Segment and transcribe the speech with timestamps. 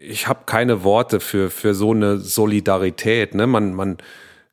[0.00, 3.34] ich habe keine Worte für, für so eine Solidarität.
[3.34, 3.46] Ne?
[3.46, 3.98] Man, man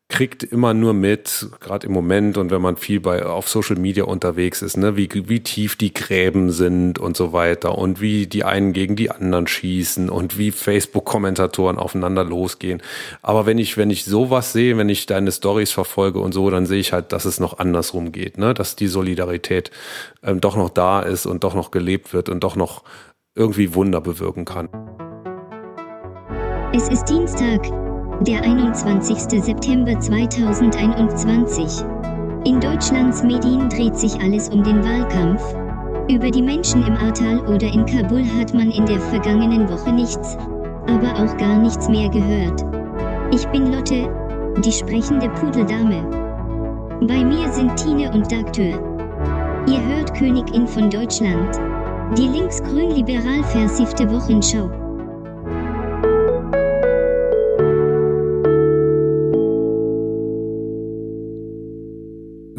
[0.10, 4.06] kriegt immer nur mit, gerade im Moment und wenn man viel bei auf Social Media
[4.06, 8.46] unterwegs ist, ne, wie, wie tief die Gräben sind und so weiter und wie die
[8.46, 12.82] einen gegen die anderen schießen und wie Facebook-Kommentatoren aufeinander losgehen.
[13.22, 16.66] Aber wenn ich, wenn ich sowas sehe, wenn ich deine Stories verfolge und so, dann
[16.66, 18.54] sehe ich halt, dass es noch andersrum geht, ne?
[18.54, 19.72] dass die Solidarität
[20.24, 22.84] ähm, doch noch da ist und doch noch gelebt wird und doch noch
[23.36, 24.70] irgendwie Wunder bewirken kann.
[26.74, 27.62] Es ist Dienstag,
[28.22, 29.42] der 21.
[29.42, 31.86] September 2021.
[32.44, 35.42] In Deutschlands Medien dreht sich alles um den Wahlkampf.
[36.10, 40.38] Über die Menschen im Ahrtal oder in Kabul hat man in der vergangenen Woche nichts,
[40.88, 42.66] aber auch gar nichts mehr gehört.
[43.34, 44.10] Ich bin Lotte,
[44.66, 46.04] die sprechende Pudeldame.
[47.08, 48.78] Bei mir sind Tine und Dagtür.
[49.68, 51.58] Ihr hört Königin von Deutschland.
[52.18, 54.70] Die linksgrün-liberal versiffte Wochenschau.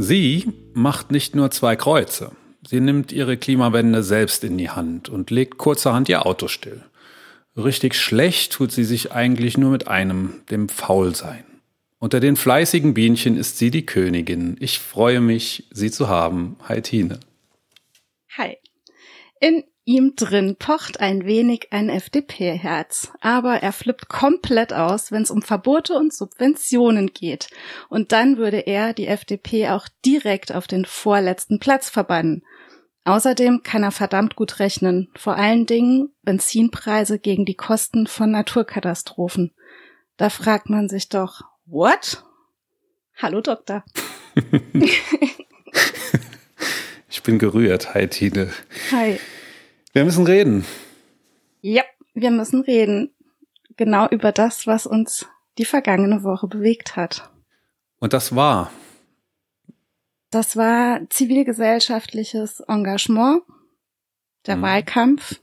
[0.08, 2.32] Sie macht nicht nur zwei Kreuze.
[2.66, 6.82] Sie nimmt ihre Klimawende selbst in die Hand und legt kurzerhand ihr Auto still.
[7.58, 11.44] Richtig schlecht tut sie sich eigentlich nur mit einem, dem Faulsein.
[11.98, 14.56] Unter den fleißigen Bienchen ist sie die Königin.
[14.60, 16.56] Ich freue mich, sie zu haben.
[16.66, 17.20] Hi Tine.
[18.38, 18.56] Hi.
[19.40, 25.30] In ihm drin pocht ein wenig ein FDP-Herz, aber er flippt komplett aus, wenn es
[25.30, 27.48] um Verbote und Subventionen geht.
[27.88, 32.44] Und dann würde er die FDP auch direkt auf den vorletzten Platz verbannen.
[33.04, 39.54] Außerdem kann er verdammt gut rechnen, vor allen Dingen Benzinpreise gegen die Kosten von Naturkatastrophen.
[40.18, 42.24] Da fragt man sich doch, what?
[43.16, 43.84] Hallo Doktor.
[47.08, 47.94] ich bin gerührt.
[47.94, 48.52] Hi Tine.
[48.92, 49.18] Hi.
[49.92, 50.64] Wir müssen reden.
[51.60, 51.82] Ja,
[52.14, 53.14] wir müssen reden.
[53.76, 57.30] Genau über das, was uns die vergangene Woche bewegt hat.
[57.98, 58.70] Und das war?
[60.30, 63.42] Das war zivilgesellschaftliches Engagement,
[64.46, 64.62] der mhm.
[64.62, 65.40] Wahlkampf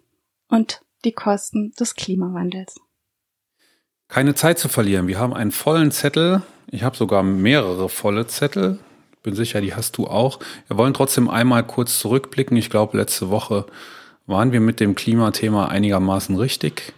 [0.47, 2.75] und die Kosten des Klimawandels.
[4.07, 5.07] Keine Zeit zu verlieren.
[5.07, 6.43] Wir haben einen vollen Zettel.
[6.69, 8.79] Ich habe sogar mehrere volle Zettel.
[9.23, 10.39] Bin sicher, die hast du auch.
[10.67, 12.55] Wir wollen trotzdem einmal kurz zurückblicken.
[12.55, 13.65] Ich glaube, letzte Woche
[14.27, 16.93] waren wir mit dem Klimathema einigermaßen richtig.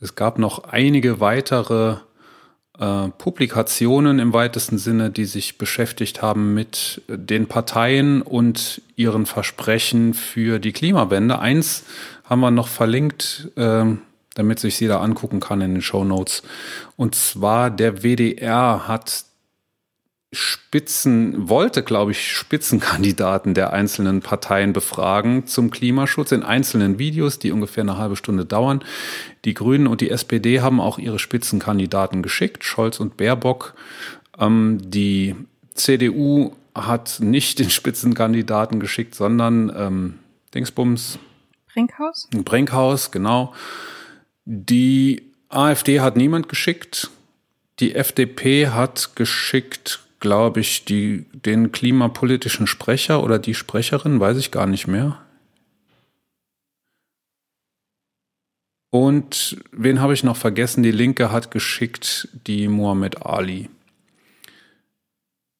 [0.00, 1.96] Es gab noch einige weitere
[2.78, 10.14] äh, Publikationen im weitesten Sinne, die sich beschäftigt haben mit den Parteien und ihren Versprechen
[10.14, 11.38] für die Klimawende.
[11.38, 11.84] Eins
[12.24, 13.84] haben wir noch verlinkt, äh,
[14.34, 16.42] damit sich jeder angucken kann in den Show Notes.
[16.96, 19.24] Und zwar der WDR hat
[20.34, 27.52] Spitzen, wollte, glaube ich, Spitzenkandidaten der einzelnen Parteien befragen zum Klimaschutz in einzelnen Videos, die
[27.52, 28.82] ungefähr eine halbe Stunde dauern.
[29.44, 33.74] Die Grünen und die SPD haben auch ihre Spitzenkandidaten geschickt, Scholz und Baerbock.
[34.38, 35.36] Ähm, die
[35.74, 40.18] CDU hat nicht den Spitzenkandidaten geschickt, sondern ähm,
[40.54, 41.18] Dingsbums.
[41.74, 42.28] Brinkhaus?
[42.30, 43.52] Brinkhaus, genau.
[44.46, 47.10] Die AfD hat niemand geschickt.
[47.80, 54.52] Die FDP hat geschickt glaube ich, die, den klimapolitischen Sprecher oder die Sprecherin, weiß ich
[54.52, 55.20] gar nicht mehr.
[58.90, 60.84] Und wen habe ich noch vergessen?
[60.84, 63.68] Die Linke hat geschickt die Muhammad Ali.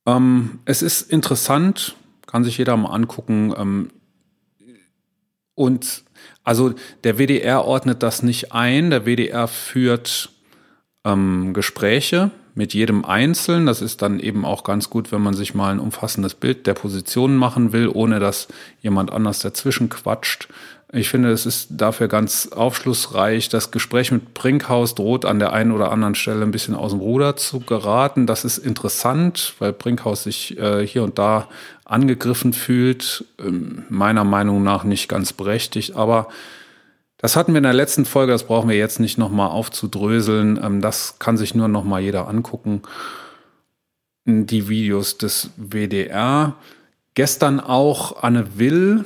[0.06, 1.96] Ähm, es ist interessant,
[2.26, 3.52] kann sich jeder mal angucken.
[3.56, 3.90] Ähm,
[5.56, 6.04] und
[6.44, 6.72] also
[7.02, 8.90] der WDR ordnet das nicht ein.
[8.90, 10.30] Der WDR führt
[11.04, 13.66] ähm, Gespräche mit jedem Einzelnen.
[13.66, 16.74] Das ist dann eben auch ganz gut, wenn man sich mal ein umfassendes Bild der
[16.74, 18.48] Positionen machen will, ohne dass
[18.80, 20.48] jemand anders dazwischen quatscht.
[20.94, 23.48] Ich finde, es ist dafür ganz aufschlussreich.
[23.48, 27.00] Das Gespräch mit Brinkhaus droht an der einen oder anderen Stelle ein bisschen aus dem
[27.00, 28.26] Ruder zu geraten.
[28.26, 31.48] Das ist interessant, weil Brinkhaus sich äh, hier und da
[31.86, 33.24] angegriffen fühlt.
[33.38, 36.28] Ähm, meiner Meinung nach nicht ganz berechtigt, aber
[37.22, 40.60] das hatten wir in der letzten Folge, das brauchen wir jetzt nicht nochmal aufzudröseln.
[40.62, 42.82] Ähm, das kann sich nur nochmal jeder angucken.
[44.24, 46.56] Die Videos des WDR.
[47.14, 49.04] Gestern auch Anne Will,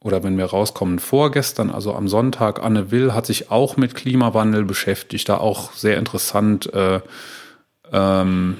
[0.00, 4.64] oder wenn wir rauskommen, vorgestern, also am Sonntag, Anne Will hat sich auch mit Klimawandel
[4.64, 7.00] beschäftigt, da auch sehr interessant äh,
[7.92, 8.56] ähm,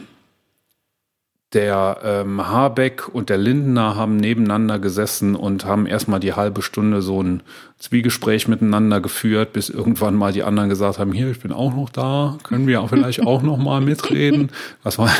[1.52, 7.02] der ähm, Habeck und der Lindner haben nebeneinander gesessen und haben erstmal die halbe Stunde
[7.02, 7.42] so ein
[7.78, 11.90] Zwiegespräch miteinander geführt, bis irgendwann mal die anderen gesagt haben, hier, ich bin auch noch
[11.90, 14.50] da, können wir auch vielleicht auch noch mal mitreden.
[14.82, 15.10] Das war,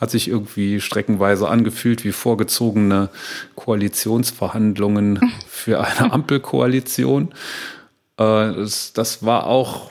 [0.00, 3.08] hat sich irgendwie streckenweise angefühlt wie vorgezogene
[3.56, 7.30] Koalitionsverhandlungen für eine Ampelkoalition.
[8.16, 9.90] Äh, das, das war auch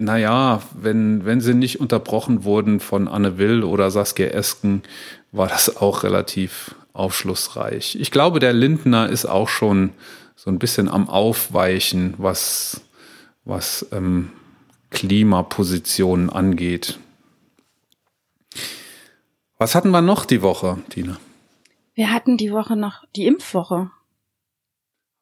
[0.00, 4.84] naja, wenn, wenn sie nicht unterbrochen wurden von Anne Will oder Saskia Esken,
[5.32, 7.96] war das auch relativ aufschlussreich.
[7.96, 9.90] Ich glaube, der Lindner ist auch schon
[10.36, 12.80] so ein bisschen am Aufweichen, was,
[13.44, 14.30] was ähm,
[14.90, 17.00] Klimapositionen angeht.
[19.58, 21.18] Was hatten wir noch die Woche, Tina?
[21.94, 23.90] Wir hatten die Woche noch die Impfwoche.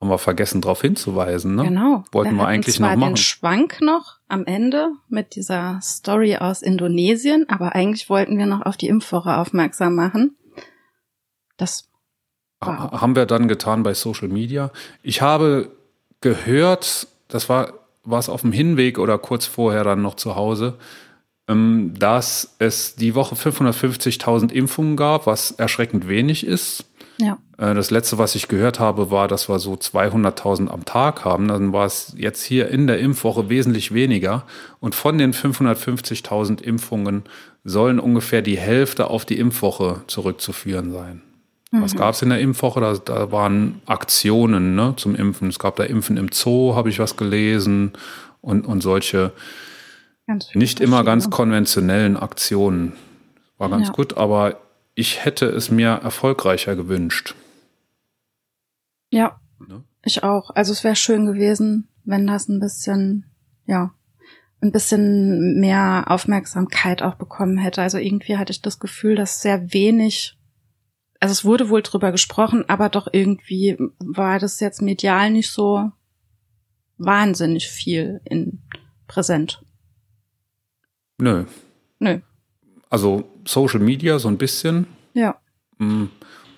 [0.00, 1.64] Haben wir vergessen, darauf hinzuweisen, ne?
[1.64, 2.04] Genau.
[2.12, 3.14] Wollten wir, wir eigentlich zwar noch machen.
[3.14, 8.62] den Schwank noch am Ende mit dieser Story aus Indonesien, aber eigentlich wollten wir noch
[8.66, 10.36] auf die Impfwoche aufmerksam machen.
[11.56, 11.88] Das
[12.60, 14.70] war haben wir dann getan bei Social Media.
[15.02, 15.70] Ich habe
[16.20, 17.72] gehört, das war
[18.06, 20.74] war es auf dem Hinweg oder kurz vorher dann noch zu Hause,
[21.48, 26.84] ähm, dass es die Woche 550.000 Impfungen gab, was erschreckend wenig ist.
[27.18, 27.38] Ja.
[27.58, 31.48] Äh, das letzte, was ich gehört habe, war, dass wir so 200.000 am Tag haben.
[31.48, 34.44] Dann war es jetzt hier in der Impfwoche wesentlich weniger.
[34.80, 37.24] Und von den 550.000 Impfungen
[37.64, 41.22] sollen ungefähr die Hälfte auf die Impfwoche zurückzuführen sein.
[41.72, 41.82] Mhm.
[41.82, 42.80] Was gab es in der Impfwoche?
[42.80, 45.48] Da, da waren Aktionen ne, zum Impfen.
[45.48, 47.92] Es gab da Impfen im Zoo, habe ich was gelesen.
[48.40, 49.32] Und, und solche
[50.54, 52.92] nicht immer ganz konventionellen Aktionen.
[53.58, 53.92] War ganz ja.
[53.92, 54.56] gut, aber
[54.96, 57.36] ich hätte es mir erfolgreicher gewünscht.
[59.10, 59.84] Ja, ne?
[60.02, 60.50] ich auch.
[60.50, 63.26] Also es wäre schön gewesen, wenn das ein bisschen,
[63.66, 63.92] ja,
[64.62, 67.82] ein bisschen mehr Aufmerksamkeit auch bekommen hätte.
[67.82, 70.38] Also irgendwie hatte ich das Gefühl, dass sehr wenig,
[71.20, 75.90] also es wurde wohl drüber gesprochen, aber doch irgendwie war das jetzt medial nicht so
[76.96, 78.62] wahnsinnig viel in
[79.06, 79.62] präsent.
[81.18, 81.44] Nö.
[81.98, 82.20] Nö.
[82.88, 84.86] Also Social Media so ein bisschen.
[85.14, 85.36] Ja.
[85.78, 86.10] Mhm.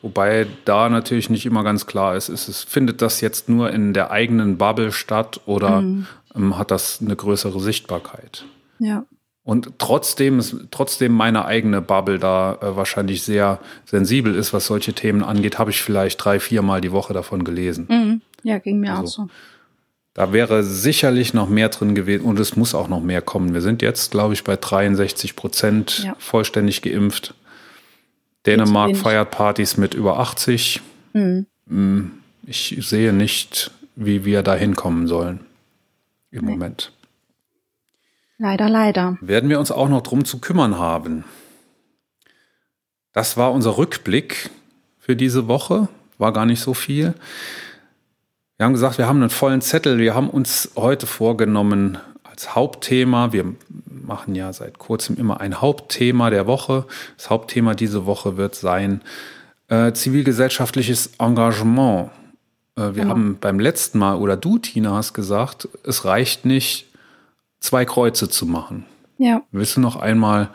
[0.03, 3.93] Wobei da natürlich nicht immer ganz klar ist, ist es, findet das jetzt nur in
[3.93, 6.07] der eigenen Bubble statt oder mhm.
[6.35, 8.45] ähm, hat das eine größere Sichtbarkeit?
[8.79, 9.05] Ja.
[9.43, 14.93] Und trotzdem ist trotzdem meine eigene Bubble da äh, wahrscheinlich sehr sensibel ist, was solche
[14.93, 17.87] Themen angeht, habe ich vielleicht drei, viermal die Woche davon gelesen.
[17.89, 18.21] Mhm.
[18.43, 19.29] Ja, ging mir also, auch so.
[20.19, 23.55] Da wäre sicherlich noch mehr drin gewesen und es muss auch noch mehr kommen.
[23.55, 26.17] Wir sind jetzt, glaube ich, bei 63 Prozent ja.
[26.19, 27.35] vollständig geimpft.
[28.45, 30.81] Dänemark feiert Partys mit über 80.
[31.13, 32.11] Mhm.
[32.45, 35.39] Ich sehe nicht, wie wir da hinkommen sollen
[36.33, 36.51] im nee.
[36.51, 36.91] Moment.
[38.39, 39.19] Leider, leider.
[39.21, 41.23] Werden wir uns auch noch drum zu kümmern haben.
[43.13, 44.51] Das war unser Rückblick
[44.99, 45.87] für diese Woche.
[46.19, 47.15] War gar nicht so viel.
[48.59, 49.99] Wir haben gesagt, wir haben einen vollen Zettel.
[49.99, 53.55] Wir haben uns heute vorgenommen als Hauptthema, wir
[53.87, 56.85] machen ja seit kurzem immer ein Hauptthema der Woche.
[57.17, 59.03] Das Hauptthema diese Woche wird sein
[59.69, 62.11] äh, zivilgesellschaftliches Engagement.
[62.75, 63.11] Äh, wir genau.
[63.11, 66.89] haben beim letzten Mal, oder du, Tina, hast gesagt, es reicht nicht,
[67.61, 68.87] zwei Kreuze zu machen.
[69.19, 69.43] Ja.
[69.53, 70.49] Willst du noch einmal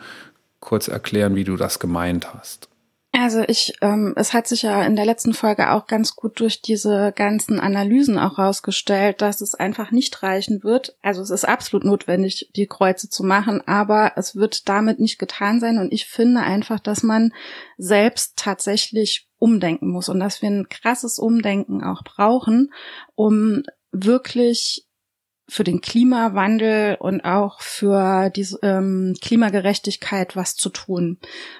[0.60, 2.68] kurz erklären, wie du das gemeint hast?
[3.16, 6.62] Also ich, ähm, es hat sich ja in der letzten Folge auch ganz gut durch
[6.62, 10.96] diese ganzen Analysen auch rausgestellt, dass es einfach nicht reichen wird.
[11.00, 15.60] Also es ist absolut notwendig, die Kreuze zu machen, aber es wird damit nicht getan
[15.60, 15.78] sein.
[15.78, 17.32] Und ich finde einfach, dass man
[17.78, 22.72] selbst tatsächlich umdenken muss und dass wir ein krasses Umdenken auch brauchen,
[23.14, 23.62] um
[23.92, 24.83] wirklich
[25.46, 31.18] für den Klimawandel und auch für die ähm, Klimagerechtigkeit was zu tun.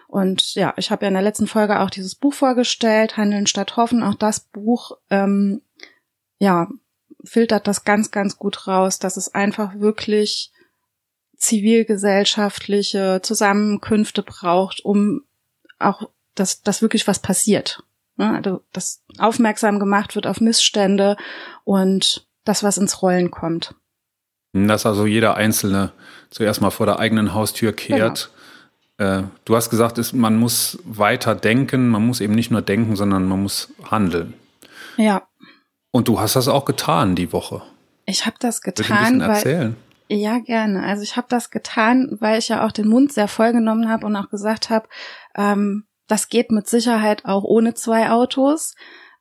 [0.09, 3.77] Und ja, ich habe ja in der letzten Folge auch dieses Buch vorgestellt, Handeln statt
[3.77, 4.03] Hoffen.
[4.03, 5.61] Auch das Buch, ähm,
[6.39, 6.69] ja,
[7.25, 10.51] filtert das ganz, ganz gut raus, dass es einfach wirklich
[11.37, 15.23] zivilgesellschaftliche Zusammenkünfte braucht, um
[15.79, 17.83] auch, dass, dass wirklich was passiert.
[18.17, 18.31] Ne?
[18.35, 21.17] Also, dass aufmerksam gemacht wird auf Missstände
[21.65, 23.75] und das, was ins Rollen kommt.
[24.53, 25.93] Dass also jeder Einzelne
[26.31, 28.31] zuerst mal vor der eigenen Haustür kehrt.
[28.97, 29.21] Genau.
[29.21, 33.27] Äh, du hast gesagt, man muss weiter denken, man muss eben nicht nur denken, sondern
[33.27, 34.35] man muss handeln.
[34.97, 35.27] Ja.
[35.91, 37.63] Und du hast das auch getan die Woche.
[38.07, 39.77] Ich habe das getan, ein erzählen?
[40.09, 40.83] weil ja gerne.
[40.83, 44.07] Also ich habe das getan, weil ich ja auch den Mund sehr voll genommen habe
[44.07, 44.89] und auch gesagt habe,
[45.35, 48.75] ähm, das geht mit Sicherheit auch ohne zwei Autos.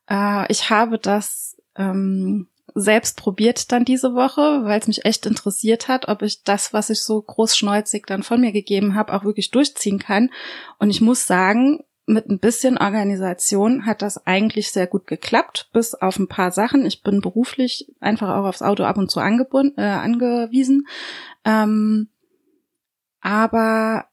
[0.08, 5.86] Äh, ich habe das ähm, selbst probiert dann diese Woche, weil es mich echt interessiert
[5.86, 9.52] hat, ob ich das, was ich so großschneuzig dann von mir gegeben habe, auch wirklich
[9.52, 10.30] durchziehen kann.
[10.78, 15.94] Und ich muss sagen, mit ein bisschen Organisation hat das eigentlich sehr gut geklappt, bis
[15.94, 16.84] auf ein paar Sachen.
[16.84, 20.86] Ich bin beruflich einfach auch aufs Auto ab und zu angebunden, äh, angewiesen.
[21.44, 22.08] Ähm,
[23.20, 24.06] aber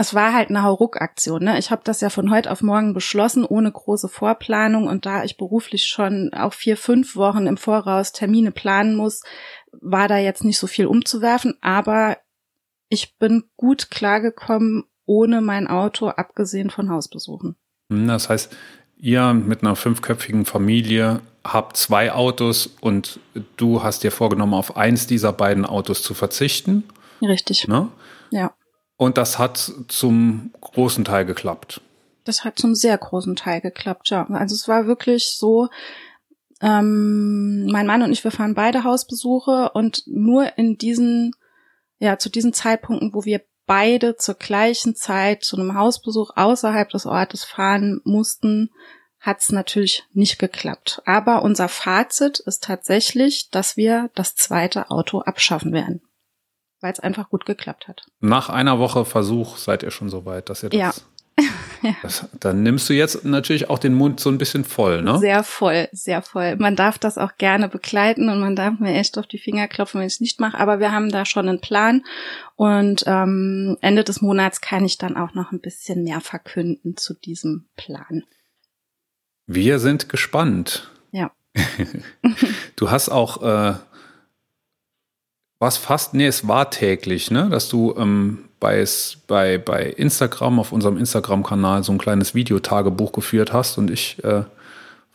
[0.00, 1.42] es war halt eine Hauruck-Aktion.
[1.42, 1.58] Ne?
[1.58, 4.86] Ich habe das ja von heute auf morgen beschlossen, ohne große Vorplanung.
[4.86, 9.22] Und da ich beruflich schon auch vier, fünf Wochen im Voraus Termine planen muss,
[9.72, 12.16] war da jetzt nicht so viel umzuwerfen, aber
[12.88, 17.56] ich bin gut klargekommen ohne mein Auto, abgesehen von Hausbesuchen.
[17.90, 18.56] Hm, das heißt,
[18.98, 23.18] ihr mit einer fünfköpfigen Familie habt zwei Autos und
[23.56, 26.84] du hast dir vorgenommen, auf eins dieser beiden Autos zu verzichten.
[27.20, 27.66] Richtig.
[27.66, 27.88] Ne?
[28.30, 28.54] Ja.
[28.98, 31.80] Und das hat zum großen Teil geklappt.
[32.24, 34.26] Das hat zum sehr großen Teil geklappt, ja.
[34.26, 35.68] Also es war wirklich so,
[36.60, 41.32] ähm, mein Mann und ich, wir fahren beide Hausbesuche und nur in diesen,
[42.00, 47.06] ja, zu diesen Zeitpunkten, wo wir beide zur gleichen Zeit zu einem Hausbesuch außerhalb des
[47.06, 48.70] Ortes fahren mussten,
[49.20, 51.02] hat es natürlich nicht geklappt.
[51.04, 56.02] Aber unser Fazit ist tatsächlich, dass wir das zweite Auto abschaffen werden.
[56.80, 58.06] Weil es einfach gut geklappt hat.
[58.20, 60.92] Nach einer Woche Versuch seid ihr schon so weit, dass ihr das Ja.
[61.82, 61.94] Ja.
[62.02, 65.18] Das, dann nimmst du jetzt natürlich auch den Mund so ein bisschen voll, ne?
[65.18, 66.56] Sehr voll, sehr voll.
[66.56, 70.00] Man darf das auch gerne begleiten und man darf mir echt auf die Finger klopfen,
[70.00, 70.58] wenn ich es nicht mache.
[70.58, 72.04] Aber wir haben da schon einen Plan
[72.56, 77.14] und ähm, Ende des Monats kann ich dann auch noch ein bisschen mehr verkünden zu
[77.14, 78.24] diesem Plan.
[79.46, 80.90] Wir sind gespannt.
[81.12, 81.30] Ja.
[82.76, 83.74] Du hast auch äh,
[85.58, 88.84] was fast, nee, es war täglich, ne, dass du ähm, bei,
[89.26, 94.44] bei, bei Instagram, auf unserem Instagram-Kanal so ein kleines Videotagebuch geführt hast und ich äh,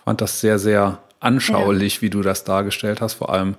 [0.03, 3.55] fand das sehr, sehr anschaulich, wie du das dargestellt hast, vor allem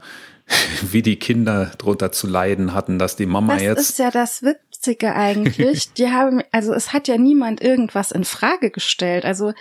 [0.82, 4.42] wie die Kinder drunter zu leiden hatten, dass die Mama Das jetzt ist ja das
[4.42, 5.92] Witzige eigentlich.
[5.94, 9.24] Die haben, also es hat ja niemand irgendwas in Frage gestellt.
[9.24, 9.54] Also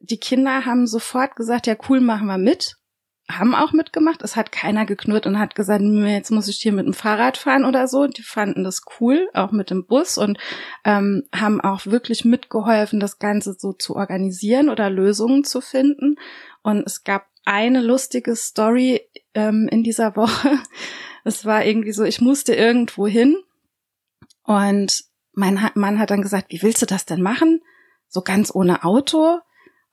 [0.00, 2.76] die Kinder haben sofort gesagt, ja cool, machen wir mit.
[3.28, 4.22] Haben auch mitgemacht.
[4.22, 7.36] Es hat keiner geknurrt und hat gesagt, "Nö, jetzt muss ich hier mit dem Fahrrad
[7.36, 8.06] fahren oder so.
[8.06, 10.38] Die fanden das cool, auch mit dem Bus und
[10.84, 16.16] ähm, haben auch wirklich mitgeholfen, das Ganze so zu organisieren oder Lösungen zu finden.
[16.62, 19.00] Und es gab eine lustige Story
[19.34, 20.58] ähm, in dieser Woche.
[21.24, 23.36] Es war irgendwie so, ich musste irgendwo hin
[24.44, 27.60] und mein Mann hat dann gesagt, wie willst du das denn machen?
[28.08, 29.40] So ganz ohne Auto?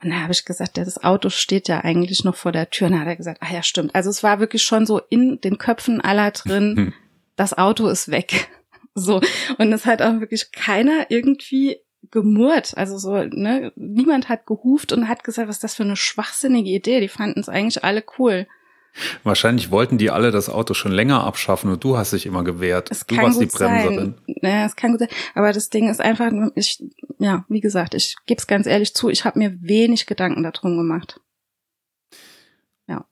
[0.03, 2.87] Und da habe ich gesagt, ja, das Auto steht ja eigentlich noch vor der Tür.
[2.87, 3.95] Und dann hat er gesagt, ach ja, stimmt.
[3.95, 6.93] Also es war wirklich schon so in den Köpfen aller drin,
[7.35, 8.49] das Auto ist weg.
[8.95, 9.21] So.
[9.57, 11.77] Und es hat auch wirklich keiner irgendwie
[12.11, 12.77] gemurrt.
[12.77, 16.69] Also so, ne, niemand hat gehuft und hat gesagt, was ist das für eine schwachsinnige
[16.69, 16.99] Idee.
[16.99, 18.45] Die fanden es eigentlich alle cool.
[19.23, 22.91] Wahrscheinlich wollten die alle das Auto schon länger abschaffen und du hast dich immer gewehrt.
[22.91, 23.85] Es du kann warst die gut sein.
[23.85, 24.15] Bremserin.
[24.41, 25.09] Naja, es kann gut sein.
[25.35, 26.83] Aber das Ding ist einfach, ich,
[27.19, 30.77] ja, wie gesagt, ich gebe es ganz ehrlich zu, ich habe mir wenig Gedanken darum
[30.77, 31.19] gemacht.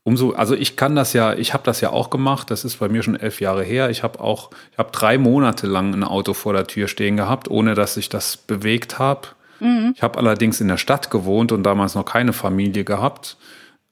[0.04, 2.52] Umso, also ich kann das ja, ich habe das ja auch gemacht.
[2.52, 3.90] Das ist bei mir schon elf Jahre her.
[3.90, 7.50] Ich habe auch, ich habe drei Monate lang ein Auto vor der Tür stehen gehabt,
[7.50, 9.30] ohne dass ich das bewegt habe.
[9.60, 9.94] Mhm.
[9.96, 13.38] Ich habe allerdings in der Stadt gewohnt und damals noch keine Familie gehabt.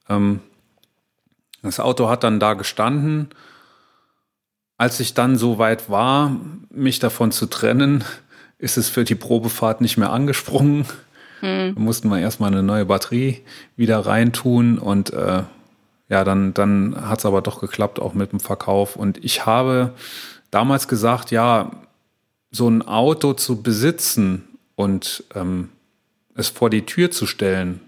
[0.08, 0.40] Ähm,
[1.62, 3.28] das Auto hat dann da gestanden.
[4.76, 6.36] Als ich dann so weit war,
[6.70, 8.04] mich davon zu trennen,
[8.58, 10.86] ist es für die Probefahrt nicht mehr angesprungen.
[11.74, 13.40] Da mussten wir erstmal eine neue Batterie
[13.74, 15.42] wieder reintun und äh,
[16.10, 18.96] ja, dann, dann hat es aber doch geklappt, auch mit dem Verkauf.
[18.96, 19.94] Und ich habe
[20.50, 21.70] damals gesagt, ja,
[22.50, 25.70] so ein Auto zu besitzen und ähm,
[26.34, 27.80] es vor die Tür zu stellen.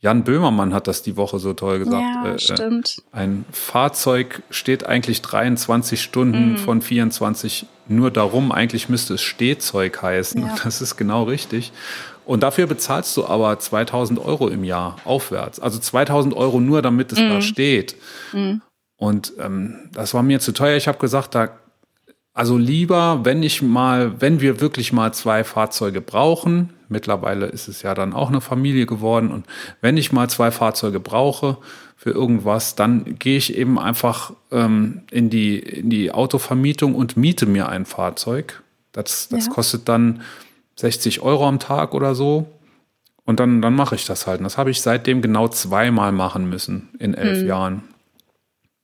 [0.00, 2.02] Jan Böhmermann hat das die Woche so toll gesagt.
[2.02, 3.02] ja, Äh, äh, stimmt.
[3.10, 8.52] ein Fahrzeug steht eigentlich 23 Stunden von 24 nur darum.
[8.52, 10.40] Eigentlich müsste es Stehzeug heißen.
[10.42, 10.54] Ja.
[10.62, 11.72] Das ist genau richtig.
[12.24, 15.58] Und dafür bezahlst du aber 2000 Euro im Jahr aufwärts.
[15.58, 17.96] Also 2000 Euro nur, damit es da steht.
[18.98, 20.76] Und ähm, das war mir zu teuer.
[20.76, 21.48] Ich habe gesagt, da,
[22.34, 27.82] also lieber, wenn ich mal, wenn wir wirklich mal zwei Fahrzeuge brauchen, mittlerweile ist es
[27.82, 29.46] ja dann auch eine Familie geworden, und
[29.80, 31.56] wenn ich mal zwei Fahrzeuge brauche
[31.96, 37.46] für irgendwas, dann gehe ich eben einfach ähm, in, die, in die Autovermietung und miete
[37.46, 38.62] mir ein Fahrzeug.
[38.92, 39.52] Das, das Ja.
[39.52, 40.22] kostet dann
[40.76, 42.46] 60 Euro am Tag oder so.
[43.24, 44.38] Und dann, dann mache ich das halt.
[44.38, 47.82] Und das habe ich seitdem genau zweimal machen müssen in elf Jahren.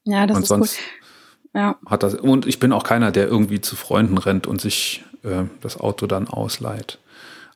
[0.05, 1.61] Ja, das und ist sonst cool.
[1.61, 2.15] Ja, hat das.
[2.15, 6.07] Und ich bin auch keiner, der irgendwie zu Freunden rennt und sich äh, das Auto
[6.07, 6.99] dann ausleiht.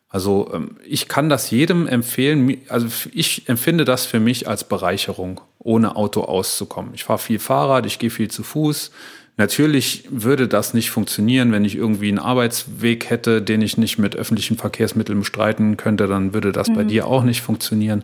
[0.08, 2.58] Also ähm, ich kann das jedem empfehlen.
[2.68, 6.92] Also ich empfinde das für mich als Bereicherung, ohne Auto auszukommen.
[6.94, 8.90] Ich fahre viel Fahrrad, ich gehe viel zu Fuß.
[9.36, 14.16] Natürlich würde das nicht funktionieren, wenn ich irgendwie einen Arbeitsweg hätte, den ich nicht mit
[14.16, 18.02] öffentlichen Verkehrsmitteln bestreiten könnte, dann würde das bei dir auch nicht funktionieren.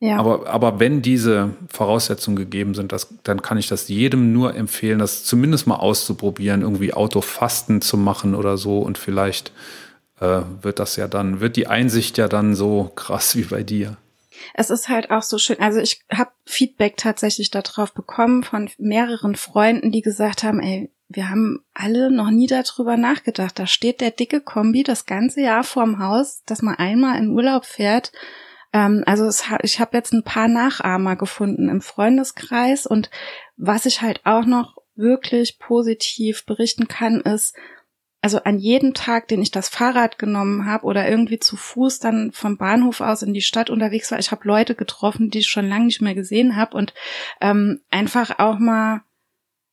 [0.00, 0.18] ja.
[0.18, 4.98] Aber, aber wenn diese Voraussetzungen gegeben sind, das, dann kann ich das jedem nur empfehlen,
[4.98, 8.80] das zumindest mal auszuprobieren, irgendwie Autofasten zu machen oder so.
[8.80, 9.50] Und vielleicht
[10.20, 13.96] äh, wird das ja dann, wird die Einsicht ja dann so krass wie bei dir.
[14.52, 15.60] Es ist halt auch so schön.
[15.60, 21.30] Also ich habe Feedback tatsächlich darauf bekommen von mehreren Freunden, die gesagt haben, ey, wir
[21.30, 23.58] haben alle noch nie darüber nachgedacht.
[23.58, 27.64] Da steht der dicke Kombi das ganze Jahr vorm Haus, dass man einmal in Urlaub
[27.64, 28.12] fährt.
[28.72, 33.10] Ähm, also es, ich habe jetzt ein paar Nachahmer gefunden im Freundeskreis und
[33.56, 37.56] was ich halt auch noch wirklich positiv berichten kann, ist,
[38.24, 42.32] also an jedem Tag, den ich das Fahrrad genommen habe oder irgendwie zu Fuß dann
[42.32, 45.68] vom Bahnhof aus in die Stadt unterwegs war, ich habe Leute getroffen, die ich schon
[45.68, 46.94] lange nicht mehr gesehen habe und
[47.42, 49.02] ähm, einfach auch mal,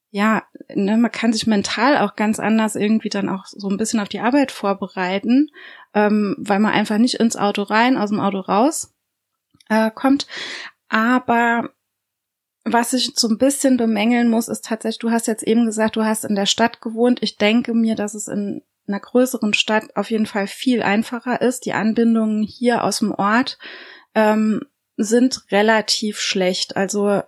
[0.09, 4.01] ja, ne, man kann sich mental auch ganz anders irgendwie dann auch so ein bisschen
[4.01, 5.47] auf die Arbeit vorbereiten,
[5.93, 8.93] ähm, weil man einfach nicht ins Auto rein, aus dem Auto raus
[9.69, 10.27] äh, kommt.
[10.89, 11.69] Aber
[12.63, 16.03] was ich so ein bisschen bemängeln muss, ist tatsächlich, du hast jetzt eben gesagt, du
[16.03, 17.19] hast in der Stadt gewohnt.
[17.21, 21.65] Ich denke mir, dass es in einer größeren Stadt auf jeden Fall viel einfacher ist.
[21.65, 23.57] Die Anbindungen hier aus dem Ort
[24.13, 24.61] ähm,
[24.97, 26.75] sind relativ schlecht.
[26.75, 27.21] Also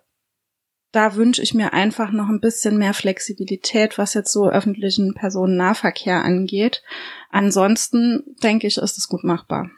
[0.92, 6.24] da wünsche ich mir einfach noch ein bisschen mehr Flexibilität, was jetzt so öffentlichen Personennahverkehr
[6.24, 6.84] angeht.
[7.32, 9.72] Ansonsten denke ich, ist es gut machbar.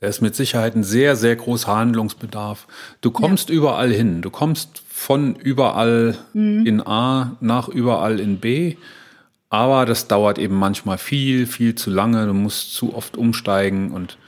[0.00, 2.66] Da ist mit Sicherheit ein sehr, sehr großer Handlungsbedarf.
[3.00, 3.54] Du kommst ja.
[3.54, 4.20] überall hin.
[4.20, 6.66] Du kommst von überall mhm.
[6.66, 8.76] in A nach überall in B.
[9.48, 12.26] Aber das dauert eben manchmal viel, viel zu lange.
[12.26, 14.18] Du musst zu oft umsteigen und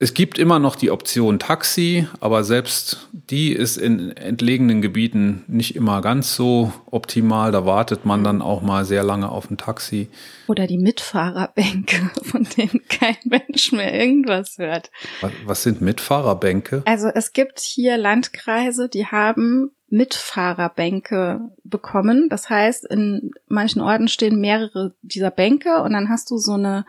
[0.00, 5.74] es gibt immer noch die Option Taxi, aber selbst die ist in entlegenen Gebieten nicht
[5.74, 7.50] immer ganz so optimal.
[7.50, 10.08] Da wartet man dann auch mal sehr lange auf ein Taxi.
[10.46, 14.92] Oder die Mitfahrerbänke, von denen kein Mensch mehr irgendwas hört.
[15.20, 16.82] Was, was sind Mitfahrerbänke?
[16.84, 22.28] Also es gibt hier Landkreise, die haben Mitfahrerbänke bekommen.
[22.28, 26.86] Das heißt, in manchen Orten stehen mehrere dieser Bänke und dann hast du so eine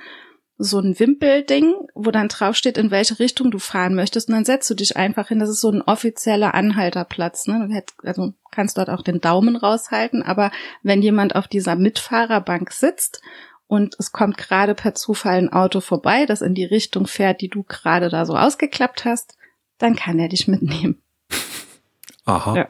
[0.61, 4.27] so ein Wimpelding, wo dann draufsteht, in welche Richtung du fahren möchtest.
[4.27, 5.39] Und dann setzt du dich einfach hin.
[5.39, 7.47] Das ist so ein offizieller Anhalterplatz.
[7.47, 7.81] Ne?
[8.03, 10.21] Also kannst dort auch den Daumen raushalten.
[10.21, 10.51] Aber
[10.83, 13.21] wenn jemand auf dieser Mitfahrerbank sitzt
[13.67, 17.49] und es kommt gerade per Zufall ein Auto vorbei, das in die Richtung fährt, die
[17.49, 19.37] du gerade da so ausgeklappt hast,
[19.77, 21.01] dann kann er dich mitnehmen.
[22.25, 22.55] Aha.
[22.57, 22.67] Ja.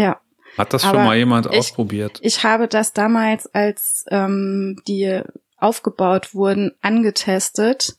[0.00, 0.20] ja.
[0.56, 2.20] Hat das schon mal jemand ich, ausprobiert?
[2.22, 5.22] Ich habe das damals, als ähm, die
[5.62, 7.96] aufgebaut wurden, angetestet.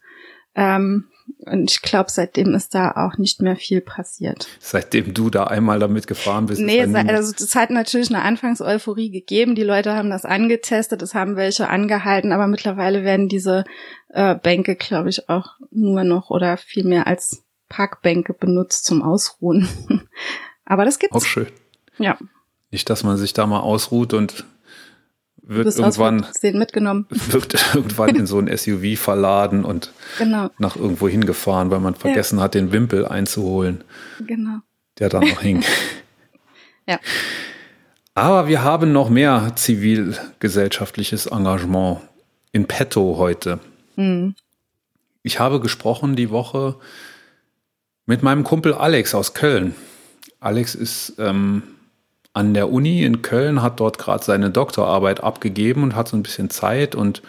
[0.56, 1.10] Ähm,
[1.46, 4.48] und ich glaube, seitdem ist da auch nicht mehr viel passiert.
[4.60, 6.62] Seitdem du da einmal damit gefahren bist?
[6.62, 9.56] Nee, also es hat natürlich eine Anfangseuphorie gegeben.
[9.56, 13.66] Die Leute haben das angetestet, es haben welche angehalten, aber mittlerweile werden diese
[14.10, 19.68] äh, Bänke, glaube ich, auch nur noch oder viel mehr als Parkbänke benutzt zum Ausruhen.
[20.66, 21.16] aber das gibt's.
[21.16, 21.48] Auch schön.
[21.98, 22.18] Ja.
[22.72, 24.46] Nicht, dass man sich da mal ausruht und
[25.44, 27.06] wird irgendwann mitgenommen.
[27.10, 30.50] wird irgendwann in so ein SUV verladen und genau.
[30.58, 32.44] nach irgendwo hingefahren, weil man vergessen ja.
[32.44, 33.84] hat, den Wimpel einzuholen.
[34.26, 34.60] Genau.
[35.00, 35.64] Der da noch hing.
[36.88, 37.00] ja.
[38.16, 42.02] Aber wir haben noch mehr zivilgesellschaftliches Engagement
[42.52, 43.60] in petto heute.
[43.96, 44.36] Mhm.
[45.24, 46.76] Ich habe gesprochen die Woche
[48.06, 49.74] mit meinem Kumpel Alex aus Köln.
[50.40, 51.64] Alex ist ähm,
[52.34, 56.24] an der Uni in Köln, hat dort gerade seine Doktorarbeit abgegeben und hat so ein
[56.24, 57.22] bisschen Zeit und,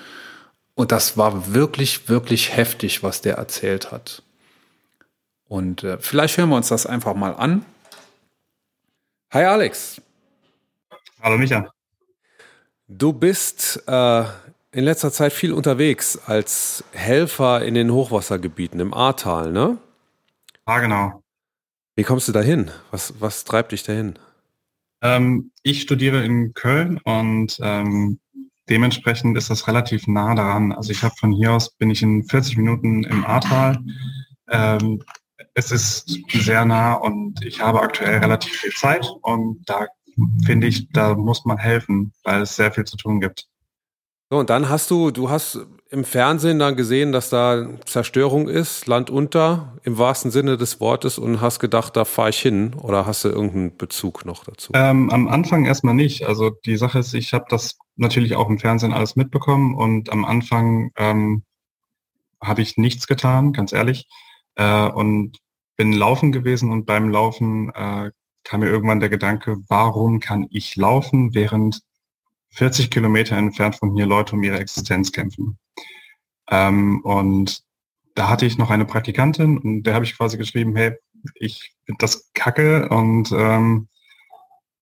[0.75, 4.23] und das war wirklich, wirklich heftig, was der erzählt hat.
[5.47, 7.65] Und äh, vielleicht hören wir uns das einfach mal an.
[9.31, 10.01] Hi Alex.
[11.21, 11.71] Hallo Micha.
[12.89, 14.25] Du bist äh,
[14.73, 19.79] in letzter Zeit viel unterwegs als Helfer in den Hochwassergebieten im Ahrtal, ne?
[20.65, 21.23] Ah, genau.
[21.95, 22.71] Wie kommst du dahin?
[22.91, 24.19] Was, was treibt dich dahin?
[25.05, 28.19] Ähm, ich studiere in Köln und ähm,
[28.71, 30.73] dementsprechend ist das relativ nah daran.
[30.73, 33.79] Also ich habe von hier aus bin ich in 40 Minuten im Ahrtal.
[34.49, 35.03] Ähm,
[35.53, 39.87] es ist sehr nah und ich habe aktuell relativ viel Zeit und da
[40.47, 43.47] finde ich, da muss man helfen, weil es sehr viel zu tun gibt.
[44.31, 45.59] So, und dann hast du, du hast
[45.95, 51.19] im Fernsehen dann gesehen, dass da Zerstörung ist, Land unter, im wahrsten Sinne des Wortes,
[51.19, 54.73] und hast gedacht, da fahre ich hin oder hast du irgendeinen Bezug noch dazu?
[54.75, 56.27] Ähm, am Anfang erstmal nicht.
[56.27, 60.25] Also die Sache ist, ich habe das natürlich auch im Fernsehen alles mitbekommen und am
[60.25, 61.45] Anfang ähm,
[62.43, 64.09] habe ich nichts getan, ganz ehrlich,
[64.57, 65.39] äh, und
[65.77, 68.11] bin laufen gewesen und beim Laufen äh,
[68.43, 71.83] kam mir irgendwann der Gedanke, warum kann ich laufen, während
[72.51, 75.57] 40 Kilometer entfernt von hier Leute um ihre Existenz kämpfen.
[76.51, 77.63] Ähm, und
[78.15, 80.97] da hatte ich noch eine Praktikantin und der habe ich quasi geschrieben, hey,
[81.35, 83.89] ich finde das kacke und ähm,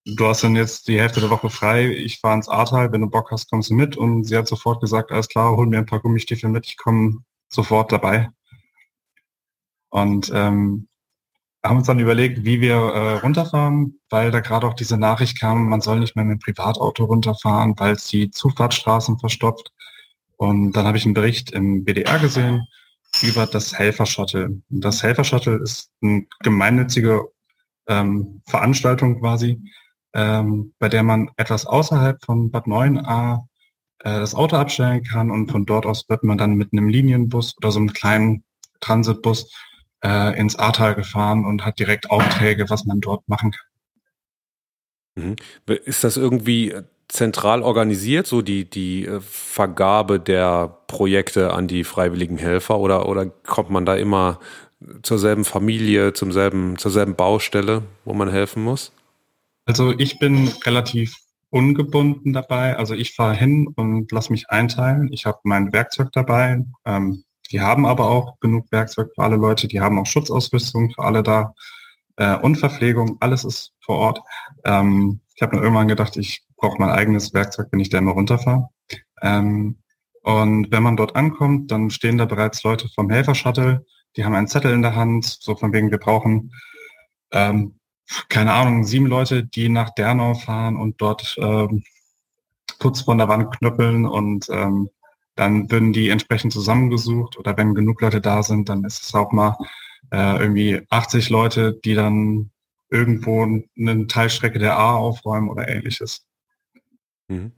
[0.05, 3.11] du hast dann jetzt die Hälfte der Woche frei, ich fahre ins Ahrtal, wenn du
[3.11, 3.97] Bock hast, kommst du mit.
[3.97, 7.19] Und sie hat sofort gesagt, alles klar, hol mir ein paar Gummistiefel mit, ich komme
[7.49, 8.31] sofort dabei.
[9.91, 10.89] Und ähm,
[11.65, 15.69] haben uns dann überlegt, wie wir äh, runterfahren, weil da gerade auch diese Nachricht kam,
[15.69, 19.73] man soll nicht mehr mit dem Privatauto runterfahren, weil es die Zufahrtsstraßen verstopft.
[20.43, 22.67] Und dann habe ich einen Bericht im BDR gesehen
[23.23, 24.61] über das Helfer-Shuttle.
[24.71, 27.29] Das Helfer-Shuttle ist eine gemeinnützige
[27.87, 29.63] ähm, Veranstaltung quasi,
[30.15, 33.37] ähm, bei der man etwas außerhalb von Bad 9a
[34.01, 37.57] äh, das Auto abstellen kann und von dort aus wird man dann mit einem Linienbus
[37.59, 38.43] oder so einem kleinen
[38.81, 39.49] Transitbus
[40.03, 43.67] äh, ins Ahrtal gefahren und hat direkt Aufträge, was man dort machen kann.
[45.15, 45.37] Mhm.
[45.85, 46.75] Ist das irgendwie
[47.09, 53.27] zentral organisiert, so die, die äh, Vergabe der Projekte an die freiwilligen Helfer oder, oder
[53.27, 54.39] kommt man da immer
[55.03, 58.93] zur selben Familie, zum selben, zur selben Baustelle, wo man helfen muss?
[59.65, 61.17] Also ich bin relativ
[61.51, 62.77] ungebunden dabei.
[62.77, 65.13] Also ich fahre hin und lasse mich einteilen.
[65.13, 66.65] Ich habe mein Werkzeug dabei.
[66.85, 69.69] Ähm, die haben aber auch genug Werkzeug für alle Leute.
[69.69, 71.55] Die haben auch Schutzausrüstung für alle da
[72.17, 73.19] äh, und Verpflegung.
[73.21, 74.21] Alles ist vor Ort.
[74.65, 78.13] Ähm, ich habe nur irgendwann gedacht, ich brauche mein eigenes Werkzeug, wenn ich da immer
[78.13, 78.69] runterfahre.
[79.21, 79.79] Ähm,
[80.23, 83.85] und wenn man dort ankommt, dann stehen da bereits Leute vom Helfer-Shuttle.
[84.17, 86.53] Die haben einen Zettel in der Hand, so von wegen, wir brauchen
[87.33, 87.75] ähm,
[88.29, 91.83] keine Ahnung, sieben Leute, die nach Dernau fahren und dort ähm,
[92.79, 94.91] Putz von der Wand knüppeln und ähm,
[95.35, 99.33] dann würden die entsprechend zusammengesucht oder wenn genug Leute da sind, dann ist es auch
[99.33, 99.57] mal
[100.13, 102.51] äh, irgendwie 80 Leute, die dann
[102.91, 106.27] irgendwo eine Teilstrecke der A aufräumen oder ähnliches.
[107.33, 107.53] Mhm.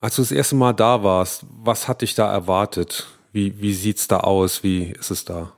[0.00, 3.06] Als du das erste Mal da warst, was hat dich da erwartet?
[3.32, 4.62] Wie, wie sieht es da aus?
[4.62, 5.52] Wie ist es da?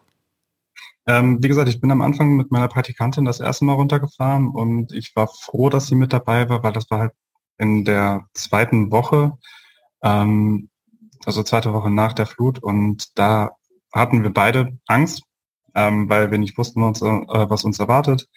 [1.07, 4.92] Ähm, wie gesagt, ich bin am Anfang mit meiner Praktikantin das erste Mal runtergefahren und
[4.92, 7.12] ich war froh, dass sie mit dabei war, weil das war halt
[7.59, 9.33] in der zweiten Woche,
[10.03, 10.68] ähm,
[11.25, 13.51] also zweite Woche nach der Flut und da
[13.92, 15.23] hatten wir beide Angst,
[15.75, 18.29] ähm, weil wir nicht wussten, was, äh, uns erwartet.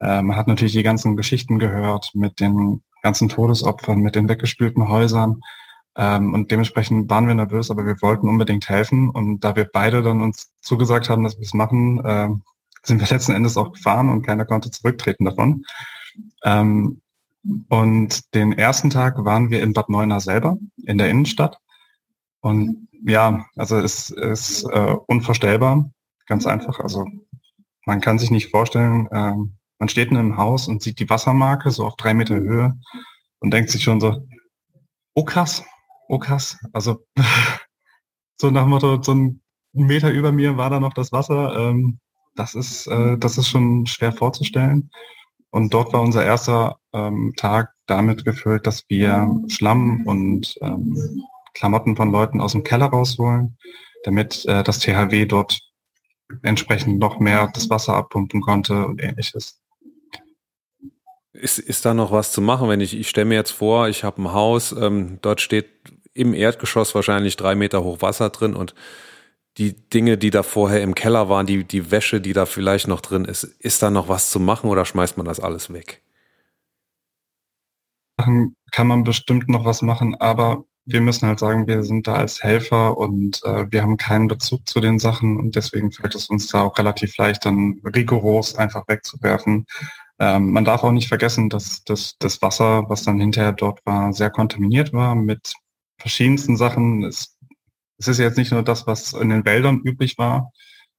[0.00, 4.88] Äh, man hat natürlich die ganzen Geschichten gehört mit den ganzen Todesopfern, mit den weggespülten
[4.88, 5.40] Häusern.
[5.96, 9.10] Ähm, und dementsprechend waren wir nervös, aber wir wollten unbedingt helfen.
[9.10, 12.28] Und da wir beide dann uns zugesagt haben, dass wir es machen, äh,
[12.82, 15.64] sind wir letzten Endes auch gefahren und keiner konnte zurücktreten davon.
[16.44, 17.00] Ähm,
[17.68, 21.58] und den ersten Tag waren wir in Bad Neuenahr selber, in der Innenstadt.
[22.40, 25.90] Und ja, also es ist äh, unvorstellbar,
[26.26, 26.80] ganz einfach.
[26.80, 27.06] Also
[27.86, 29.34] man kann sich nicht vorstellen, äh,
[29.80, 32.78] man steht in einem Haus und sieht die Wassermarke so auf drei Meter Höhe
[33.40, 34.26] und denkt sich schon so,
[35.14, 35.64] oh krass,
[36.08, 36.58] oh krass.
[36.72, 37.04] Also
[38.40, 41.56] so nach dem Motto, so ein Meter über mir war da noch das Wasser.
[41.56, 41.98] Ähm,
[42.36, 44.90] das ist, äh, das ist schon schwer vorzustellen.
[45.50, 51.96] Und dort war unser erster ähm, Tag damit gefüllt, dass wir Schlamm und ähm, Klamotten
[51.96, 53.56] von Leuten aus dem Keller rausholen,
[54.04, 55.58] damit äh, das THW dort
[56.42, 59.60] entsprechend noch mehr das Wasser abpumpen konnte und ähnliches.
[61.32, 64.02] Ist, ist da noch was zu machen, wenn ich, ich stelle mir jetzt vor, ich
[64.02, 65.68] habe ein Haus, ähm, dort steht
[66.12, 68.74] im Erdgeschoss wahrscheinlich drei Meter hoch Wasser drin und
[69.58, 73.00] die Dinge, die da vorher im Keller waren, die, die Wäsche, die da vielleicht noch
[73.00, 76.02] drin ist, ist da noch was zu machen oder schmeißt man das alles weg?
[78.72, 82.42] Kann man bestimmt noch was machen, aber wir müssen halt sagen, wir sind da als
[82.42, 86.48] Helfer und äh, wir haben keinen Bezug zu den Sachen und deswegen fällt es uns
[86.48, 89.66] da auch relativ leicht, dann rigoros einfach wegzuwerfen.
[90.20, 94.12] Ähm, man darf auch nicht vergessen, dass, dass das Wasser, was dann hinterher dort war,
[94.12, 95.54] sehr kontaminiert war mit
[95.98, 97.04] verschiedensten Sachen.
[97.04, 97.38] Es,
[97.98, 100.52] es ist jetzt nicht nur das, was in den Wäldern üblich war.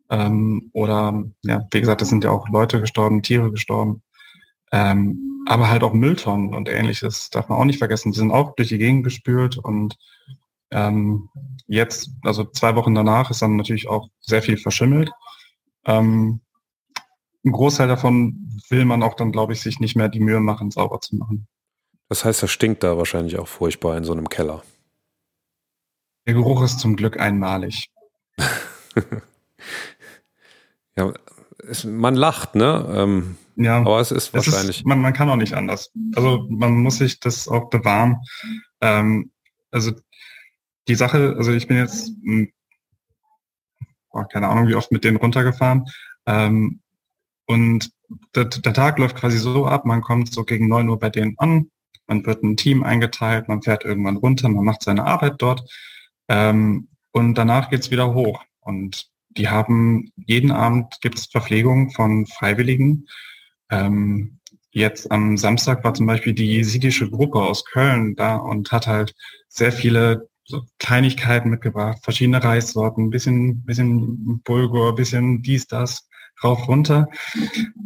[0.10, 4.02] Ähm, oder, ja, wie gesagt, es sind ja auch Leute gestorben, Tiere gestorben.
[4.72, 8.12] Ähm, aber halt auch Mülltonnen und ähnliches darf man auch nicht vergessen.
[8.12, 9.98] Die sind auch durch die Gegend gespült und
[10.72, 11.30] ähm,
[11.68, 15.12] jetzt, also zwei Wochen danach, ist dann natürlich auch sehr viel verschimmelt.
[15.86, 16.42] Ähm,
[17.44, 20.72] ein Großteil davon will man auch dann, glaube ich, sich nicht mehr die Mühe machen,
[20.72, 21.48] sauber zu machen.
[22.10, 24.64] Das heißt, das stinkt da wahrscheinlich auch furchtbar in so einem Keller.
[26.28, 27.90] Der Geruch ist zum Glück einmalig.
[30.96, 31.14] ja,
[31.68, 32.86] es, man lacht, ne?
[32.94, 34.80] Ähm, ja, aber es ist wahrscheinlich.
[34.80, 35.92] Ist, man, man kann auch nicht anders.
[36.16, 38.18] Also man muss sich das auch bewahren.
[38.82, 39.32] Ähm,
[39.72, 39.92] also
[40.88, 42.48] die Sache, also ich bin jetzt, mh,
[44.14, 45.86] hm, keine Ahnung, wie oft mit denen runtergefahren.
[46.26, 46.81] Ähm,
[47.52, 47.92] und
[48.36, 51.38] der, der Tag läuft quasi so ab, man kommt so gegen neun Uhr bei denen
[51.38, 51.70] an,
[52.08, 55.70] man wird ein Team eingeteilt, man fährt irgendwann runter, man macht seine Arbeit dort
[56.28, 58.44] ähm, und danach geht's wieder hoch.
[58.62, 63.08] Und die haben jeden Abend gibt's Verpflegung von Freiwilligen.
[63.70, 64.40] Ähm,
[64.72, 69.14] jetzt am Samstag war zum Beispiel die jesidische Gruppe aus Köln da und hat halt
[69.50, 76.10] sehr viele so Kleinigkeiten mitgebracht, verschiedene Reissorten, bisschen, bisschen Bulgur, bisschen dies, das,
[76.44, 77.08] rauf, runter.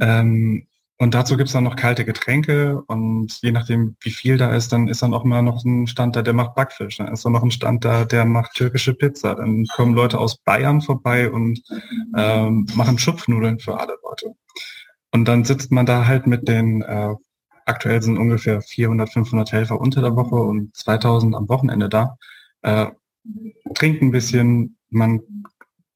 [0.02, 4.72] Ähm, und dazu gibt's dann noch kalte Getränke und je nachdem, wie viel da ist,
[4.72, 6.98] dann ist dann auch mal noch ein Stand da, der macht Backfisch.
[6.98, 9.36] Dann ist dann noch ein Stand da, der macht türkische Pizza.
[9.36, 11.62] Dann kommen Leute aus Bayern vorbei und
[12.16, 14.36] ähm, machen Schupfnudeln für alle Leute.
[15.12, 17.14] Und dann sitzt man da halt mit den, äh,
[17.66, 22.18] aktuell sind ungefähr 400, 500 Helfer unter der Woche und 2000 am Wochenende da,
[22.62, 22.88] äh,
[23.74, 25.22] trinkt ein bisschen, man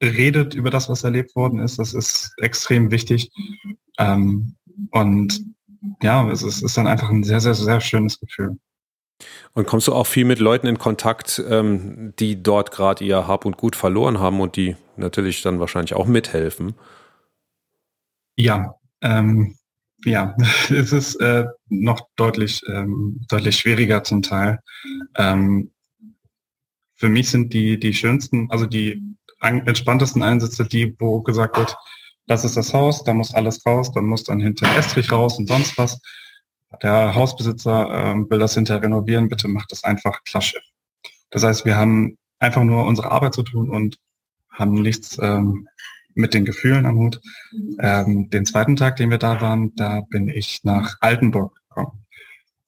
[0.02, 1.78] redet über das, was erlebt worden ist.
[1.78, 3.30] Das ist extrem wichtig.
[3.98, 4.56] Ähm,
[4.90, 5.40] und
[6.02, 8.58] ja, es ist, ist dann einfach ein sehr, sehr, sehr schönes Gefühl.
[9.52, 13.44] Und kommst du auch viel mit Leuten in Kontakt, ähm, die dort gerade ihr Hab
[13.44, 16.74] und Gut verloren haben und die natürlich dann wahrscheinlich auch mithelfen?
[18.36, 19.56] Ja, ähm,
[20.04, 20.34] ja,
[20.70, 24.60] es ist äh, noch deutlich, ähm, deutlich schwieriger zum Teil.
[25.16, 25.70] Ähm,
[27.00, 29.02] für mich sind die, die schönsten, also die
[29.40, 31.74] entspanntesten Einsätze die, wo gesagt wird,
[32.26, 35.48] das ist das Haus, da muss alles raus, dann muss dann hinter Estrich raus und
[35.48, 35.98] sonst was.
[36.82, 40.60] Der Hausbesitzer ähm, will das hinterher renovieren, bitte macht das einfach Klasse.
[41.30, 43.96] Das heißt, wir haben einfach nur unsere Arbeit zu tun und
[44.50, 45.68] haben nichts ähm,
[46.14, 47.20] mit den Gefühlen am Hut.
[47.78, 51.59] Ähm, den zweiten Tag, den wir da waren, da bin ich nach Altenburg.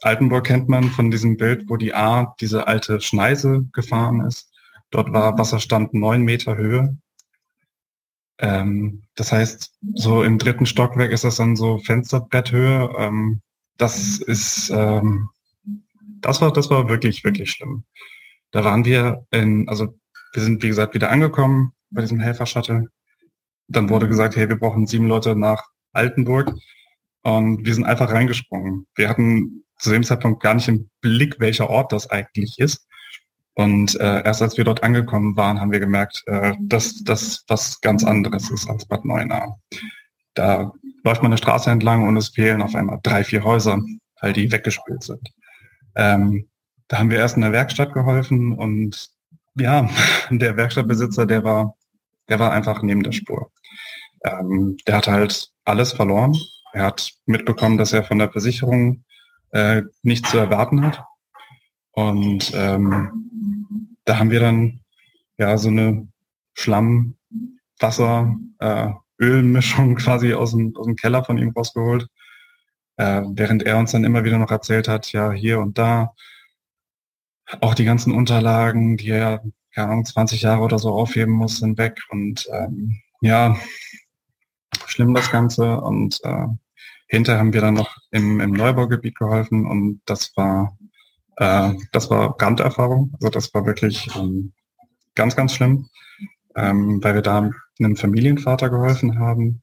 [0.02, 4.50] Altenburg kennt man von diesem Bild, wo die A, diese alte Schneise gefahren ist.
[4.90, 6.96] Dort war Wasserstand neun Meter Höhe.
[8.38, 12.92] Ähm, das heißt, so im dritten Stockwerk ist das dann so Fensterbretthöhe.
[12.98, 13.40] Ähm,
[13.78, 15.30] das ist, ähm,
[16.20, 17.84] das war, das war wirklich, wirklich schlimm.
[18.50, 19.94] Da waren wir in, also
[20.34, 22.88] wir sind wie gesagt wieder angekommen bei diesem Helfer-Shuttle.
[23.68, 25.62] Dann wurde gesagt, hey, wir brauchen sieben Leute nach
[25.92, 26.52] Altenburg.
[27.22, 28.86] Und wir sind einfach reingesprungen.
[28.96, 32.86] Wir hatten zu dem Zeitpunkt gar nicht im Blick, welcher Ort das eigentlich ist.
[33.54, 37.80] Und äh, erst als wir dort angekommen waren, haben wir gemerkt, äh, dass das was
[37.80, 39.58] ganz anderes ist als Bad Neuenahr.
[40.34, 40.72] Da
[41.04, 43.82] läuft man eine Straße entlang und es fehlen auf einmal drei, vier Häuser,
[44.20, 45.28] weil die weggespült sind.
[45.96, 46.48] Ähm,
[46.86, 49.10] da haben wir erst in der Werkstatt geholfen und
[49.56, 49.88] ja,
[50.30, 51.74] der Werkstattbesitzer, der war,
[52.28, 53.50] der war einfach neben der Spur.
[54.24, 56.36] Ähm, der hat halt alles verloren.
[56.72, 59.04] Er hat mitbekommen, dass er von der Versicherung
[59.52, 61.04] äh, nichts zu erwarten hat.
[61.92, 64.80] Und ähm, da haben wir dann
[65.38, 66.08] ja so eine
[66.54, 67.16] Schlamm,
[67.78, 72.08] Wasser, äh, Ölmischung quasi aus dem, aus dem Keller von ihm rausgeholt.
[72.96, 76.12] Äh, während er uns dann immer wieder noch erzählt hat, ja, hier und da,
[77.60, 79.42] auch die ganzen Unterlagen, die er,
[79.74, 81.98] keine Ahnung, 20 Jahre oder so aufheben muss, sind weg.
[82.10, 83.56] Und ähm, ja,
[84.86, 85.80] schlimm das Ganze.
[85.80, 86.46] Und äh,
[87.12, 90.76] hinterher haben wir dann noch im, im Neubaugebiet geholfen und das war
[91.36, 93.12] äh, das war Branderfahrung.
[93.14, 94.52] Also das war wirklich ähm,
[95.14, 95.88] ganz, ganz schlimm,
[96.56, 99.62] ähm, weil wir da einem Familienvater geholfen haben.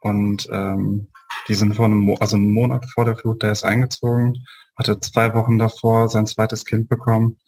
[0.00, 1.08] Und ähm,
[1.48, 4.44] die sind vor einem, Mo also einen Monat vor der Flut, der ist eingezogen,
[4.76, 7.38] hatte zwei Wochen davor sein zweites Kind bekommen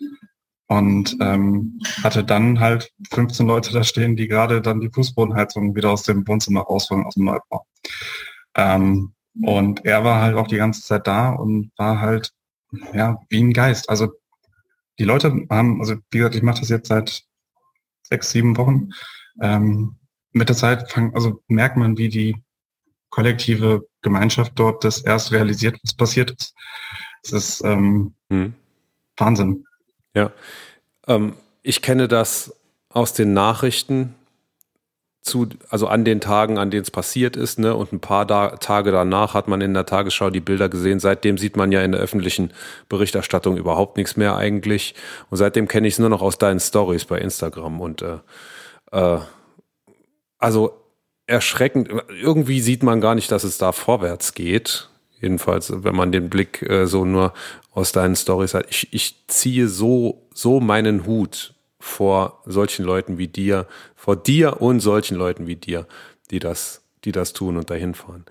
[0.69, 5.91] und ähm, hatte dann halt 15 Leute da stehen, die gerade dann die Fußbodenheizung wieder
[5.91, 7.67] aus dem Wohnzimmer rausholen, aus dem Neubau.
[8.57, 12.33] Ähm, und er war halt auch die ganze Zeit da und war halt
[12.93, 13.89] ja, wie ein Geist.
[13.89, 14.13] Also
[14.99, 17.25] die Leute haben, also wie gesagt, ich mache das jetzt seit
[18.03, 18.91] sechs, sieben Wochen.
[19.41, 19.97] Ähm,
[20.33, 22.37] mit der Zeit fang, also merkt man, wie die
[23.11, 26.55] kollektive Gemeinschaft dort das erst realisiert, was passiert ist.
[27.23, 28.55] Es ist ähm, hm.
[29.17, 29.65] Wahnsinn.
[30.15, 30.33] Ja,
[31.07, 32.55] ähm, ich kenne das
[32.91, 34.15] aus den Nachrichten
[35.27, 38.51] zu, also an den Tagen, an denen es passiert ist, ne, und ein paar da
[38.57, 41.01] Tage danach hat man in der Tagesschau die Bilder gesehen.
[41.01, 42.53] Seitdem sieht man ja in der öffentlichen
[42.89, 44.95] Berichterstattung überhaupt nichts mehr eigentlich.
[45.29, 47.81] Und seitdem kenne ich es nur noch aus deinen Stories bei Instagram.
[47.81, 48.19] Und äh,
[48.93, 49.19] äh,
[50.39, 50.81] also
[51.27, 54.89] erschreckend, irgendwie sieht man gar nicht, dass es da vorwärts geht.
[55.21, 57.33] Jedenfalls, wenn man den Blick äh, so nur
[57.73, 58.67] aus deinen Stories hat.
[58.71, 61.56] Ich, ich ziehe so, so meinen Hut
[61.87, 65.87] vor solchen Leuten wie dir, vor dir und solchen Leuten wie dir,
[66.31, 68.25] die das, die das tun und dahin fahren.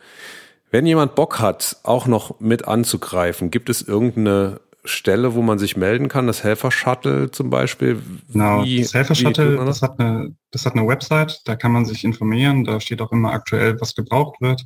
[0.72, 5.78] Wenn jemand Bock hat, auch noch mit anzugreifen, gibt es irgendeine Stelle, wo man sich
[5.78, 6.28] melden kann?
[6.28, 8.02] Das Helfer-Shuttle zum Beispiel?
[8.32, 9.66] Genau, wie, das Helfer-Shuttle, das?
[9.66, 13.14] das, hat eine, das hat eine Website, da kann man sich informieren, da steht auch
[13.14, 14.66] immer aktuell, was gebraucht wird.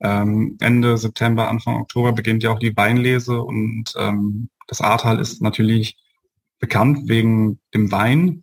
[0.00, 5.40] Ähm, Ende September, Anfang Oktober beginnt ja auch die Weinlese und ähm, das Ahrtal ist
[5.40, 5.96] natürlich
[6.58, 8.42] bekannt wegen dem Wein.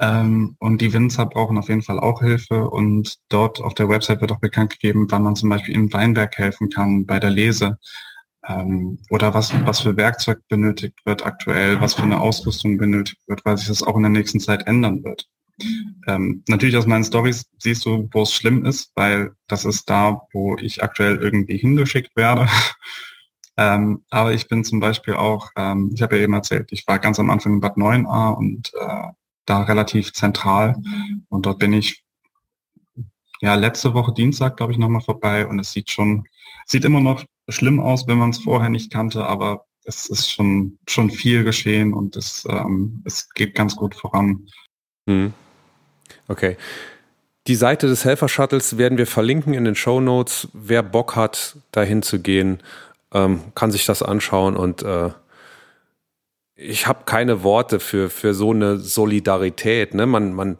[0.00, 2.68] Ähm, und die Winzer brauchen auf jeden Fall auch Hilfe.
[2.70, 6.36] Und dort auf der Website wird auch bekannt gegeben, wann man zum Beispiel im Weinberg
[6.38, 7.78] helfen kann bei der Lese.
[8.46, 13.44] Ähm, oder was, was für Werkzeug benötigt wird aktuell, was für eine Ausrüstung benötigt wird,
[13.44, 15.28] weil sich das auch in der nächsten Zeit ändern wird.
[16.06, 20.22] Ähm, natürlich aus meinen Stories siehst du, wo es schlimm ist, weil das ist da,
[20.32, 22.48] wo ich aktuell irgendwie hingeschickt werde.
[23.58, 27.00] ähm, aber ich bin zum Beispiel auch, ähm, ich habe ja eben erzählt, ich war
[27.00, 29.08] ganz am Anfang in Bad 9a und äh,
[29.46, 30.76] da relativ zentral.
[31.28, 32.04] Und dort bin ich
[33.40, 36.28] ja letzte Woche Dienstag, glaube ich, nochmal vorbei und es sieht schon,
[36.66, 40.78] sieht immer noch schlimm aus, wenn man es vorher nicht kannte, aber es ist schon,
[40.86, 44.46] schon viel geschehen und es, ähm, es geht ganz gut voran.
[45.08, 45.32] Hm.
[46.28, 46.56] Okay.
[47.48, 50.48] Die Seite des Helfer-Shuttles werden wir verlinken in den Show Notes.
[50.52, 52.62] Wer Bock hat, dahin zu gehen,
[53.12, 55.10] ähm, kann sich das anschauen und äh,
[56.58, 59.94] ich habe keine Worte für, für so eine Solidarität.
[59.94, 60.06] Ne?
[60.06, 60.56] Man, man,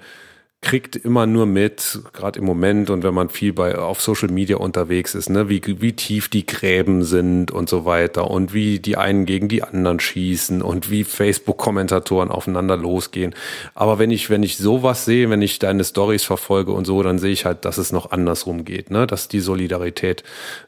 [0.61, 4.57] kriegt immer nur mit, gerade im Moment und wenn man viel bei auf Social Media
[4.57, 8.97] unterwegs ist, ne, wie, wie tief die Gräben sind und so weiter und wie die
[8.97, 13.37] einen gegen die anderen schießen und wie Facebook-Kommentatoren aufeinander losgehen.
[13.75, 17.21] Aber wenn ich, wenn ich sowas sehe, wenn ich deine Stories verfolge und so, dann
[17.21, 20.25] sehe ich halt, dass es noch andersrum geht, ne, dass die Solidarität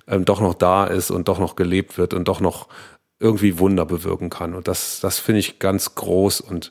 [0.07, 2.69] ähm, doch noch da ist und doch noch gelebt wird und doch noch
[3.19, 4.55] irgendwie Wunder bewirken kann.
[4.55, 6.71] Und das, das finde ich ganz groß und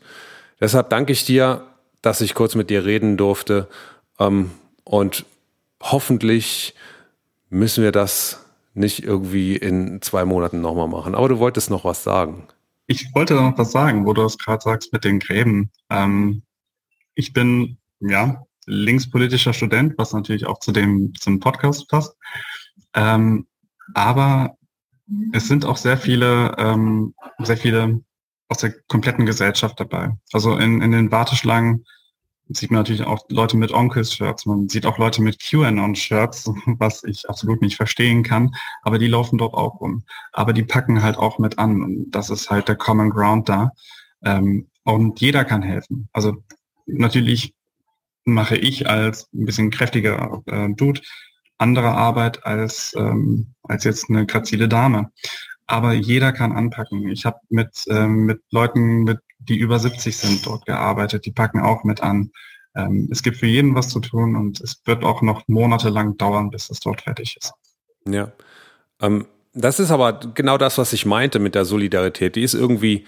[0.62, 1.69] deshalb danke ich dir
[2.02, 3.68] dass ich kurz mit dir reden durfte.
[4.20, 4.52] Ähm,
[4.84, 5.26] und
[5.82, 6.74] hoffentlich
[7.50, 11.16] müssen wir das nicht irgendwie in zwei Monaten nochmal machen.
[11.16, 12.48] Aber du wolltest noch was sagen.
[12.88, 15.72] Ich wollte noch was sagen, wo du es gerade sagst mit den Gräben.
[15.90, 16.42] Ähm,
[17.16, 22.16] ich bin, ja, linkspolitischer Student, was natürlich auch zu dem, zum Podcast passt.
[22.94, 23.46] Ähm,
[23.94, 24.56] aber
[25.34, 28.02] es sind auch sehr viele, ähm, sehr viele
[28.50, 30.12] aus der kompletten Gesellschaft dabei.
[30.34, 31.86] Also in, in den Warteschlangen
[32.50, 37.30] sieht man natürlich auch Leute mit Onkels-Shirts, man sieht auch Leute mit QAnon-Shirts, was ich
[37.30, 40.04] absolut nicht verstehen kann, aber die laufen dort auch rum.
[40.34, 43.72] Aber die packen halt auch mit an und das ist halt der Common Ground da.
[44.24, 46.10] Ähm, und jeder kann helfen.
[46.12, 46.44] Also
[46.88, 47.54] natürlich
[48.26, 51.02] mache ich als ein bisschen kräftiger äh, Dude
[51.60, 55.12] andere Arbeit als, ähm, als jetzt eine grazile Dame
[55.70, 57.10] aber jeder kann anpacken.
[57.10, 61.60] Ich habe mit, ähm, mit Leuten, mit, die über 70 sind, dort gearbeitet, die packen
[61.60, 62.32] auch mit an.
[62.76, 66.50] Ähm, es gibt für jeden was zu tun und es wird auch noch monatelang dauern,
[66.50, 67.54] bis es dort fertig ist.
[68.08, 68.32] Ja.
[69.00, 72.36] Ähm, das ist aber genau das, was ich meinte mit der Solidarität.
[72.36, 73.06] Die ist irgendwie,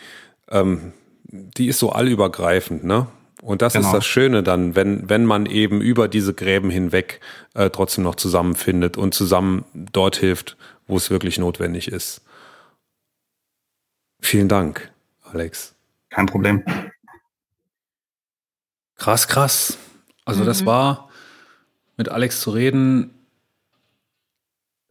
[0.50, 0.94] ähm,
[1.24, 3.08] die ist so allübergreifend, ne?
[3.42, 3.88] Und das genau.
[3.88, 7.22] ist das Schöne dann, wenn, wenn man eben über diese Gräben hinweg
[7.56, 12.22] äh, trotzdem noch zusammenfindet und zusammen dort hilft, wo es wirklich notwendig ist.
[14.22, 14.92] Vielen Dank,
[15.24, 15.76] Alex.
[16.10, 16.64] Kein Problem.
[18.96, 19.78] Krass, krass.
[20.26, 20.46] Also mhm.
[20.46, 21.10] das war
[21.98, 23.12] mit Alex zu reden,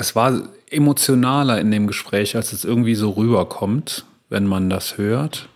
[0.01, 0.33] es war
[0.71, 5.49] emotionaler in dem Gespräch, als es irgendwie so rüberkommt, wenn man das hört.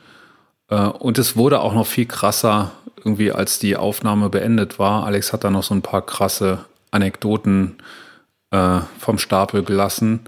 [0.69, 5.07] Äh, und es wurde auch noch viel krasser, irgendwie als die Aufnahme beendet war.
[5.07, 7.79] Alex hat da noch so ein paar krasse Anekdoten
[8.51, 10.21] äh, vom Stapel gelassen,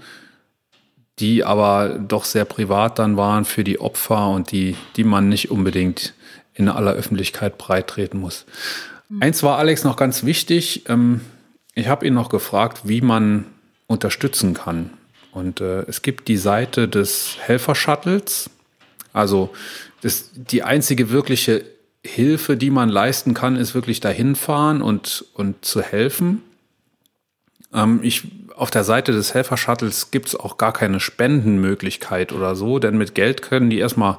[1.19, 5.49] die aber doch sehr privat dann waren für die Opfer und die, die man nicht
[5.49, 6.13] unbedingt
[6.53, 8.45] in aller Öffentlichkeit breitreten muss.
[9.09, 9.23] Mhm.
[9.23, 10.83] Eins war Alex noch ganz wichtig.
[10.87, 11.21] Ähm,
[11.73, 13.45] ich habe ihn noch gefragt, wie man
[13.87, 14.91] unterstützen kann.
[15.31, 18.49] Und äh, es gibt die Seite des Helfer-Shuttles.
[19.13, 19.51] Also
[20.01, 21.63] das, die einzige wirkliche
[22.03, 26.41] Hilfe, die man leisten kann, ist wirklich dahin fahren und, und zu helfen.
[27.73, 28.23] Ähm, ich
[28.57, 33.15] auf der Seite des Helfer-Shuttles gibt es auch gar keine Spendenmöglichkeit oder so, denn mit
[33.15, 34.17] Geld können die erstmal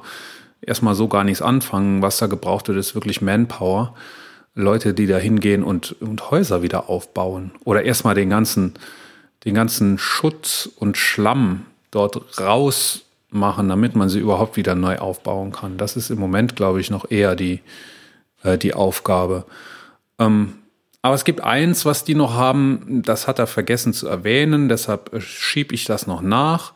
[0.61, 2.01] erstmal so gar nichts anfangen.
[2.01, 3.93] Was da gebraucht wird, ist wirklich Manpower.
[4.55, 8.73] Leute, die da hingehen und, und Häuser wieder aufbauen oder erstmal den ganzen,
[9.45, 15.77] den ganzen Schutz und Schlamm dort rausmachen, damit man sie überhaupt wieder neu aufbauen kann.
[15.77, 17.61] Das ist im Moment, glaube ich, noch eher die,
[18.43, 19.45] äh, die Aufgabe.
[20.17, 20.55] Ähm,
[21.01, 25.13] aber es gibt eins, was die noch haben, das hat er vergessen zu erwähnen, deshalb
[25.13, 26.73] äh, schiebe ich das noch nach.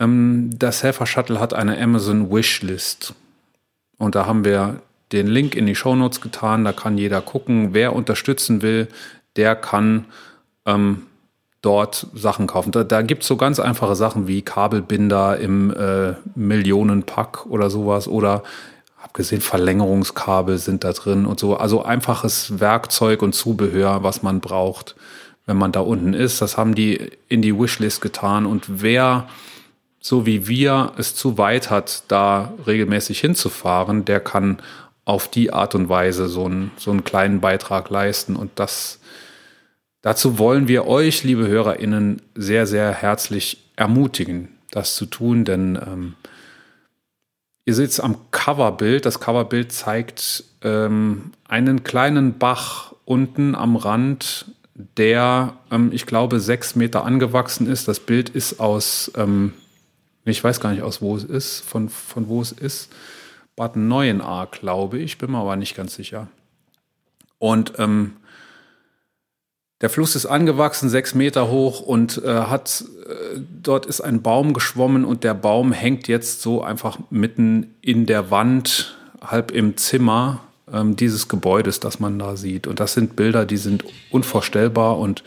[0.00, 3.14] Ähm, das Helfer Shuttle hat eine Amazon Wishlist.
[3.98, 4.80] Und da haben wir
[5.12, 6.64] den Link in die Show Notes getan.
[6.64, 8.88] Da kann jeder gucken, wer unterstützen will,
[9.36, 10.06] der kann
[10.66, 11.02] ähm,
[11.62, 12.72] dort Sachen kaufen.
[12.72, 18.08] Da, da gibt es so ganz einfache Sachen wie Kabelbinder im äh, Millionenpack oder sowas
[18.08, 18.42] oder
[19.02, 21.56] abgesehen Verlängerungskabel sind da drin und so.
[21.56, 24.94] Also einfaches Werkzeug und Zubehör, was man braucht,
[25.46, 26.42] wenn man da unten ist.
[26.42, 28.46] Das haben die in die Wishlist getan.
[28.46, 29.28] Und wer,
[30.00, 34.58] so wie wir, es zu weit hat, da regelmäßig hinzufahren, der kann
[35.04, 38.36] auf die Art und Weise so einen, so einen kleinen Beitrag leisten.
[38.36, 39.00] Und das,
[40.02, 46.14] dazu wollen wir euch, liebe HörerInnen, sehr, sehr herzlich ermutigen, das zu tun, denn ähm,
[47.70, 49.06] ihr seht es am Coverbild.
[49.06, 54.46] Das Coverbild zeigt ähm, einen kleinen Bach unten am Rand,
[54.96, 57.86] der, ähm, ich glaube, sechs Meter angewachsen ist.
[57.86, 59.52] Das Bild ist aus, ähm,
[60.24, 62.90] ich weiß gar nicht aus wo es ist, von, von wo es ist.
[63.54, 66.26] Bad Neuenahr, glaube ich, bin mir aber nicht ganz sicher.
[67.38, 68.16] Und ähm,
[69.80, 74.52] der Fluss ist angewachsen, sechs Meter hoch und äh, hat, äh, dort ist ein Baum
[74.52, 80.40] geschwommen und der Baum hängt jetzt so einfach mitten in der Wand, halb im Zimmer
[80.72, 82.66] ähm, dieses Gebäudes, das man da sieht.
[82.66, 85.24] Und das sind Bilder, die sind unvorstellbar und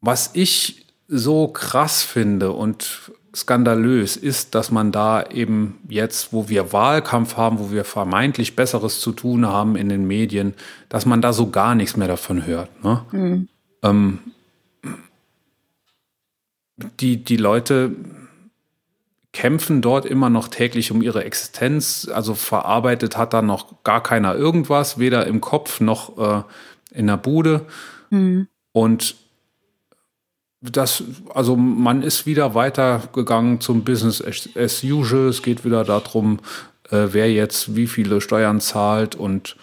[0.00, 6.72] was ich so krass finde und skandalös ist, dass man da eben jetzt, wo wir
[6.72, 10.54] Wahlkampf haben, wo wir vermeintlich Besseres zu tun haben in den Medien,
[10.88, 12.82] dass man da so gar nichts mehr davon hört.
[12.82, 13.04] Ne?
[13.12, 13.48] Mhm.
[13.82, 14.18] Ähm,
[17.00, 17.94] die, die Leute
[19.32, 22.08] kämpfen dort immer noch täglich um ihre Existenz.
[22.12, 26.42] Also verarbeitet hat da noch gar keiner irgendwas, weder im Kopf noch äh,
[26.90, 27.66] in der Bude.
[28.10, 28.48] Mhm.
[28.72, 29.16] Und
[30.60, 31.04] das,
[31.34, 35.28] also man ist wieder weitergegangen zum Business as usual.
[35.28, 36.40] Es geht wieder darum,
[36.90, 39.56] äh, wer jetzt wie viele Steuern zahlt und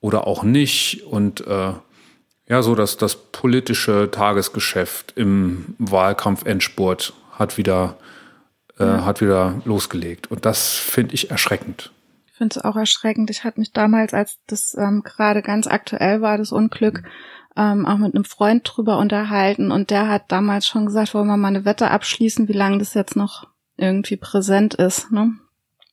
[0.00, 1.04] oder auch nicht.
[1.04, 1.72] Und äh,
[2.48, 7.96] ja, so dass das politische Tagesgeschäft im Wahlkampf-Endspurt hat wieder,
[8.78, 9.04] äh, ja.
[9.06, 10.30] hat wieder losgelegt.
[10.30, 11.92] Und das finde ich erschreckend.
[12.26, 13.30] Ich finde es auch erschreckend.
[13.30, 17.04] Ich hatte mich damals, als das ähm, gerade ganz aktuell war, das Unglück,
[17.56, 21.36] ähm, auch mit einem Freund drüber unterhalten und der hat damals schon gesagt, wollen wir
[21.36, 23.46] mal eine Wette abschließen, wie lange das jetzt noch
[23.76, 25.10] irgendwie präsent ist.
[25.12, 25.34] Ne?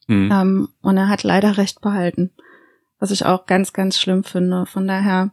[0.08, 0.32] Mhm.
[0.32, 2.32] Ähm, und er hat leider recht behalten,
[3.00, 4.66] was ich auch ganz, ganz schlimm finde.
[4.66, 5.32] Von daher,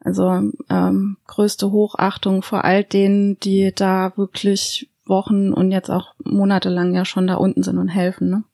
[0.00, 6.94] also ähm, größte Hochachtung vor all denen, die da wirklich Wochen und jetzt auch monatelang
[6.94, 8.30] ja schon da unten sind und helfen.
[8.30, 8.44] Ne?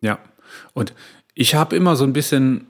[0.00, 0.18] Ja,
[0.72, 0.94] und
[1.34, 2.66] ich habe immer so ein bisschen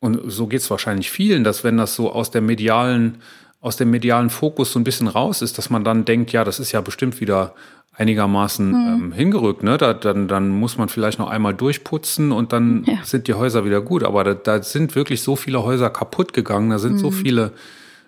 [0.00, 3.18] und so geht es wahrscheinlich vielen, dass wenn das so aus der medialen,
[3.60, 6.60] aus dem medialen Fokus so ein bisschen raus ist, dass man dann denkt, ja, das
[6.60, 7.54] ist ja bestimmt wieder
[7.98, 9.04] einigermaßen mhm.
[9.04, 9.76] ähm, hingerückt, ne?
[9.76, 12.98] Da, dann, dann muss man vielleicht noch einmal durchputzen und dann ja.
[13.02, 14.04] sind die Häuser wieder gut.
[14.04, 16.98] Aber da, da sind wirklich so viele Häuser kaputt gegangen, da sind mhm.
[16.98, 17.52] so viele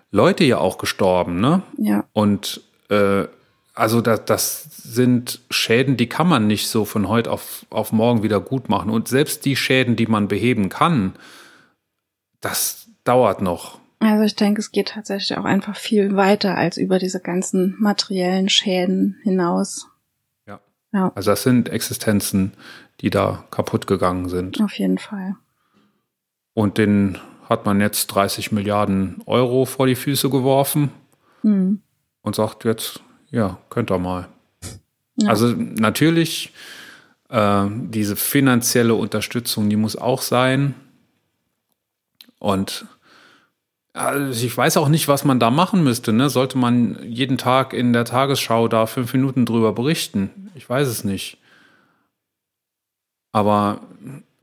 [0.09, 1.61] Leute ja auch gestorben, ne?
[1.77, 2.05] Ja.
[2.13, 3.25] Und äh,
[3.73, 8.23] also das, das sind Schäden, die kann man nicht so von heute auf, auf morgen
[8.23, 8.89] wieder gut machen.
[8.89, 11.13] Und selbst die Schäden, die man beheben kann,
[12.41, 13.79] das dauert noch.
[13.99, 18.49] Also ich denke, es geht tatsächlich auch einfach viel weiter als über diese ganzen materiellen
[18.49, 19.87] Schäden hinaus.
[20.47, 20.59] Ja.
[20.91, 21.11] ja.
[21.13, 22.53] Also das sind Existenzen,
[23.01, 24.59] die da kaputt gegangen sind.
[24.59, 25.35] Auf jeden Fall.
[26.53, 30.89] Und den hat man jetzt 30 Milliarden Euro vor die Füße geworfen
[31.43, 31.81] mhm.
[32.21, 34.27] und sagt jetzt, ja, könnt ihr mal.
[35.15, 35.29] Ja.
[35.29, 36.53] Also natürlich,
[37.29, 40.73] äh, diese finanzielle Unterstützung, die muss auch sein.
[42.41, 42.87] Und
[43.93, 46.11] also ich weiß auch nicht, was man da machen müsste.
[46.11, 46.29] Ne?
[46.29, 50.49] Sollte man jeden Tag in der Tagesschau da fünf Minuten drüber berichten?
[50.55, 51.37] Ich weiß es nicht.
[53.31, 53.81] Aber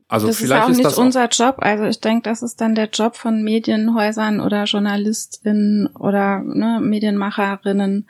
[0.07, 1.57] also das vielleicht ist auch ist nicht das unser Job.
[1.59, 8.07] Also ich denke, das ist dann der Job von Medienhäusern oder JournalistInnen oder ne, Medienmacherinnen.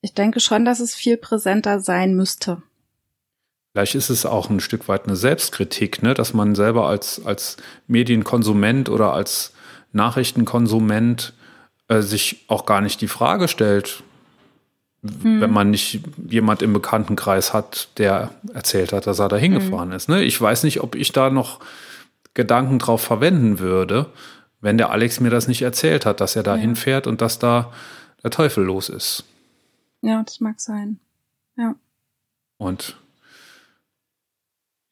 [0.00, 2.62] Ich denke schon, dass es viel präsenter sein müsste.
[3.72, 6.14] Vielleicht ist es auch ein Stück weit eine Selbstkritik, ne?
[6.14, 7.56] dass man selber als, als
[7.86, 9.52] Medienkonsument oder als
[9.92, 11.34] Nachrichtenkonsument
[11.88, 14.02] äh, sich auch gar nicht die Frage stellt,
[15.02, 15.40] hm.
[15.40, 19.96] wenn man nicht jemand im Bekanntenkreis hat, der erzählt hat, dass er da hingefahren hm.
[19.96, 20.08] ist.
[20.08, 20.22] Ne?
[20.24, 21.60] Ich weiß nicht, ob ich da noch
[22.34, 24.06] Gedanken drauf verwenden würde,
[24.60, 26.60] wenn der Alex mir das nicht erzählt hat, dass er da ja.
[26.60, 27.72] hinfährt und dass da
[28.22, 29.24] der Teufel los ist.
[30.02, 31.00] Ja, das mag sein.
[31.56, 31.74] Ja.
[32.58, 32.96] Und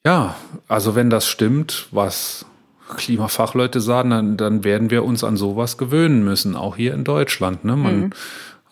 [0.08, 0.36] ja,
[0.68, 2.46] also wenn das stimmt, was
[2.96, 7.66] Klimafachleute sagen, dann, dann werden wir uns an sowas gewöhnen müssen, auch hier in Deutschland.
[7.66, 7.76] Ne?
[7.76, 8.10] Man mhm.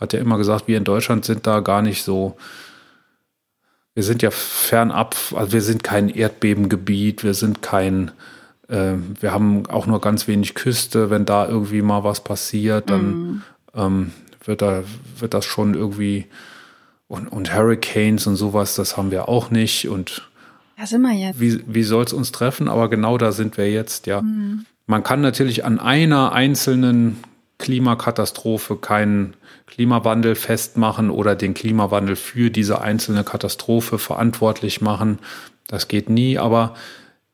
[0.00, 2.38] hat ja immer gesagt, wir in Deutschland sind da gar nicht so.
[3.92, 8.12] Wir sind ja fernab, also wir sind kein Erdbebengebiet, wir sind kein,
[8.68, 11.10] äh, wir haben auch nur ganz wenig Küste.
[11.10, 13.42] Wenn da irgendwie mal was passiert, dann mhm.
[13.74, 14.12] ähm,
[14.42, 14.84] wird, da,
[15.18, 16.28] wird das schon irgendwie
[17.08, 19.88] und, und Hurricanes und sowas, das haben wir auch nicht.
[19.88, 20.22] Und
[20.78, 21.40] da sind wir jetzt.
[21.40, 22.68] Wie, wie soll es uns treffen?
[22.68, 24.22] Aber genau da sind wir jetzt, ja.
[24.22, 24.66] Mhm.
[24.86, 27.18] Man kann natürlich an einer einzelnen
[27.58, 29.34] Klimakatastrophe keinen
[29.66, 35.18] Klimawandel festmachen oder den Klimawandel für diese einzelne Katastrophe verantwortlich machen.
[35.66, 36.74] Das geht nie, aber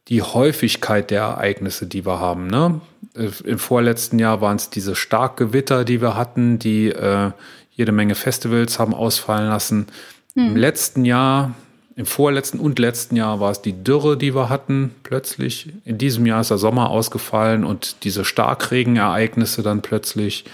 [0.09, 2.47] die Häufigkeit der Ereignisse, die wir haben.
[2.47, 2.80] Ne?
[3.14, 7.32] Im vorletzten Jahr waren es diese Starkgewitter, die wir hatten, die äh,
[7.70, 9.86] jede Menge Festivals haben ausfallen lassen.
[10.34, 10.49] Hm.
[10.49, 11.55] Im letzten Jahr
[11.95, 15.72] Im vorletzten und letzten Jahr war es die Dürre, die wir hatten, plötzlich.
[15.84, 20.45] In diesem Jahr ist der Sommer ausgefallen und diese Starkregenereignisse dann plötzlich.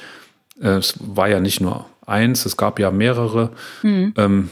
[0.61, 3.51] Äh, es war ja nicht nur eins, es gab ja mehrere.
[3.82, 4.14] Mhm.
[4.16, 4.51] Ähm,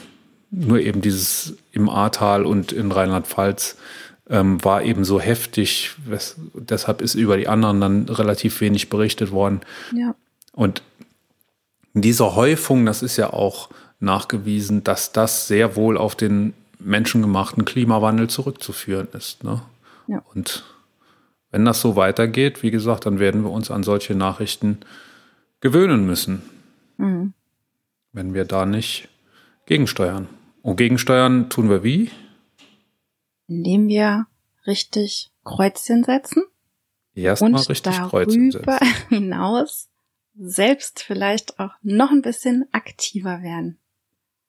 [0.51, 3.77] nur eben dieses im Ahrtal und in Rheinland-Pfalz
[4.31, 5.93] ähm, war eben so heftig.
[6.07, 9.61] Wes deshalb ist über die anderen dann relativ wenig berichtet worden.
[9.93, 10.15] Ja.
[10.53, 10.83] Und
[11.95, 18.29] diese Häufung, das ist ja auch nachgewiesen, dass das sehr wohl auf den menschengemachten Klimawandel
[18.29, 19.45] zurückzuführen ist.
[19.45, 19.63] Ne?
[20.07, 20.23] Ja.
[20.35, 20.65] Und
[21.51, 24.81] wenn das so weitergeht, wie gesagt, dann werden wir uns an solche Nachrichten
[25.61, 26.43] gewöhnen müssen.
[26.97, 27.35] Mhm.
[28.13, 29.09] Wenn wir da nicht
[29.67, 30.29] gegensteuern.
[30.63, 32.11] Und gegensteuern tun wir wie?
[33.47, 34.27] Indem wir
[34.67, 36.43] richtig Kreuzchen setzen.
[37.15, 38.67] Erstmal richtig Kreuzchen setzen.
[38.67, 39.89] darüber hinaus
[40.39, 43.79] selbst vielleicht auch noch ein bisschen aktiver werden.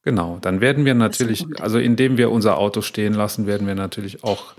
[0.07, 4.23] Genau, dann werden wir natürlich, also indem wir unser Auto stehen lassen, werden wir natürlich
[4.23, 4.53] auch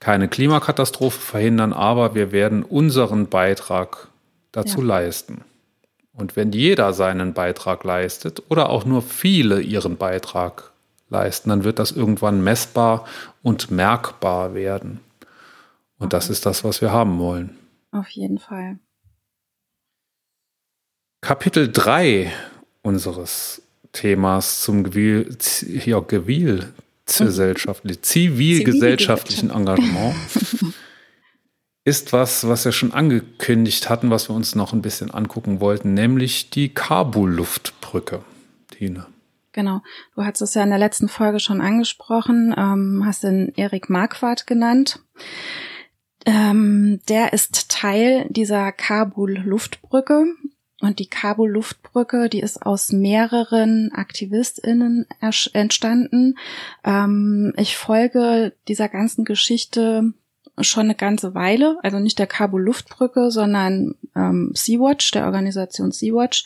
[0.00, 4.08] keine Klimakatastrophe verhindern, aber wir werden unseren Beitrag
[4.50, 4.86] dazu ja.
[4.86, 5.42] leisten.
[6.12, 10.72] Und wenn jeder seinen Beitrag leistet oder auch nur viele ihren Beitrag
[11.08, 13.06] leisten, dann wird das irgendwann messbar
[13.44, 14.98] und merkbar werden.
[15.98, 16.16] Und okay.
[16.16, 17.56] das ist das, was wir haben wollen.
[17.92, 18.80] Auf jeden Fall.
[21.20, 22.32] Kapitel 3
[22.82, 23.63] unseres
[23.94, 25.34] Themas zum Gewil,
[25.86, 26.74] ja, Gewil
[27.06, 30.14] zivilgesellschaftlichen Engagement
[31.84, 35.94] ist was, was wir schon angekündigt hatten, was wir uns noch ein bisschen angucken wollten,
[35.94, 38.22] nämlich die Kabul-Luftbrücke.
[38.70, 39.06] Tine.
[39.52, 39.82] Genau.
[40.14, 44.46] Du hast es ja in der letzten Folge schon angesprochen, ähm, hast den Erik Marquardt
[44.46, 45.00] genannt.
[46.26, 50.24] Ähm, der ist Teil dieser Kabul-Luftbrücke
[50.84, 55.06] und die Kabul-Luftbrücke, die ist aus mehreren AktivistInnen
[55.52, 56.38] entstanden.
[56.84, 60.12] Ähm, ich folge dieser ganzen Geschichte
[60.60, 66.44] schon eine ganze Weile, also nicht der Kabul-Luftbrücke, sondern ähm, Sea-Watch, der Organisation Sea-Watch.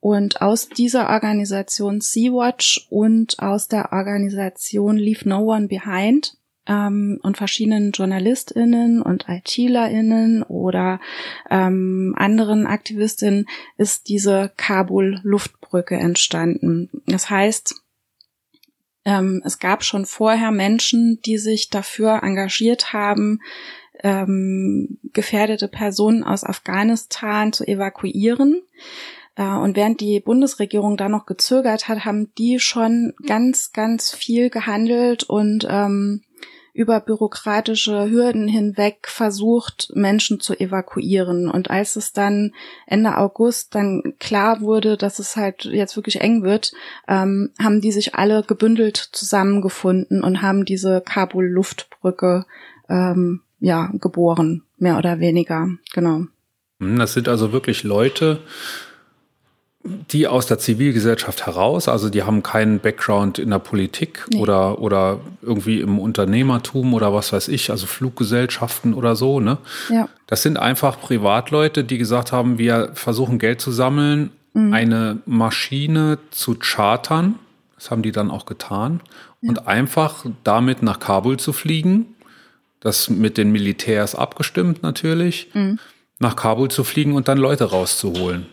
[0.00, 7.36] Und aus dieser Organisation Sea-Watch und aus der Organisation Leave No One Behind ähm, und
[7.36, 11.00] verschiedenen JournalistInnen und ITlerInnen oder
[11.50, 13.46] ähm, anderen AktivistInnen
[13.76, 16.90] ist diese Kabul-Luftbrücke entstanden.
[17.06, 17.74] Das heißt,
[19.04, 23.40] ähm, es gab schon vorher Menschen, die sich dafür engagiert haben,
[24.02, 28.62] ähm, gefährdete Personen aus Afghanistan zu evakuieren.
[29.36, 34.50] Äh, und während die Bundesregierung da noch gezögert hat, haben die schon ganz, ganz viel
[34.50, 36.22] gehandelt und ähm,
[36.76, 41.48] über bürokratische Hürden hinweg versucht, Menschen zu evakuieren.
[41.48, 42.52] Und als es dann
[42.86, 46.72] Ende August dann klar wurde, dass es halt jetzt wirklich eng wird,
[47.08, 52.44] ähm, haben die sich alle gebündelt zusammengefunden und haben diese Kabul-Luftbrücke
[52.88, 55.68] ähm, ja geboren, mehr oder weniger.
[55.94, 56.26] Genau.
[56.80, 58.40] Hm, das sind also wirklich Leute,
[60.10, 64.40] die aus der Zivilgesellschaft heraus, also die haben keinen Background in der Politik nee.
[64.40, 69.58] oder, oder irgendwie im Unternehmertum oder was weiß ich, also Fluggesellschaften oder so, ne?
[69.88, 70.08] Ja.
[70.26, 74.72] Das sind einfach Privatleute, die gesagt haben, wir versuchen Geld zu sammeln, mhm.
[74.72, 77.36] eine Maschine zu chartern.
[77.76, 79.00] Das haben die dann auch getan.
[79.40, 79.50] Ja.
[79.50, 82.14] Und einfach damit nach Kabul zu fliegen.
[82.80, 85.48] Das mit den Militärs abgestimmt natürlich.
[85.54, 85.78] Mhm.
[86.18, 88.46] Nach Kabul zu fliegen und dann Leute rauszuholen.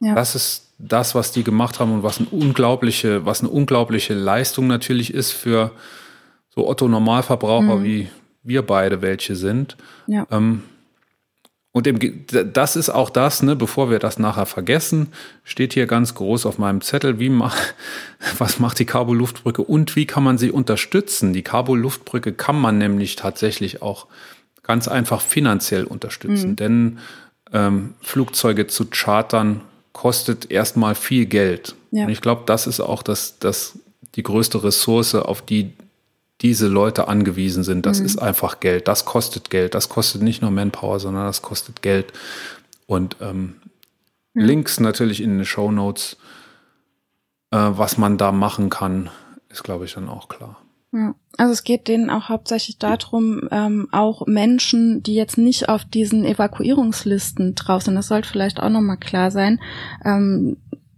[0.00, 0.14] Ja.
[0.14, 4.68] Das ist das, was die gemacht haben und was eine unglaubliche, was eine unglaubliche Leistung
[4.68, 5.72] natürlich ist für
[6.54, 7.84] so Otto Normalverbraucher mhm.
[7.84, 8.08] wie
[8.42, 9.76] wir beide welche sind.
[10.06, 10.26] Ja.
[10.30, 10.62] Ähm,
[11.72, 11.98] und im,
[12.52, 15.12] das ist auch das, ne, bevor wir das nachher vergessen,
[15.44, 17.56] steht hier ganz groß auf meinem Zettel, wie mach,
[18.38, 21.32] was macht die Kabul-Luftbrücke und wie kann man sie unterstützen?
[21.32, 24.06] Die Kabul-Luftbrücke kann man nämlich tatsächlich auch
[24.62, 26.56] ganz einfach finanziell unterstützen, mhm.
[26.56, 26.98] denn
[27.52, 29.60] ähm, Flugzeuge zu chartern
[29.98, 31.74] kostet erstmal viel Geld.
[31.90, 32.04] Ja.
[32.04, 33.80] Und ich glaube, das ist auch das, das,
[34.14, 35.72] die größte Ressource, auf die
[36.40, 37.84] diese Leute angewiesen sind.
[37.84, 38.06] Das mhm.
[38.06, 38.86] ist einfach Geld.
[38.86, 39.74] Das kostet Geld.
[39.74, 42.12] Das kostet nicht nur Manpower, sondern das kostet Geld.
[42.86, 43.56] Und ähm,
[44.34, 44.44] mhm.
[44.44, 46.16] Links natürlich in den Show Notes,
[47.50, 49.10] äh, was man da machen kann,
[49.48, 50.62] ist, glaube ich, dann auch klar.
[51.36, 56.24] Also es geht denen auch hauptsächlich darum, ähm, auch Menschen, die jetzt nicht auf diesen
[56.24, 59.60] Evakuierungslisten drauf sind, das sollte vielleicht auch nochmal klar sein,
[60.04, 60.56] ähm,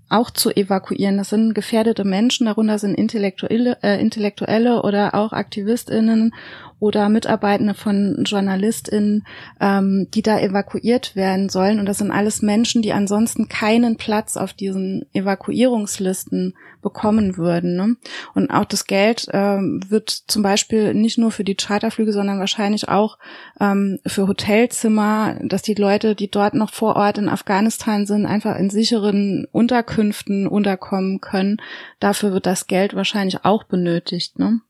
[0.09, 1.17] auch zu evakuieren.
[1.17, 6.35] Das sind gefährdete Menschen, darunter sind Intellektuelle, äh, Intellektuelle oder auch AktivistInnen
[6.81, 9.25] oder Mitarbeitende von JournalistInnen,
[9.61, 11.79] ähm, die da evakuiert werden sollen.
[11.79, 17.77] Und das sind alles Menschen, die ansonsten keinen Platz auf diesen Evakuierungslisten bekommen würden.
[17.77, 17.97] Ne?
[18.35, 22.89] Und auch das Geld ähm, wird zum Beispiel nicht nur für die Charterflüge, sondern wahrscheinlich
[22.89, 23.19] auch
[23.61, 28.57] ähm, für Hotelzimmer, dass die Leute, die dort noch vor Ort in Afghanistan sind, einfach
[28.57, 31.59] in sicheren Unterkünften unterkommen können.
[31.99, 34.39] Dafür wird das Geld wahrscheinlich auch benötigt.
[34.39, 34.61] Ne?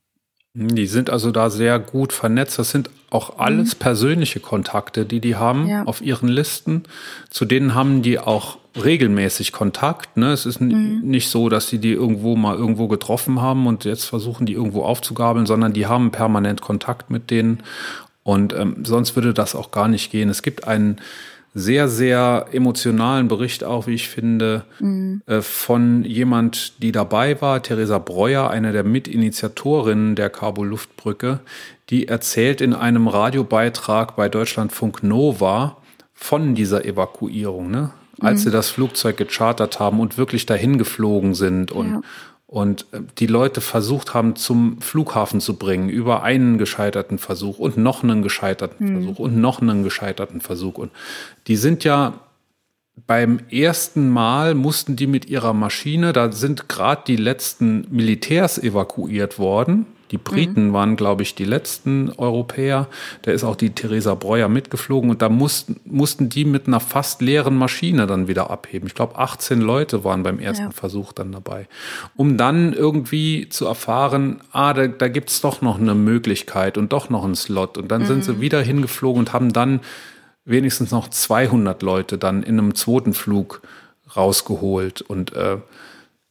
[0.53, 2.59] Die sind also da sehr gut vernetzt.
[2.59, 3.78] Das sind auch alles mhm.
[3.78, 5.84] persönliche Kontakte, die die haben ja.
[5.84, 6.82] auf ihren Listen.
[7.30, 10.16] Zu denen haben die auch regelmäßig Kontakt.
[10.16, 10.32] Ne?
[10.32, 11.03] Es ist mhm.
[11.05, 14.82] nicht so, dass sie die irgendwo mal irgendwo getroffen haben und jetzt versuchen, die irgendwo
[14.82, 17.62] aufzugabeln, sondern die haben permanent Kontakt mit denen.
[18.24, 20.28] Und ähm, sonst würde das auch gar nicht gehen.
[20.28, 20.98] Es gibt einen
[21.55, 25.22] sehr, sehr emotionalen Bericht auch, wie ich finde, mhm.
[25.26, 31.40] äh, von jemand, die dabei war, Theresa Breuer, eine der Mitinitiatorinnen der Kabul-Luftbrücke,
[31.88, 35.76] die erzählt in einem Radiobeitrag bei Deutschlandfunk Nova
[36.14, 37.90] von dieser Evakuierung, ne?
[38.20, 38.44] als mhm.
[38.44, 42.01] sie das Flugzeug gechartert haben und wirklich dahin geflogen sind und ja
[42.51, 47.76] und äh, die Leute versucht haben, zum Flughafen zu bringen über einen gescheiterten Versuch und
[47.76, 48.94] noch einen gescheiterten mhm.
[48.96, 50.76] Versuch und noch einen gescheiterten Versuch.
[50.76, 50.90] Und
[51.46, 52.14] die sind ja
[53.07, 59.38] beim ersten Mal mussten die mit ihrer Maschine, da sind gerade die letzten Militärs evakuiert
[59.38, 60.73] worden, die Briten mhm.
[60.73, 62.89] waren, glaube ich, die letzten Europäer.
[63.23, 67.23] Da ist auch die Theresa Breuer mitgeflogen und da mussten, mussten die mit einer fast
[67.23, 68.87] leeren Maschine dann wieder abheben.
[68.87, 70.71] Ich glaube, 18 Leute waren beim ersten ja.
[70.73, 71.69] Versuch dann dabei.
[72.17, 76.93] Um dann irgendwie zu erfahren, ah, da, da gibt es doch noch eine Möglichkeit und
[76.93, 77.79] doch noch einen Slot.
[77.79, 78.07] Und dann mhm.
[78.07, 78.41] sind sie mhm.
[78.41, 79.81] wieder hingeflogen und haben dann
[80.45, 83.63] wenigstens noch 200 Leute dann in einem zweiten Flug
[84.17, 85.03] rausgeholt.
[85.03, 85.59] Und äh,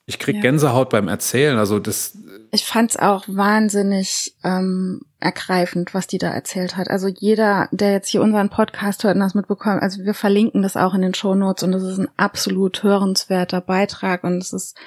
[0.05, 0.41] ich krieg ja.
[0.41, 1.57] Gänsehaut beim Erzählen.
[1.57, 2.17] Also das
[2.51, 6.89] ich fand es auch wahnsinnig ähm, ergreifend, was die da erzählt hat.
[6.89, 10.77] Also jeder, der jetzt hier unseren Podcast hört und das mitbekommt, also wir verlinken das
[10.77, 14.77] auch in den Show Notes und es ist ein absolut hörenswerter Beitrag und es ist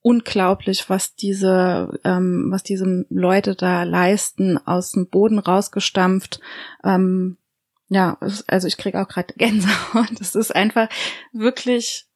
[0.00, 6.40] unglaublich, was diese, ähm, was diese Leute da leisten, aus dem Boden rausgestampft.
[6.84, 7.38] Ähm,
[7.88, 10.10] ja, also ich krieg auch gerade Gänsehaut.
[10.20, 10.88] Es ist einfach
[11.32, 12.06] wirklich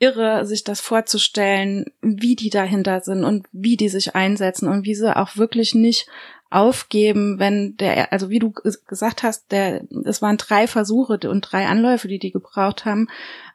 [0.00, 4.94] irre, sich das vorzustellen, wie die dahinter sind und wie die sich einsetzen und wie
[4.94, 6.08] sie auch wirklich nicht
[6.50, 11.66] aufgeben, wenn der, also wie du gesagt hast, der, es waren drei Versuche und drei
[11.66, 13.06] Anläufe, die die gebraucht haben,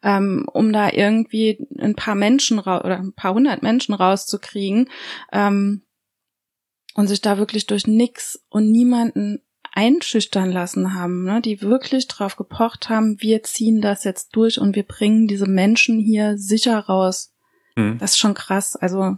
[0.01, 4.89] ähm, um da irgendwie ein paar Menschen oder ein paar hundert Menschen rauszukriegen
[5.33, 5.81] ähm,
[6.93, 9.41] und sich da wirklich durch nix und niemanden
[9.75, 14.75] einschüchtern lassen haben, ne, die wirklich drauf gepocht haben, wir ziehen das jetzt durch und
[14.75, 17.33] wir bringen diese Menschen hier sicher raus.
[17.75, 17.97] Mhm.
[17.99, 18.75] Das ist schon krass.
[18.75, 19.17] Also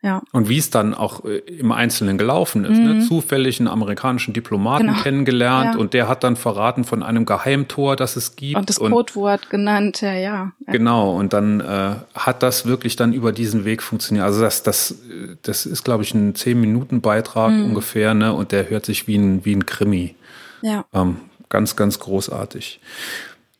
[0.00, 0.22] ja.
[0.30, 2.78] Und wie es dann auch äh, im Einzelnen gelaufen ist.
[2.78, 2.94] Ne?
[2.94, 2.98] Mhm.
[2.98, 3.08] Ne?
[3.08, 5.02] Zufällig einen amerikanischen Diplomaten genau.
[5.02, 5.80] kennengelernt ja.
[5.80, 8.56] und der hat dann verraten von einem Geheimtor, das es gibt.
[8.56, 10.52] Und das Codewort genannt, ja, ja.
[10.66, 14.24] Genau, und dann äh, hat das wirklich dann über diesen Weg funktioniert.
[14.24, 14.94] Also das, das,
[15.42, 17.64] das ist, glaube ich, ein Zehn-Minuten-Beitrag mhm.
[17.64, 18.32] ungefähr, ne?
[18.32, 20.14] Und der hört sich wie ein, wie ein Krimi.
[20.62, 20.84] Ja.
[20.94, 21.16] Ähm,
[21.48, 22.80] ganz, ganz großartig.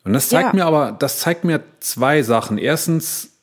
[0.04, 0.54] Und das zeigt ja.
[0.54, 2.58] mir aber, das zeigt mir zwei Sachen.
[2.58, 3.37] Erstens,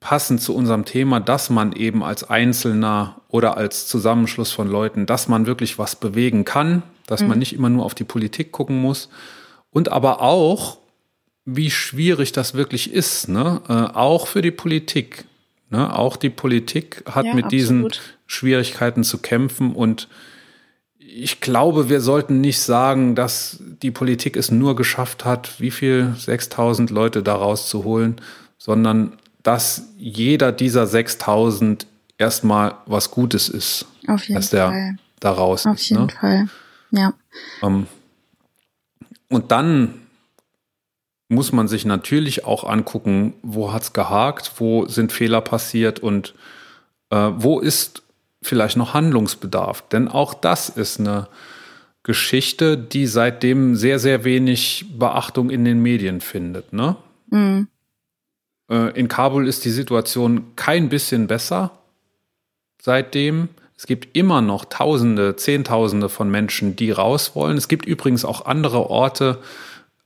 [0.00, 5.28] passend zu unserem Thema, dass man eben als Einzelner oder als Zusammenschluss von Leuten, dass
[5.28, 7.28] man wirklich was bewegen kann, dass mhm.
[7.28, 9.08] man nicht immer nur auf die Politik gucken muss
[9.70, 10.78] und aber auch,
[11.44, 13.60] wie schwierig das wirklich ist, ne?
[13.68, 15.24] Äh, auch für die Politik.
[15.70, 15.96] Ne?
[15.96, 17.52] Auch die Politik hat ja, mit absolut.
[17.52, 17.88] diesen
[18.26, 20.08] Schwierigkeiten zu kämpfen und
[20.98, 26.14] ich glaube, wir sollten nicht sagen, dass die Politik es nur geschafft hat, wie viel
[26.18, 28.16] 6000 Leute da rauszuholen,
[28.58, 29.12] sondern
[29.46, 31.86] dass jeder dieser 6000
[32.18, 33.86] erstmal was Gutes ist.
[34.08, 34.96] Auf jeden dass der Fall.
[35.20, 35.88] da raus Auf ist.
[35.90, 36.12] jeden ne?
[36.12, 36.48] Fall.
[36.90, 37.12] Ja.
[37.62, 37.86] Ähm,
[39.28, 39.94] und dann
[41.28, 46.34] muss man sich natürlich auch angucken, wo hat es gehakt, wo sind Fehler passiert und
[47.10, 48.02] äh, wo ist
[48.42, 49.88] vielleicht noch Handlungsbedarf.
[49.90, 51.28] Denn auch das ist eine
[52.02, 56.72] Geschichte, die seitdem sehr, sehr wenig Beachtung in den Medien findet.
[56.72, 56.96] Ne?
[57.30, 57.68] Mhm.
[58.70, 61.72] Äh, in Kabul ist die Situation kein bisschen besser
[62.80, 63.48] seitdem.
[63.76, 67.56] Es gibt immer noch Tausende, Zehntausende von Menschen, die raus wollen.
[67.56, 69.38] Es gibt übrigens auch andere Orte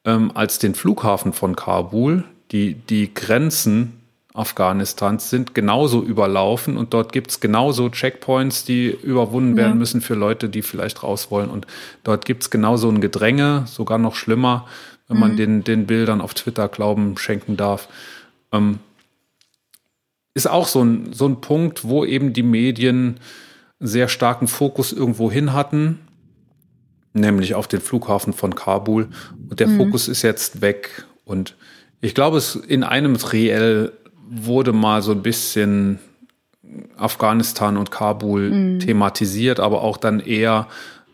[0.04, 2.24] ähm, als den Flughafen von Kabul.
[2.50, 4.00] Die, die Grenzen
[4.32, 9.76] Afghanistans sind genauso überlaufen und dort gibt es genauso Checkpoints, die überwunden werden ja.
[9.76, 11.50] müssen für Leute, die vielleicht raus wollen.
[11.50, 11.66] Und
[12.04, 14.66] dort gibt es genauso ein Gedränge, sogar noch schlimmer,
[15.08, 15.20] wenn mhm.
[15.20, 17.88] man den, den Bildern auf Twitter Glauben schenken darf.
[18.52, 18.78] Ähm,
[20.34, 23.18] ist auch so ein, so ein Punkt, wo eben die Medien
[23.80, 25.98] sehr starken Fokus irgendwo hin hatten,
[27.12, 29.08] nämlich auf den Flughafen von Kabul.
[29.48, 29.78] Und der mhm.
[29.78, 31.04] Fokus ist jetzt weg.
[31.24, 31.56] Und
[32.00, 33.92] ich glaube, es in einem Triell
[34.28, 35.98] wurde mal so ein bisschen
[36.96, 38.78] Afghanistan und Kabul mhm.
[38.80, 40.68] thematisiert, aber auch dann eher,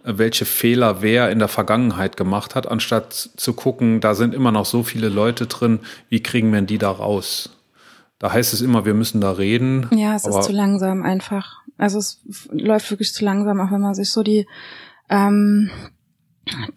[0.07, 4.64] welche Fehler wer in der Vergangenheit gemacht hat, anstatt zu gucken, da sind immer noch
[4.64, 7.50] so viele Leute drin, wie kriegen wir die da raus?
[8.18, 9.88] Da heißt es immer, wir müssen da reden.
[9.92, 11.59] Ja, es ist zu langsam einfach.
[11.76, 14.46] Also es läuft wirklich zu langsam, auch wenn man sich so die
[15.11, 15.70] ähm,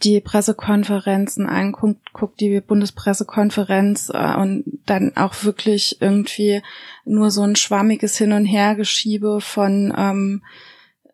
[0.02, 6.62] die Pressekonferenzen anguckt, guckt die Bundespressekonferenz äh, und dann auch wirklich irgendwie
[7.06, 10.42] nur so ein schwammiges Hin- und Hergeschiebe von ähm,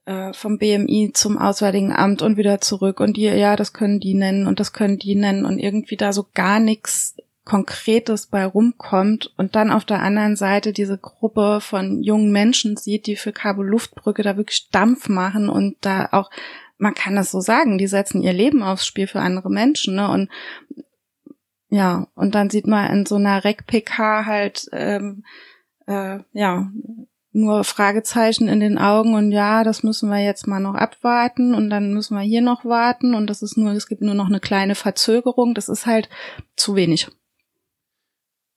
[0.05, 4.13] äh, vom BMI zum Auswärtigen Amt und wieder zurück und die, ja, das können die
[4.13, 9.31] nennen und das können die nennen und irgendwie da so gar nichts Konkretes bei rumkommt
[9.37, 13.65] und dann auf der anderen Seite diese Gruppe von jungen Menschen sieht, die für Kabel
[13.67, 16.31] Luftbrücke da wirklich Dampf machen und da auch,
[16.79, 20.09] man kann das so sagen, die setzen ihr Leben aufs Spiel für andere Menschen, ne?
[20.09, 20.29] Und
[21.69, 25.23] ja, und dann sieht man in so einer Rec-PK halt, ähm,
[25.87, 26.71] äh, ja,
[27.35, 31.69] nur Fragezeichen in den Augen und ja, das müssen wir jetzt mal noch abwarten und
[31.69, 34.39] dann müssen wir hier noch warten und das ist nur, es gibt nur noch eine
[34.39, 35.53] kleine Verzögerung.
[35.53, 36.09] Das ist halt
[36.55, 37.07] zu wenig.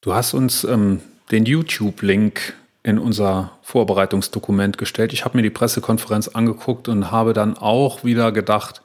[0.00, 1.00] Du hast uns ähm,
[1.30, 2.54] den YouTube-Link
[2.84, 5.12] in unser Vorbereitungsdokument gestellt.
[5.12, 8.82] Ich habe mir die Pressekonferenz angeguckt und habe dann auch wieder gedacht,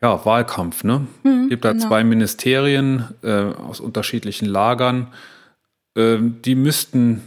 [0.00, 1.06] ja, Wahlkampf, ne?
[1.24, 1.86] Es gibt da genau.
[1.86, 5.08] zwei Ministerien äh, aus unterschiedlichen Lagern.
[5.94, 7.22] Äh, die müssten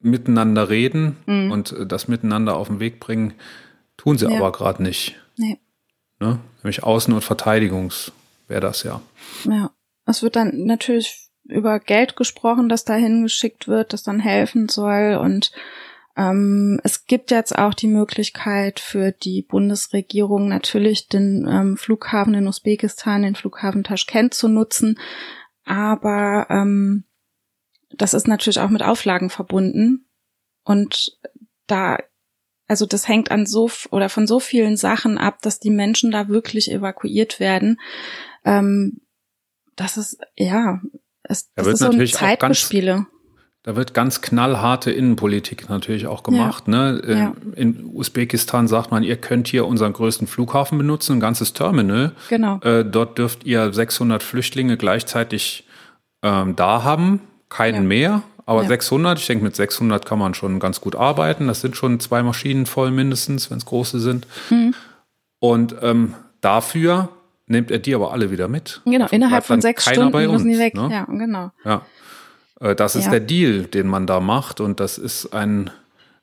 [0.00, 1.52] miteinander reden mhm.
[1.52, 3.34] und äh, das miteinander auf den Weg bringen.
[3.96, 4.36] Tun sie ja.
[4.38, 5.16] aber gerade nicht.
[5.36, 5.58] Nee.
[6.18, 6.38] Ne?
[6.62, 8.12] Nämlich Außen- und Verteidigungs
[8.48, 9.00] wäre das ja.
[9.44, 9.70] Ja,
[10.06, 15.18] es wird dann natürlich über Geld gesprochen, das dahin geschickt wird, das dann helfen soll.
[15.20, 15.52] Und
[16.16, 22.46] ähm, es gibt jetzt auch die Möglichkeit für die Bundesregierung natürlich den ähm, Flughafen in
[22.46, 24.98] Usbekistan, den Flughafen Taschkent zu nutzen.
[25.64, 27.04] Aber ähm,
[27.96, 30.06] das ist natürlich auch mit Auflagen verbunden.
[30.64, 31.18] Und
[31.66, 31.98] da,
[32.66, 36.28] also das hängt an so oder von so vielen Sachen ab, dass die Menschen da
[36.28, 37.80] wirklich evakuiert werden.
[38.44, 39.00] Ähm,
[39.76, 40.80] das ist, ja,
[41.22, 43.06] es, da das ist so ein Zeitgespiele.
[43.62, 46.64] Da wird ganz knallharte Innenpolitik natürlich auch gemacht.
[46.66, 46.92] Ja.
[46.92, 47.02] Ne?
[47.04, 47.34] Äh, ja.
[47.56, 52.12] In Usbekistan sagt man, ihr könnt hier unseren größten Flughafen benutzen, ein ganzes Terminal.
[52.30, 52.58] Genau.
[52.60, 55.66] Äh, dort dürft ihr 600 Flüchtlinge gleichzeitig
[56.22, 57.20] ähm, da haben,
[57.50, 57.88] keinen ja.
[57.88, 58.22] mehr.
[58.46, 61.46] Aber 600, ich denke, mit 600 kann man schon ganz gut arbeiten.
[61.46, 64.26] Das sind schon zwei Maschinen voll mindestens, wenn es große sind.
[64.48, 64.74] Mhm.
[65.38, 67.10] Und ähm, dafür
[67.46, 68.80] nimmt er die aber alle wieder mit.
[68.84, 70.74] Genau, innerhalb von sechs Stunden uns, müssen die weg.
[70.74, 70.88] Ne?
[70.90, 71.52] Ja, genau.
[71.64, 71.82] Ja.
[72.60, 73.10] Äh, das ist ja.
[73.12, 74.60] der Deal, den man da macht.
[74.60, 75.70] Und das ist ein,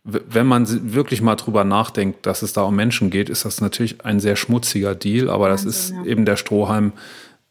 [0.04, 4.04] wenn man wirklich mal drüber nachdenkt, dass es da um Menschen geht, ist das natürlich
[4.06, 5.30] ein sehr schmutziger Deal.
[5.30, 6.04] Aber Wahnsinn, das ist ja.
[6.06, 6.94] eben der Strohhalm.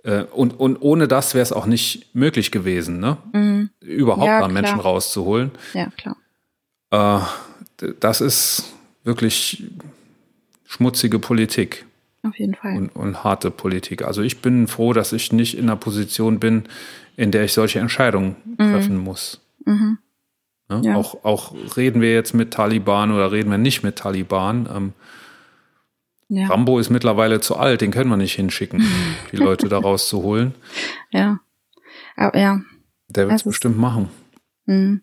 [0.07, 3.19] Äh, und, und ohne das wäre es auch nicht möglich gewesen, ne?
[3.33, 3.71] Mhm.
[3.81, 5.51] Überhaupt ja, mal Menschen rauszuholen.
[5.75, 6.17] Ja, klar.
[7.81, 9.65] Äh, das ist wirklich
[10.65, 11.87] schmutzige Politik.
[12.23, 12.77] Auf jeden Fall.
[12.77, 14.03] Und, und, harte Politik.
[14.03, 16.65] Also ich bin froh, dass ich nicht in einer Position bin,
[17.17, 18.73] in der ich solche Entscheidungen mhm.
[18.73, 19.41] treffen muss.
[19.65, 19.99] Mhm.
[20.71, 20.97] Ja, ja.
[20.97, 24.69] Auch, auch reden wir jetzt mit Taliban oder reden wir nicht mit Taliban.
[24.73, 24.93] Ähm,
[26.29, 26.49] ja.
[26.49, 28.83] Rambo ist mittlerweile zu alt, den können wir nicht hinschicken,
[29.33, 30.55] die Leute da rauszuholen.
[31.11, 31.41] Ja.
[32.17, 32.61] Aber ja.
[33.09, 34.09] Der wird es bestimmt machen.
[34.67, 35.03] Mhm.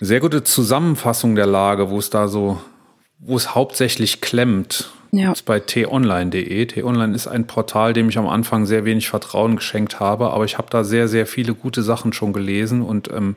[0.00, 2.60] Sehr gute Zusammenfassung der Lage, wo es da so,
[3.18, 5.32] wo es hauptsächlich klemmt ja.
[5.32, 6.66] ist bei t-online.de.
[6.66, 10.58] T-Online ist ein Portal, dem ich am Anfang sehr wenig Vertrauen geschenkt habe, aber ich
[10.58, 13.36] habe da sehr, sehr viele gute Sachen schon gelesen und ähm,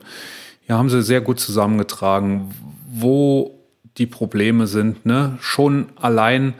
[0.66, 2.52] ja, haben sie sehr gut zusammengetragen,
[2.88, 3.55] wo
[3.98, 5.06] die Probleme sind.
[5.06, 5.38] Ne?
[5.40, 6.54] Schon allein,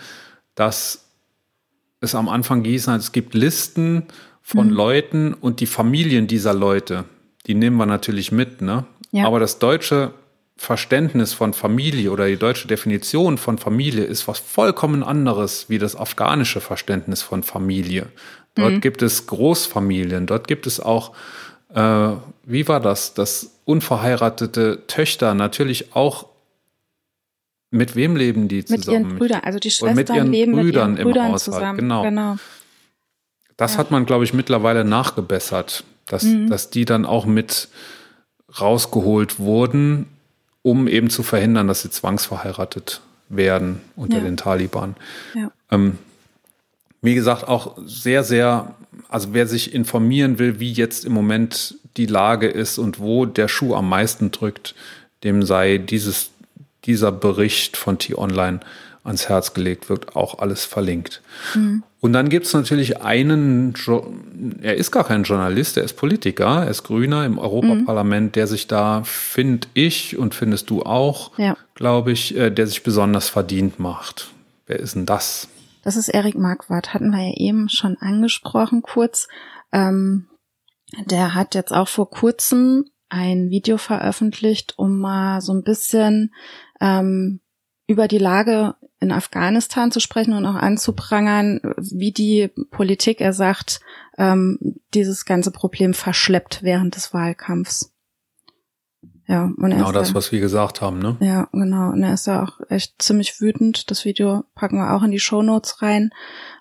[0.55, 1.07] dass
[2.01, 4.05] es am Anfang hieß, es gibt Listen
[4.43, 4.72] von mhm.
[4.72, 7.05] Leuten und die Familien dieser Leute,
[7.47, 8.62] die nehmen wir natürlich mit.
[8.62, 8.84] Ne?
[9.11, 9.26] Ja.
[9.26, 10.12] Aber das deutsche
[10.57, 15.97] Verständnis von Familie oder die deutsche Definition von Familie ist was vollkommen anderes wie das
[15.97, 18.07] afghanische Verständnis von Familie.
[18.55, 18.80] Dort mhm.
[18.80, 21.12] gibt es Großfamilien, dort gibt es auch,
[21.74, 22.11] äh,
[22.45, 26.26] wie war das, dass unverheiratete Töchter natürlich auch
[27.70, 28.80] mit wem leben die zusammen?
[28.80, 31.54] Mit ihren Brüdern, also die Schwestern mit ihren leben Brüdern mit ihren Brüdern im Haushalt.
[31.54, 31.78] Zusammen.
[31.78, 32.02] Genau.
[32.02, 32.36] genau.
[33.56, 33.78] Das ja.
[33.78, 36.48] hat man, glaube ich, mittlerweile nachgebessert, dass, mhm.
[36.48, 37.68] dass die dann auch mit
[38.60, 40.06] rausgeholt wurden
[40.66, 44.24] um eben zu verhindern, dass sie zwangsverheiratet werden unter ja.
[44.24, 44.96] den Taliban.
[45.32, 45.52] Ja.
[45.70, 45.98] Ähm,
[47.02, 48.74] wie gesagt, auch sehr, sehr,
[49.08, 53.46] also wer sich informieren will, wie jetzt im Moment die Lage ist und wo der
[53.46, 54.74] Schuh am meisten drückt,
[55.22, 56.30] dem sei dieses,
[56.87, 58.61] dieser Bericht von T-Online
[59.05, 61.22] ans Herz gelegt, wird auch alles verlinkt.
[61.55, 61.84] Mhm.
[62.01, 63.74] Und dann gibt es natürlich einen,
[64.61, 68.32] er ist gar kein Journalist, er ist Politiker, er ist Grüner im Europaparlament, mhm.
[68.32, 71.57] der sich da, finde ich und findest du auch, ja.
[71.74, 74.28] glaube ich, äh, der sich besonders verdient macht.
[74.66, 75.49] Wer ist denn das?
[75.82, 79.28] Das ist Erik Marquardt, hatten wir ja eben schon angesprochen kurz.
[79.72, 80.26] Ähm,
[81.07, 86.34] der hat jetzt auch vor kurzem ein Video veröffentlicht, um mal so ein bisschen
[86.80, 87.40] ähm,
[87.86, 93.80] über die Lage in Afghanistan zu sprechen und auch anzuprangern, wie die Politik, er sagt,
[94.18, 94.59] ähm,
[94.94, 97.95] dieses ganze Problem verschleppt während des Wahlkampfs.
[99.28, 101.16] Ja, und genau das, da, was wir gesagt haben, ne?
[101.18, 101.90] Ja, genau.
[101.90, 103.90] Und er ist ja auch echt ziemlich wütend.
[103.90, 106.10] Das Video packen wir auch in die Show Notes rein.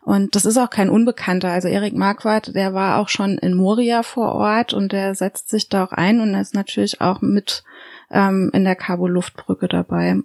[0.01, 1.51] Und das ist auch kein Unbekannter.
[1.51, 5.69] Also Erik Marquardt, der war auch schon in Moria vor Ort und der setzt sich
[5.69, 7.63] da auch ein und er ist natürlich auch mit
[8.09, 10.17] ähm, in der Kabul-Luftbrücke dabei.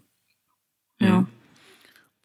[0.98, 1.20] Ja.
[1.20, 1.26] Mhm.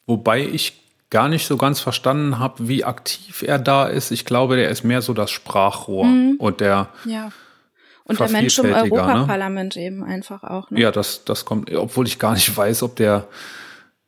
[0.06, 4.12] Wobei ich gar nicht so ganz verstanden habe, wie aktiv er da ist.
[4.12, 6.36] Ich glaube, der ist mehr so das Sprachrohr mhm.
[6.40, 7.32] und der ja.
[8.06, 8.76] Und der Mensch im ne?
[8.76, 9.82] Europaparlament ne?
[9.82, 10.70] eben einfach auch.
[10.70, 10.80] Ne?
[10.80, 13.28] Ja, das, das kommt, obwohl ich gar nicht weiß, ob der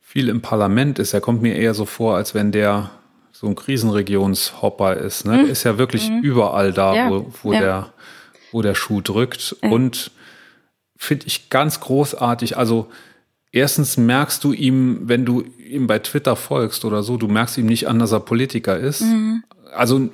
[0.02, 1.14] viel im Parlament ist.
[1.14, 2.92] Er kommt mir eher so vor, als wenn der
[3.32, 5.26] so ein Krisenregionshopper ist.
[5.26, 5.34] Ne?
[5.34, 5.44] Mhm.
[5.44, 6.22] Der ist ja wirklich mhm.
[6.22, 7.10] überall da, ja.
[7.10, 7.60] wo, wo ja.
[7.60, 7.94] der,
[8.52, 9.56] wo der Schuh drückt.
[9.62, 9.70] Ja.
[9.70, 10.12] Und
[10.96, 12.58] finde ich ganz großartig.
[12.58, 12.90] Also
[13.52, 17.66] erstens merkst du ihm, wenn du ihm bei Twitter folgst oder so, du merkst ihm
[17.66, 19.02] nicht an, dass er Politiker ist.
[19.02, 19.44] Mhm.
[19.74, 20.10] Also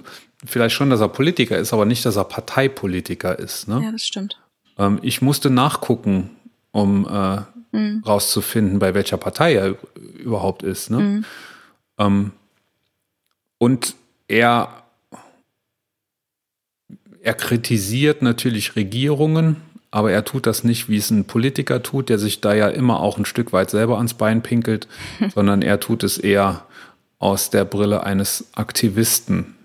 [0.45, 3.67] vielleicht schon, dass er Politiker ist, aber nicht, dass er Parteipolitiker ist.
[3.67, 3.81] Ne?
[3.83, 4.39] Ja, das stimmt.
[4.77, 6.29] Ähm, ich musste nachgucken,
[6.71, 7.41] um äh,
[7.71, 8.03] mhm.
[8.05, 9.75] rauszufinden, bei welcher Partei er
[10.17, 10.89] überhaupt ist.
[10.89, 10.99] Ne?
[10.99, 11.25] Mhm.
[11.97, 12.31] Ähm,
[13.57, 13.95] und
[14.27, 14.83] er,
[17.21, 19.57] er kritisiert natürlich Regierungen,
[19.91, 22.99] aber er tut das nicht, wie es ein Politiker tut, der sich da ja immer
[22.99, 24.87] auch ein Stück weit selber ans Bein pinkelt,
[25.33, 26.65] sondern er tut es eher
[27.19, 29.55] aus der Brille eines Aktivisten,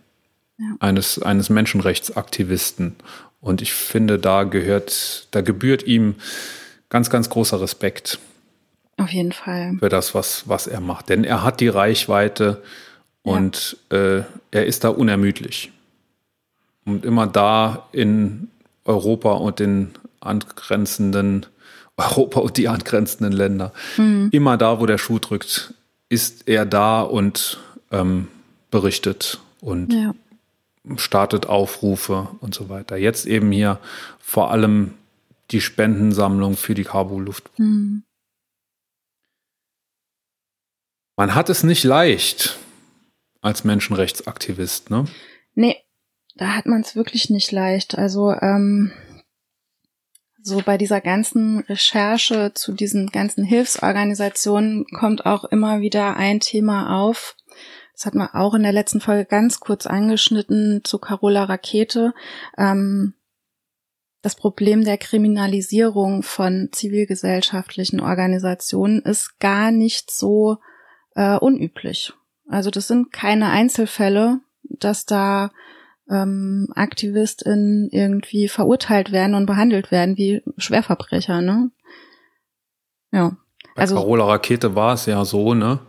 [0.58, 0.76] ja.
[0.80, 2.96] eines, eines Menschenrechtsaktivisten.
[3.40, 6.16] Und ich finde, da gehört, da gebührt ihm
[6.88, 8.18] ganz, ganz großer Respekt.
[8.96, 9.76] Auf jeden Fall.
[9.78, 11.08] Für das, was, was er macht.
[11.08, 12.62] Denn er hat die Reichweite
[13.22, 13.98] und ja.
[13.98, 15.70] äh, er ist da unermüdlich.
[16.84, 18.48] Und immer da in
[18.84, 19.90] Europa und den
[20.20, 21.46] angrenzenden
[21.96, 23.72] Europa und die angrenzenden Länder.
[23.96, 24.28] Mhm.
[24.32, 25.74] Immer da, wo der Schuh drückt,
[26.08, 27.58] ist er da und
[27.90, 28.28] ähm,
[28.70, 30.14] berichtet und ja.
[30.96, 32.96] Startet Aufrufe und so weiter.
[32.96, 33.78] Jetzt eben hier
[34.18, 34.94] vor allem
[35.50, 37.50] die Spendensammlung für die Kabul-Luft.
[37.58, 38.04] Mhm.
[41.16, 42.58] Man hat es nicht leicht
[43.40, 45.06] als Menschenrechtsaktivist, ne?
[45.54, 45.76] Nee,
[46.36, 47.98] da hat man es wirklich nicht leicht.
[47.98, 48.92] Also ähm,
[50.40, 57.00] so bei dieser ganzen Recherche zu diesen ganzen Hilfsorganisationen kommt auch immer wieder ein Thema
[57.00, 57.36] auf.
[57.98, 62.14] Das hat man auch in der letzten Folge ganz kurz angeschnitten zu Carola Rakete.
[62.56, 63.14] Ähm,
[64.22, 70.58] das Problem der Kriminalisierung von zivilgesellschaftlichen Organisationen ist gar nicht so
[71.16, 72.12] äh, unüblich.
[72.48, 75.50] Also das sind keine Einzelfälle, dass da
[76.08, 81.72] ähm, AktivistInnen irgendwie verurteilt werden und behandelt werden wie Schwerverbrecher, ne?
[83.10, 83.36] Ja.
[83.74, 85.80] Bei also, Carola Rakete war es ja so, ne,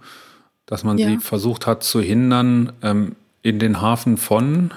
[0.69, 1.07] dass man ja.
[1.07, 4.71] sie versucht hat zu hindern, ähm, in den Hafen von,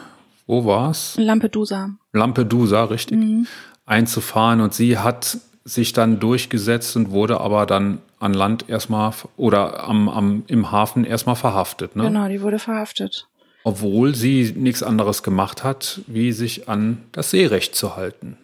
[0.46, 1.16] wo war's?
[1.18, 1.90] Lampedusa.
[2.12, 3.46] Lampedusa, richtig, mhm.
[3.84, 9.84] einzufahren und sie hat sich dann durchgesetzt und wurde aber dann an Land erstmal oder
[9.84, 11.94] am, am, im Hafen erstmal verhaftet.
[11.94, 12.04] Ne?
[12.04, 13.28] Genau, die wurde verhaftet
[13.64, 18.36] obwohl sie nichts anderes gemacht hat, wie sich an das Seerecht zu halten.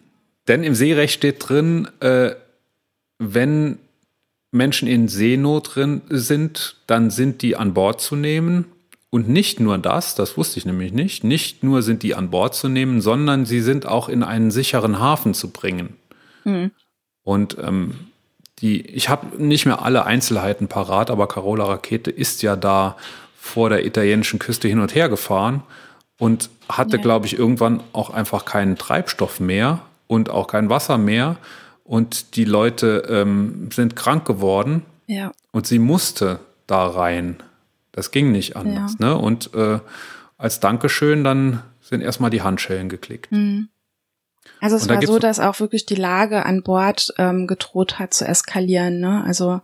[0.47, 2.31] Denn im Seerecht steht drin, äh,
[3.19, 3.79] wenn
[4.51, 8.65] Menschen in Seenot drin sind, dann sind die an Bord zu nehmen.
[9.11, 12.53] Und nicht nur das, das wusste ich nämlich nicht, nicht nur sind die an Bord
[12.53, 15.95] zu nehmen, sondern sie sind auch in einen sicheren Hafen zu bringen.
[16.43, 16.71] Mhm.
[17.23, 17.95] Und ähm,
[18.59, 22.97] die, ich habe nicht mehr alle Einzelheiten parat, aber Carola Rakete ist ja da
[23.35, 25.63] vor der italienischen Küste hin und her gefahren
[26.19, 27.01] und hatte, ja.
[27.01, 31.37] glaube ich, irgendwann auch einfach keinen Treibstoff mehr und auch kein Wasser mehr.
[31.89, 34.85] Und die Leute ähm, sind krank geworden.
[35.07, 35.31] Ja.
[35.51, 37.37] Und sie musste da rein.
[37.91, 38.95] Das ging nicht anders.
[38.99, 39.07] Ja.
[39.07, 39.17] Ne?
[39.17, 39.79] Und äh,
[40.37, 43.31] als Dankeschön dann sind erstmal die Handschellen geklickt.
[43.31, 43.69] Mhm.
[44.61, 48.23] Also es war so, dass auch wirklich die Lage an Bord ähm, gedroht hat zu
[48.23, 48.99] eskalieren.
[48.99, 49.23] Ne?
[49.25, 49.61] Also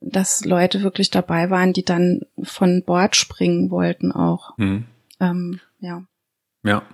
[0.00, 4.56] dass Leute wirklich dabei waren, die dann von Bord springen wollten auch.
[4.56, 4.84] Mhm.
[5.18, 6.04] Ähm, ja.
[6.62, 6.84] Ja.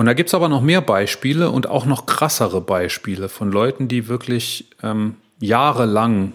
[0.00, 4.08] Und da gibt's aber noch mehr Beispiele und auch noch krassere Beispiele von Leuten, die
[4.08, 6.32] wirklich ähm, jahrelang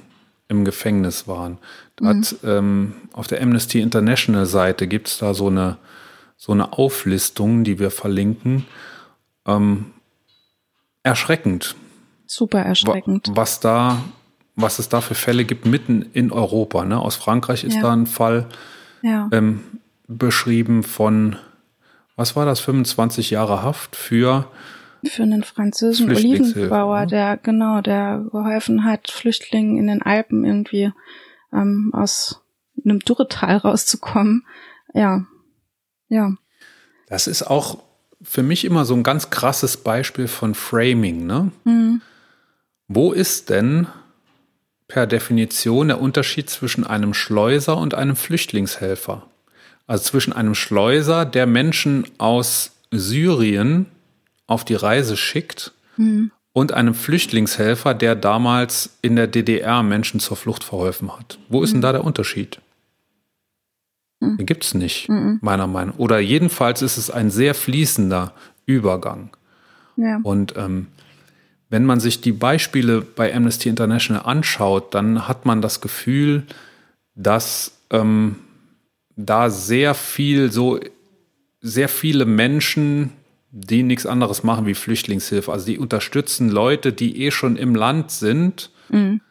[0.47, 1.57] im Gefängnis waren.
[1.99, 2.07] Mhm.
[2.07, 5.77] Hat, ähm, auf der Amnesty International Seite gibt's da so eine,
[6.37, 8.67] so eine Auflistung, die wir verlinken.
[9.47, 9.87] Ähm,
[11.01, 11.75] erschreckend.
[12.27, 13.31] Super erschreckend.
[13.33, 13.97] Was da,
[14.55, 16.85] was es da für Fälle gibt mitten in Europa.
[16.85, 16.99] Ne?
[16.99, 17.81] Aus Frankreich ist ja.
[17.81, 18.45] da ein Fall
[19.01, 19.27] ja.
[19.31, 19.63] ähm,
[20.07, 21.37] beschrieben von,
[22.15, 24.49] was war das, 25 Jahre Haft für
[25.07, 27.07] für einen französischen Olivenbauer, ne?
[27.07, 30.91] der genau, der geholfen hat, Flüchtlingen in den Alpen irgendwie
[31.53, 32.41] ähm, aus
[32.83, 34.45] einem Dürretal rauszukommen.
[34.93, 35.25] Ja,
[36.07, 36.35] ja.
[37.07, 37.83] Das ist auch
[38.21, 41.25] für mich immer so ein ganz krasses Beispiel von Framing.
[41.25, 41.51] Ne?
[41.63, 42.01] Mhm.
[42.87, 43.87] Wo ist denn
[44.87, 49.27] per Definition der Unterschied zwischen einem Schleuser und einem Flüchtlingshelfer?
[49.87, 53.85] Also zwischen einem Schleuser, der Menschen aus Syrien
[54.47, 56.31] auf die Reise schickt, mhm.
[56.53, 61.37] und einem Flüchtlingshelfer, der damals in der DDR Menschen zur Flucht verholfen hat.
[61.49, 61.75] Wo ist mhm.
[61.75, 62.59] denn da der Unterschied?
[64.19, 64.37] Mhm.
[64.45, 65.39] Gibt es nicht, mhm.
[65.41, 65.99] meiner Meinung nach.
[65.99, 68.33] Oder jedenfalls ist es ein sehr fließender
[68.65, 69.29] Übergang.
[69.97, 70.19] Ja.
[70.23, 70.87] Und ähm,
[71.69, 76.43] wenn man sich die Beispiele bei Amnesty International anschaut, dann hat man das Gefühl,
[77.15, 78.37] dass ähm,
[79.15, 80.79] da sehr viel so,
[81.61, 83.11] sehr viele Menschen,
[83.51, 88.11] die nichts anderes machen wie Flüchtlingshilfe, also die unterstützen Leute, die eh schon im Land
[88.11, 89.21] sind, mhm.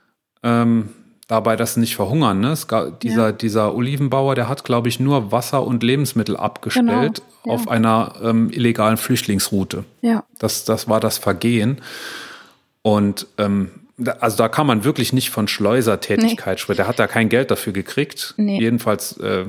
[0.42, 0.88] ähm,
[1.28, 2.40] dabei, dass sie nicht verhungern.
[2.40, 2.54] Ne?
[2.66, 3.32] Gab, dieser, ja.
[3.32, 7.12] dieser Olivenbauer, der hat, glaube ich, nur Wasser und Lebensmittel abgestellt genau.
[7.44, 7.52] ja.
[7.52, 9.84] auf einer ähm, illegalen Flüchtlingsroute.
[10.02, 10.24] Ja.
[10.38, 11.80] Das, das war das Vergehen.
[12.82, 13.70] Und ähm,
[14.20, 16.60] also da kann man wirklich nicht von Schleusertätigkeit nee.
[16.60, 16.76] sprechen.
[16.78, 18.34] Der hat da kein Geld dafür gekriegt.
[18.36, 18.60] Nee.
[18.60, 19.44] Jedenfalls, äh,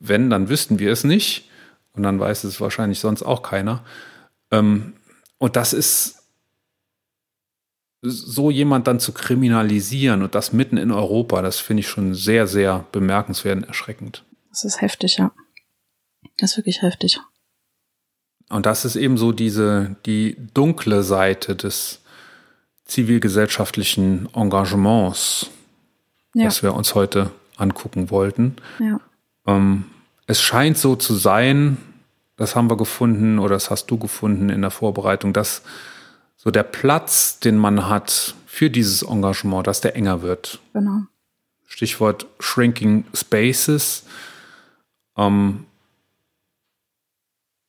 [0.00, 1.48] wenn, dann wüssten wir es nicht.
[1.92, 3.84] Und dann weiß es wahrscheinlich sonst auch keiner.
[4.50, 4.94] Ähm,
[5.38, 6.24] und das ist
[8.02, 12.46] so jemand dann zu kriminalisieren und das mitten in Europa, das finde ich schon sehr,
[12.46, 14.24] sehr bemerkenswert und erschreckend.
[14.50, 15.32] Das ist heftig, ja.
[16.36, 17.18] Das ist wirklich heftig.
[18.50, 22.00] Und das ist eben so diese, die dunkle Seite des
[22.84, 25.50] zivilgesellschaftlichen Engagements,
[26.34, 26.46] ja.
[26.46, 28.56] was wir uns heute angucken wollten.
[28.78, 29.00] Ja.
[29.46, 29.84] Ähm,
[30.26, 31.76] es scheint so zu sein,
[32.36, 35.62] das haben wir gefunden oder das hast du gefunden in der Vorbereitung, dass
[36.36, 40.60] so der Platz, den man hat für dieses Engagement, dass der enger wird.
[40.72, 41.02] Genau.
[41.66, 44.04] Stichwort Shrinking Spaces.
[45.16, 45.66] Ähm,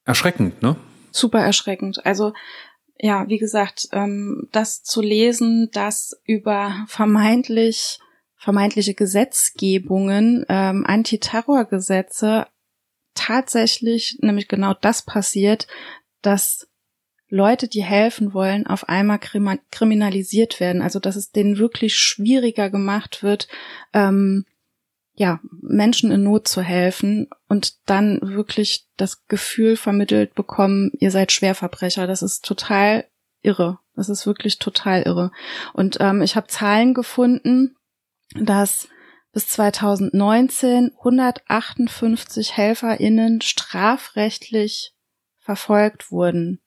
[0.04, 0.76] erschreckend, ne?
[1.12, 2.06] Super erschreckend.
[2.06, 2.34] Also
[2.98, 8.00] ja, wie gesagt, ähm, das zu lesen, dass über vermeintlich
[8.46, 12.46] vermeintliche Gesetzgebungen, ähm, Antiterrorgesetze
[13.16, 15.66] tatsächlich nämlich genau das passiert,
[16.22, 16.68] dass
[17.28, 19.18] Leute, die helfen wollen, auf einmal
[19.72, 20.84] kriminalisiert werden.
[20.84, 23.48] Also dass es denen wirklich schwieriger gemacht wird,
[23.94, 24.46] ähm,
[25.16, 31.32] ja, Menschen in Not zu helfen und dann wirklich das Gefühl vermittelt bekommen, ihr seid
[31.32, 32.06] Schwerverbrecher.
[32.06, 33.06] Das ist total
[33.42, 33.80] irre.
[33.96, 35.32] Das ist wirklich total irre.
[35.74, 37.76] Und ähm, ich habe Zahlen gefunden,
[38.36, 38.88] dass
[39.32, 44.94] bis 2019 158 HelferInnen strafrechtlich
[45.38, 46.62] verfolgt wurden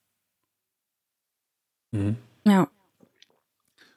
[1.92, 2.16] Mhm.
[2.44, 2.68] Ja.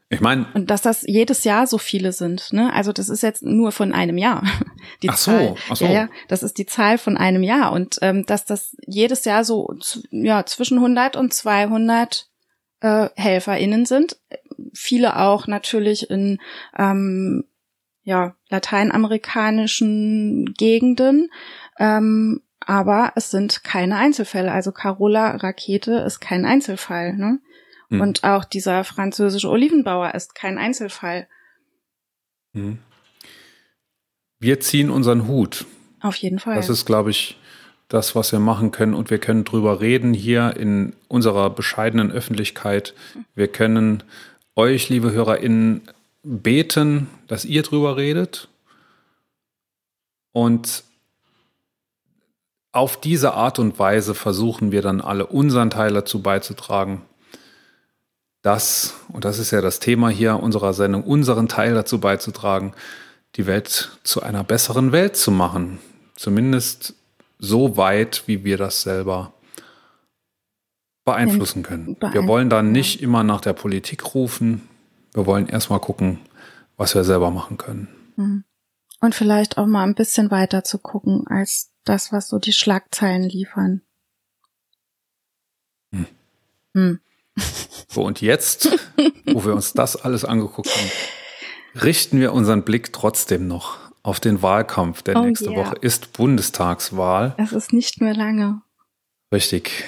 [0.09, 0.45] Ich meine.
[0.53, 2.74] Und dass das jedes Jahr so viele sind, ne?
[2.74, 4.43] Also das ist jetzt nur von einem Jahr.
[5.01, 5.55] Die ach so, Zahl.
[5.69, 5.86] ach so.
[5.86, 7.72] Ja, ja, das ist die Zahl von einem Jahr.
[7.72, 9.74] Und ähm, dass das jedes Jahr so
[10.09, 12.28] ja zwischen 100 und 200
[12.82, 14.17] äh, HelferInnen sind.
[14.74, 16.39] Viele auch natürlich in
[16.78, 17.45] ähm,
[18.12, 21.32] ja, lateinamerikanischen Gegenden.
[21.80, 24.51] Ähm, aber es sind keine Einzelfälle.
[24.51, 27.14] Also Carola Rakete ist kein Einzelfall.
[27.14, 27.39] Ne?
[27.88, 28.01] Mhm.
[28.01, 31.30] Und auch dieser französische Olivenbauer ist kein Einzelfall.
[32.51, 32.80] Mhm.
[34.39, 35.66] Wir ziehen unseren Hut.
[36.01, 36.55] Auf jeden Fall.
[36.55, 37.39] Das ist, glaube ich,
[37.88, 38.93] das, was wir machen können.
[38.93, 42.93] Und wir können drüber reden hier in unserer bescheidenen Öffentlichkeit.
[43.36, 44.03] Wir können
[44.57, 45.84] euch, liebe HörerInnen,
[46.24, 48.47] beten, dass ihr drüber redet.
[50.32, 50.84] Und
[52.72, 57.01] auf diese Art und Weise versuchen wir dann alle unseren Teil dazu beizutragen,
[58.41, 62.74] das, und das ist ja das Thema hier unserer Sendung, unseren Teil dazu beizutragen,
[63.36, 65.80] die Welt zu einer besseren Welt zu machen.
[66.15, 66.95] Zumindest
[67.38, 69.34] so weit, wie wir das selber
[71.05, 71.97] beeinflussen können.
[71.99, 74.67] Wir wollen dann nicht immer nach der Politik rufen.
[75.14, 76.20] Wir wollen erstmal gucken,
[76.78, 77.88] was wir selber machen können.
[78.16, 78.43] Mhm.
[78.99, 83.24] Und vielleicht auch mal ein bisschen weiter zu gucken als das, was so die Schlagzeilen
[83.24, 83.82] liefern.
[85.93, 86.07] Hm.
[86.76, 86.99] Hm.
[87.88, 88.70] So, und jetzt,
[89.26, 94.41] wo wir uns das alles angeguckt haben, richten wir unseren Blick trotzdem noch auf den
[94.41, 95.57] Wahlkampf, denn oh nächste yeah.
[95.66, 97.36] Woche ist Bundestagswahl.
[97.38, 98.62] Es ist nicht mehr lange.
[99.34, 99.84] Richtig.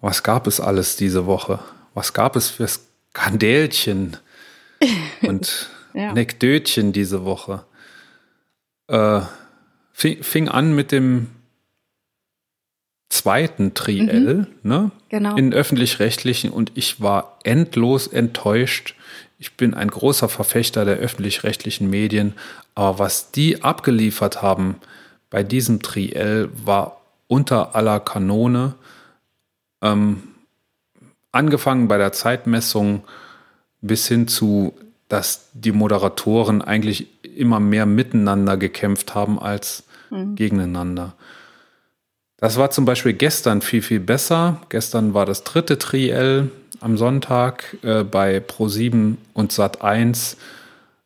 [0.00, 1.58] Was gab es alles diese Woche?
[1.94, 4.16] Was gab es für Skandälchen
[5.22, 6.10] und ja.
[6.10, 7.64] Anekdötchen diese Woche?
[8.88, 9.20] Äh,
[9.92, 11.28] fing, fing an mit dem
[13.08, 14.46] zweiten Triell, mhm.
[14.62, 14.90] ne?
[15.08, 15.36] Genau.
[15.36, 18.94] In öffentlich-rechtlichen und ich war endlos enttäuscht.
[19.38, 22.34] Ich bin ein großer Verfechter der öffentlich-rechtlichen Medien,
[22.74, 24.76] aber was die abgeliefert haben
[25.30, 28.74] bei diesem Triell war unter aller Kanone.
[29.82, 30.22] Ähm,
[31.32, 33.04] angefangen bei der Zeitmessung
[33.80, 34.74] bis hin zu,
[35.08, 40.34] dass die Moderatoren eigentlich immer mehr miteinander gekämpft haben als mhm.
[40.34, 41.14] gegeneinander.
[42.36, 44.60] Das war zum Beispiel gestern viel, viel besser.
[44.68, 46.50] Gestern war das dritte Triell
[46.80, 50.36] am Sonntag äh, bei Pro7 und Sat1.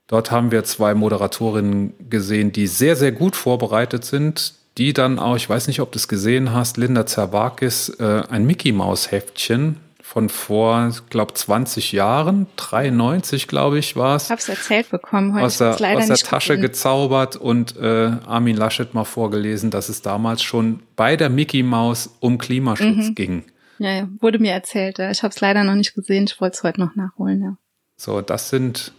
[0.08, 5.36] Dort haben wir zwei Moderatorinnen gesehen, die sehr, sehr gut vorbereitet sind, die dann auch,
[5.36, 9.76] ich weiß nicht, ob du es gesehen hast, Linda Zerwakis, äh, ein Mickey Maus Heftchen
[10.12, 14.24] von vor, ich glaube, 20 Jahren, 93, glaube ich, war es.
[14.24, 15.46] Ich habe es erzählt bekommen heute.
[15.46, 16.60] Aus der, aus der Tasche gesehen.
[16.60, 22.14] gezaubert und äh, Armin Laschet mal vorgelesen, dass es damals schon bei der Mickey Maus
[22.20, 23.14] um Klimaschutz mhm.
[23.14, 23.44] ging.
[23.78, 24.98] Ja, ja, wurde mir erzählt.
[24.98, 25.10] Ja.
[25.10, 26.24] Ich habe es leider noch nicht gesehen.
[26.28, 27.40] Ich wollte es heute noch nachholen.
[27.40, 27.56] Ja.
[27.96, 28.92] So, das sind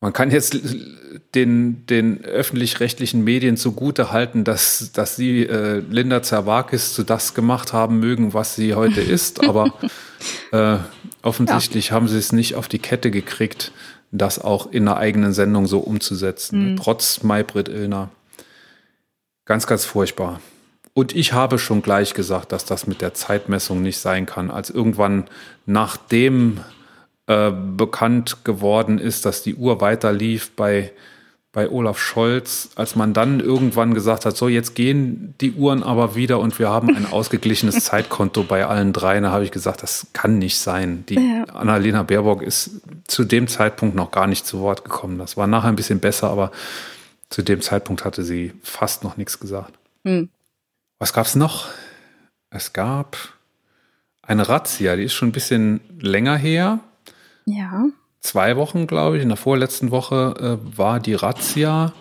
[0.00, 0.56] man kann jetzt
[1.34, 7.72] den, den öffentlich-rechtlichen Medien zugute halten, dass, dass sie äh, Linda Zerwakis zu das gemacht
[7.72, 9.74] haben mögen, was sie heute ist, aber
[10.52, 10.78] äh,
[11.22, 11.92] offensichtlich ja.
[11.94, 13.72] haben sie es nicht auf die Kette gekriegt,
[14.10, 16.76] das auch in einer eigenen Sendung so umzusetzen, mhm.
[16.76, 18.10] trotz Maybrit Illner.
[19.44, 20.40] Ganz, ganz furchtbar.
[20.94, 24.50] Und ich habe schon gleich gesagt, dass das mit der Zeitmessung nicht sein kann.
[24.50, 25.28] Als irgendwann
[25.66, 26.60] nachdem
[27.30, 30.90] äh, bekannt geworden ist, dass die Uhr weiter lief bei,
[31.52, 36.16] bei Olaf Scholz, als man dann irgendwann gesagt hat, so jetzt gehen die Uhren aber
[36.16, 40.08] wieder und wir haben ein ausgeglichenes Zeitkonto bei allen dreien, da habe ich gesagt, das
[40.12, 41.04] kann nicht sein.
[41.08, 41.44] Die ja.
[41.54, 45.16] Annalena Baerbock ist zu dem Zeitpunkt noch gar nicht zu Wort gekommen.
[45.16, 46.50] Das war nachher ein bisschen besser, aber
[47.28, 49.78] zu dem Zeitpunkt hatte sie fast noch nichts gesagt.
[50.04, 50.30] Hm.
[50.98, 51.68] Was gab es noch?
[52.50, 53.16] Es gab
[54.20, 56.80] eine Razzia, die ist schon ein bisschen länger her.
[57.56, 57.86] Ja.
[58.20, 61.92] Zwei Wochen, glaube ich, in der vorletzten Woche äh, war die Razzia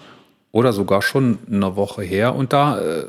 [0.52, 2.36] oder sogar schon eine Woche her.
[2.36, 3.06] Und da äh,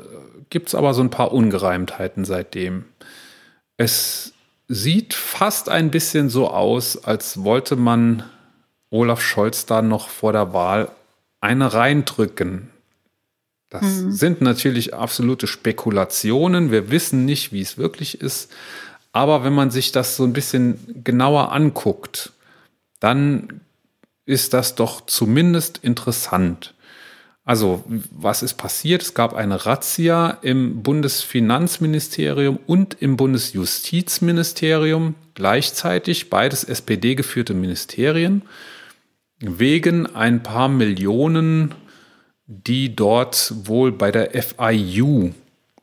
[0.49, 2.85] gibt es aber so ein paar Ungereimtheiten seitdem.
[3.77, 4.33] Es
[4.67, 8.23] sieht fast ein bisschen so aus, als wollte man
[8.89, 10.89] Olaf Scholz da noch vor der Wahl
[11.41, 12.69] eine reindrücken.
[13.69, 14.11] Das mhm.
[14.11, 16.71] sind natürlich absolute Spekulationen.
[16.71, 18.51] Wir wissen nicht, wie es wirklich ist.
[19.11, 22.31] Aber wenn man sich das so ein bisschen genauer anguckt,
[22.99, 23.61] dann
[24.25, 26.73] ist das doch zumindest interessant.
[27.43, 29.01] Also, was ist passiert?
[29.01, 38.43] Es gab eine Razzia im Bundesfinanzministerium und im Bundesjustizministerium gleichzeitig, beides SPD-geführte Ministerien,
[39.39, 41.73] wegen ein paar Millionen,
[42.45, 45.31] die dort wohl bei der FIU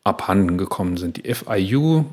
[0.05, 1.17] abhanden gekommen sind.
[1.17, 2.05] Die FIU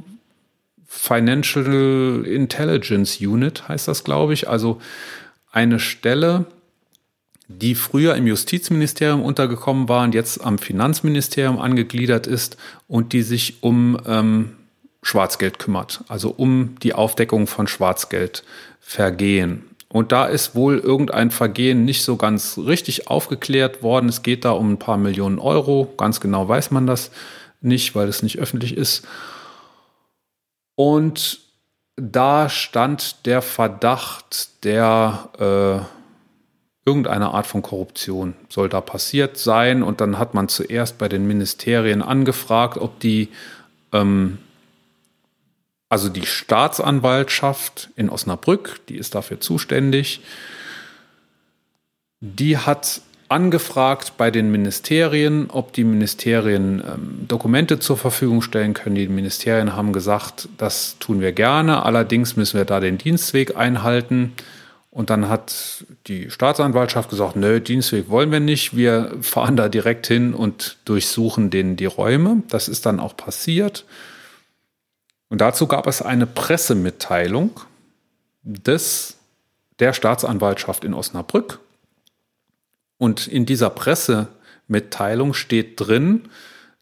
[0.87, 4.47] Financial Intelligence Unit heißt das, glaube ich.
[4.47, 4.79] Also
[5.51, 6.45] eine Stelle,
[7.47, 12.57] die früher im Justizministerium untergekommen war und jetzt am Finanzministerium angegliedert ist
[12.87, 14.51] und die sich um ähm,
[15.03, 19.63] Schwarzgeld kümmert, also um die Aufdeckung von Schwarzgeldvergehen.
[19.87, 24.09] Und da ist wohl irgendein Vergehen nicht so ganz richtig aufgeklärt worden.
[24.09, 25.93] Es geht da um ein paar Millionen Euro.
[25.95, 27.11] Ganz genau weiß man das
[27.61, 29.07] nicht, weil es nicht öffentlich ist.
[30.75, 31.39] Und
[31.95, 35.95] da stand der Verdacht der äh,
[36.85, 39.81] irgendeiner Art von Korruption soll da passiert sein.
[39.81, 43.29] Und dann hat man zuerst bei den Ministerien angefragt, ob die,
[43.91, 44.37] ähm,
[45.89, 50.21] also die Staatsanwaltschaft in Osnabrück, die ist dafür zuständig,
[52.19, 58.95] die hat angefragt bei den Ministerien, ob die Ministerien ähm, Dokumente zur Verfügung stellen können.
[58.95, 64.33] Die Ministerien haben gesagt, das tun wir gerne, allerdings müssen wir da den Dienstweg einhalten.
[64.91, 70.07] Und dann hat die Staatsanwaltschaft gesagt, nö, Dienstweg wollen wir nicht, wir fahren da direkt
[70.07, 72.43] hin und durchsuchen denen die Räume.
[72.47, 73.85] Das ist dann auch passiert.
[75.27, 77.59] Und dazu gab es eine Pressemitteilung
[78.43, 79.17] des,
[79.79, 81.59] der Staatsanwaltschaft in Osnabrück
[82.97, 86.23] und in dieser Pressemitteilung steht drin,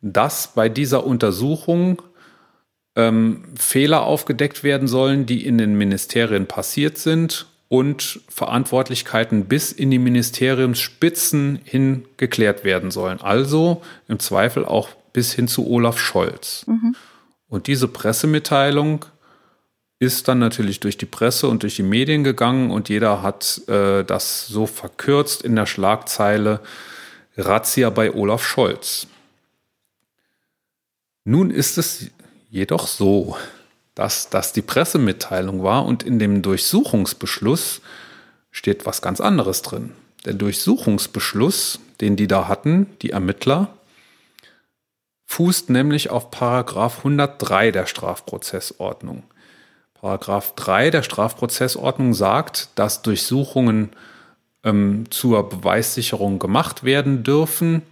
[0.01, 2.01] dass bei dieser Untersuchung
[2.95, 9.89] ähm, Fehler aufgedeckt werden sollen, die in den Ministerien passiert sind und Verantwortlichkeiten bis in
[9.89, 13.19] die Ministeriumsspitzen hin geklärt werden sollen.
[13.21, 16.65] Also im Zweifel auch bis hin zu Olaf Scholz.
[16.67, 16.95] Mhm.
[17.47, 19.05] Und diese Pressemitteilung
[20.03, 24.03] ist dann natürlich durch die Presse und durch die Medien gegangen und jeder hat äh,
[24.03, 26.59] das so verkürzt in der Schlagzeile
[27.37, 29.07] Razzia bei Olaf Scholz.
[31.25, 32.11] Nun ist es
[32.49, 33.37] jedoch so,
[33.95, 37.81] dass das die Pressemitteilung war und in dem Durchsuchungsbeschluss
[38.51, 39.93] steht was ganz anderes drin.
[40.25, 43.77] Der Durchsuchungsbeschluss, den die da hatten, die Ermittler,
[45.25, 49.23] fußt nämlich auf Paragraph 103 der Strafprozessordnung.
[50.03, 53.91] Paragraph 3 der Strafprozessordnung sagt, dass Durchsuchungen
[54.65, 57.83] ähm, zur Beweissicherung gemacht werden dürfen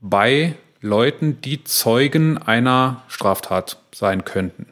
[0.00, 4.68] bei Leuten, die Zeugen einer Straftat sein könnten.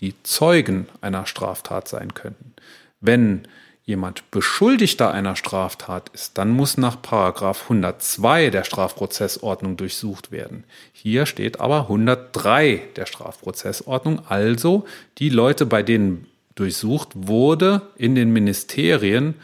[0.00, 2.54] Die Zeugen einer Straftat sein könnten.
[3.00, 3.48] Wenn
[3.86, 10.64] jemand Beschuldigter einer Straftat ist, dann muss nach Paragraph 102 der Strafprozessordnung durchsucht werden.
[10.92, 14.86] Hier steht aber 103 der Strafprozessordnung, also
[15.18, 19.34] die Leute, bei denen durchsucht wurde in den Ministerien,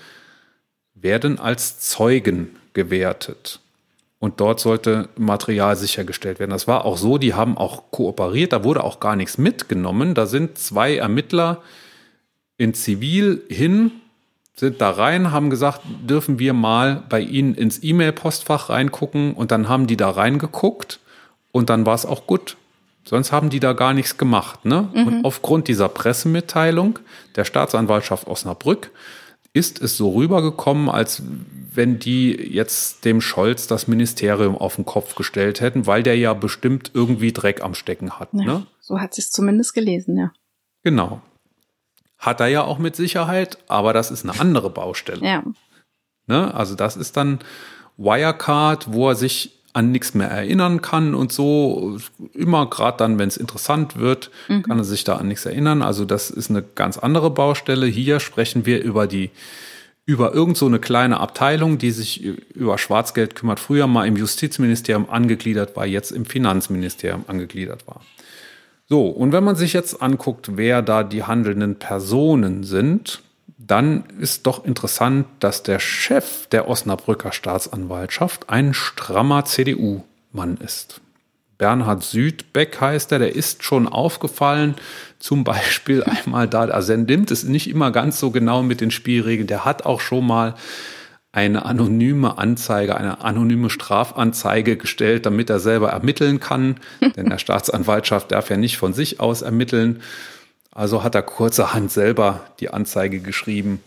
[0.95, 3.61] werden als Zeugen gewertet.
[4.19, 6.51] Und dort sollte Material sichergestellt werden.
[6.51, 10.15] Das war auch so, die haben auch kooperiert, da wurde auch gar nichts mitgenommen.
[10.15, 11.63] Da sind zwei Ermittler
[12.59, 13.93] in Zivil hin
[14.55, 19.69] sind da rein, haben gesagt, dürfen wir mal bei Ihnen ins E-Mail-Postfach reingucken und dann
[19.69, 21.01] haben die da reingeguckt
[21.53, 22.57] und dann war es auch gut.
[23.05, 24.65] Sonst haben die da gar nichts gemacht.
[24.65, 24.89] Ne?
[24.95, 25.07] Mhm.
[25.07, 26.99] Und aufgrund dieser Pressemitteilung
[27.37, 28.91] der Staatsanwaltschaft Osnabrück
[29.53, 31.23] ist es so rübergekommen, als
[31.73, 36.35] wenn die jetzt dem Scholz das Ministerium auf den Kopf gestellt hätten, weil der ja
[36.35, 38.29] bestimmt irgendwie Dreck am Stecken hat.
[38.33, 38.67] Ja, ne?
[38.81, 40.33] So hat es zumindest gelesen, ja.
[40.83, 41.21] Genau.
[42.21, 45.27] Hat er ja auch mit Sicherheit, aber das ist eine andere Baustelle.
[45.27, 45.43] Ja.
[46.27, 46.55] Ne?
[46.55, 47.41] Also das ist dann
[47.97, 51.99] Wirecard, wo er sich an nichts mehr erinnern kann und so.
[52.35, 54.63] Immer gerade dann, wenn es interessant wird, mhm.
[54.63, 55.83] kann er sich da an nichts erinnern.
[55.83, 57.87] Also das ist eine ganz andere Baustelle.
[57.87, 59.31] Hier sprechen wir über die
[60.07, 65.09] über irgend so eine kleine Abteilung, die sich über Schwarzgeld kümmert, früher mal im Justizministerium
[65.09, 68.01] angegliedert war, jetzt im Finanzministerium angegliedert war.
[68.93, 73.23] So, und wenn man sich jetzt anguckt, wer da die handelnden Personen sind,
[73.57, 81.01] dann ist doch interessant, dass der Chef der Osnabrücker Staatsanwaltschaft ein strammer CDU-Mann ist.
[81.57, 84.75] Bernhard Südbeck heißt er, der ist schon aufgefallen,
[85.21, 88.91] zum Beispiel einmal da, also er nimmt es nicht immer ganz so genau mit den
[88.91, 90.57] Spielregeln, der hat auch schon mal
[91.33, 96.81] eine anonyme Anzeige, eine anonyme Strafanzeige gestellt, damit er selber ermitteln kann.
[97.17, 100.03] Denn der Staatsanwaltschaft darf ja nicht von sich aus ermitteln.
[100.73, 103.81] Also hat er kurzerhand selber die Anzeige geschrieben.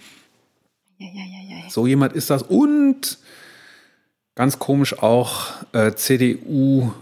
[0.97, 2.43] Ja, ja, ja, so jemand ist das.
[2.43, 3.17] Und
[4.35, 6.93] ganz komisch auch äh, CDU-Mitglied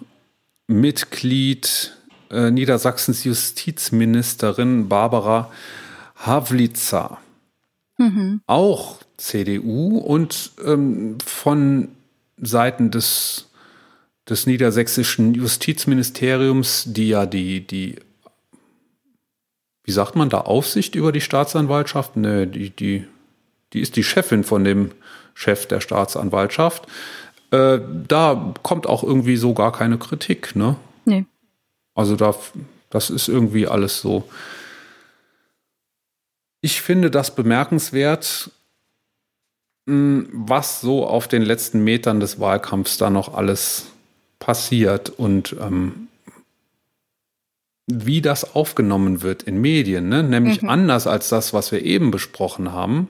[2.31, 5.51] äh, Niedersachsens Justizministerin Barbara
[6.15, 7.19] Havlitzer.
[7.97, 8.41] Mhm.
[8.47, 11.89] Auch CDU und ähm, von
[12.37, 13.49] Seiten des,
[14.27, 17.97] des niedersächsischen Justizministeriums, die ja die, die,
[19.83, 22.17] wie sagt man da, Aufsicht über die Staatsanwaltschaft?
[22.17, 23.05] Ne, die, die,
[23.73, 24.91] die ist die Chefin von dem
[25.35, 26.87] Chef der Staatsanwaltschaft.
[27.51, 30.77] Äh, da kommt auch irgendwie so gar keine Kritik, ne?
[31.05, 31.25] Nee.
[31.93, 32.33] Also da,
[32.89, 34.27] das ist irgendwie alles so.
[36.61, 38.51] Ich finde das bemerkenswert,
[39.85, 43.87] was so auf den letzten Metern des Wahlkampfs da noch alles
[44.39, 46.07] passiert und ähm,
[47.87, 50.23] wie das aufgenommen wird in Medien, ne?
[50.23, 50.69] nämlich mhm.
[50.69, 53.07] anders als das, was wir eben besprochen haben,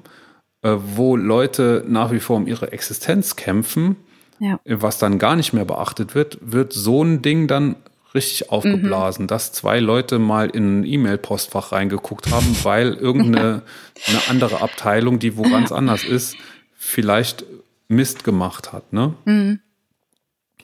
[0.61, 3.95] äh, wo Leute nach wie vor um ihre Existenz kämpfen,
[4.39, 4.59] ja.
[4.65, 7.75] was dann gar nicht mehr beachtet wird, wird so ein Ding dann
[8.13, 9.27] richtig aufgeblasen, mhm.
[9.27, 13.61] dass zwei Leute mal in ein E-Mail-Postfach reingeguckt haben, weil irgendeine
[14.07, 16.35] eine andere Abteilung, die wo ganz anders ist,
[16.81, 17.45] vielleicht
[17.87, 19.13] Mist gemacht hat, ne?
[19.25, 19.59] Mhm.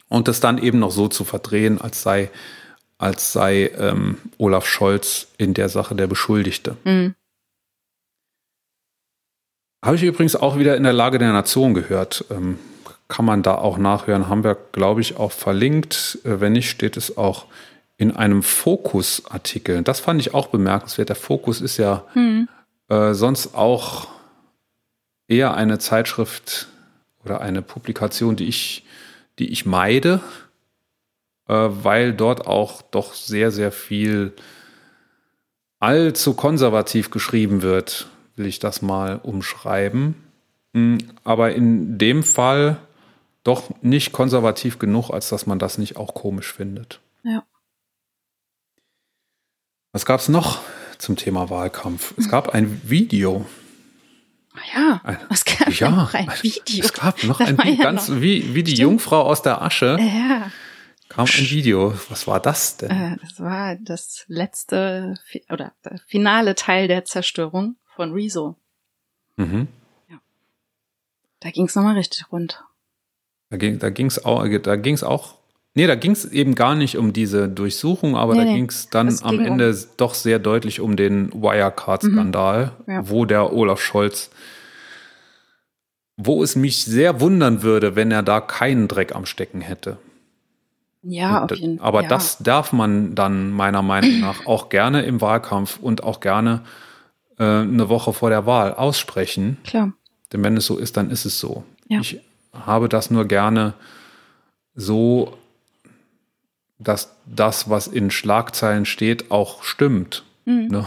[0.10, 2.32] Und das dann eben noch so zu verdrehen, als sei,
[2.98, 6.78] als sei ähm, Olaf Scholz in der Sache der Beschuldigte.
[6.86, 7.14] Mhm.
[9.86, 12.26] Habe ich übrigens auch wieder in der Lage der Nation gehört.
[12.32, 12.58] Ähm,
[13.10, 14.28] kann man da auch nachhören.
[14.28, 16.20] Haben wir, glaube ich, auch verlinkt.
[16.24, 17.46] Äh, wenn nicht, steht es auch
[17.98, 19.84] in einem Fokus-Artikel.
[19.84, 21.10] Das fand ich auch bemerkenswert.
[21.10, 22.48] Der Fokus ist ja mhm.
[22.90, 24.17] äh, sonst auch
[25.28, 26.68] eher eine Zeitschrift
[27.24, 28.86] oder eine Publikation, die ich,
[29.40, 30.22] die ich meide,
[31.48, 34.34] äh, weil dort auch doch sehr, sehr viel
[35.80, 40.16] allzu konservativ geschrieben wird, will ich das mal umschreiben.
[40.74, 42.78] Mm, aber in dem Fall
[43.44, 47.00] doch nicht konservativ genug, als dass man das nicht auch komisch findet.
[47.24, 47.44] Ja.
[49.92, 50.60] Was gab es noch
[50.98, 52.14] zum Thema Wahlkampf?
[52.18, 53.46] Es gab ein Video.
[54.76, 56.84] Ja, Ein- es gab Ja, noch ein Video.
[56.86, 58.80] Es gab noch Da ein Video, ja ganz noch- wie, wie die Stimmt.
[58.92, 60.52] Jungfrau aus der Asche Ja,
[61.10, 61.94] kam ein Video.
[62.10, 62.90] Was war das denn?
[62.92, 65.16] äh, das war das letzte
[65.50, 68.56] oder der finale Teil der Zerstörung von Rezo.
[69.38, 69.68] Mhm.
[71.40, 72.64] Da ging es nochmal richtig rund.
[73.52, 75.37] Da ging da ging's auch, da ging's auch,
[75.78, 78.90] nee, da ging es eben gar nicht um diese Durchsuchung, aber Nee, da ging es
[78.90, 82.92] dann am ging um- Ende doch sehr deutlich um den Wirecard-Skandal, Mhm.
[82.94, 83.10] Ja.
[83.10, 84.32] wo der Olaf Scholz,
[86.18, 89.98] wo es mich sehr wundern würde, wenn er da keinen Dreck am Stecken hätte.
[91.04, 91.88] Ja, Und auf jeden Fall.
[91.88, 92.08] Aber ja.
[92.10, 96.62] das darf man dann meiner Meinung nach auch gerne im Wahlkampf und auch gerne
[97.38, 99.58] äh, eine Woche vor der Wahl aussprechen.
[99.64, 99.94] Klar.
[100.34, 101.64] Denn wenn es so ist, dann ist es so.
[101.88, 102.00] Ja.
[102.00, 102.20] Ich
[102.52, 103.76] habe das nur gerne
[104.74, 105.38] so,
[106.80, 110.24] dass das, was in Schlagzeilen steht, auch stimmt.
[110.46, 110.68] Mhm.
[110.68, 110.86] Ne?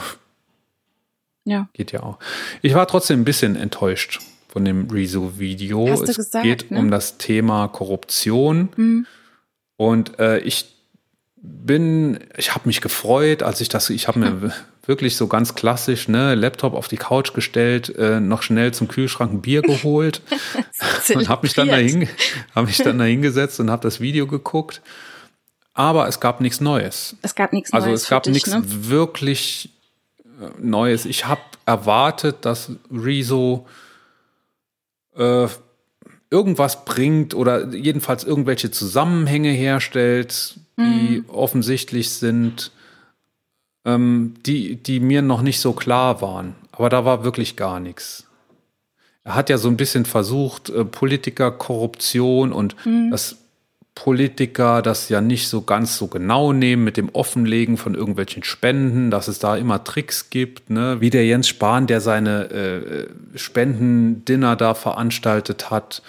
[1.45, 1.69] Ja.
[1.73, 2.19] Geht ja auch.
[2.63, 5.89] Ich war trotzdem ein bisschen enttäuscht von dem Rezo-Video.
[5.89, 6.79] Es gesagt, geht ne?
[6.79, 8.69] um das Thema Korruption.
[8.77, 9.07] Mhm.
[9.77, 10.77] Und äh, ich
[11.37, 14.53] bin, ich habe mich gefreut, als ich das, ich habe mir
[14.85, 19.33] wirklich so ganz klassisch, ne, Laptop auf die Couch gestellt, äh, noch schnell zum Kühlschrank
[19.33, 20.21] ein Bier geholt
[21.15, 22.09] und habe mich dann dahin,
[22.55, 24.83] habe mich dann dahin gesetzt und habe das Video geguckt.
[25.73, 27.17] Aber es gab nichts Neues.
[27.23, 28.63] Es gab nichts Also Neues es gab nichts ne?
[28.65, 29.71] wirklich
[30.41, 31.05] äh, Neues.
[31.05, 33.67] Ich habe erwartet, dass Rezo
[35.17, 35.47] äh,
[36.31, 42.73] irgendwas bringt oder jedenfalls irgendwelche Zusammenhänge herstellt, die offensichtlich sind,
[43.85, 46.55] ähm, die, die mir noch nicht so klar waren.
[46.73, 48.27] Aber da war wirklich gar nichts.
[49.25, 52.77] Er hat ja so ein bisschen versucht, äh, Politikerkorruption und
[53.11, 53.37] dass
[54.03, 59.11] Politiker das ja nicht so ganz so genau nehmen mit dem Offenlegen von irgendwelchen Spenden,
[59.11, 61.03] dass es da immer Tricks gibt, ne?
[61.03, 66.03] wie der Jens Spahn, der seine äh, Spendendinner da veranstaltet hat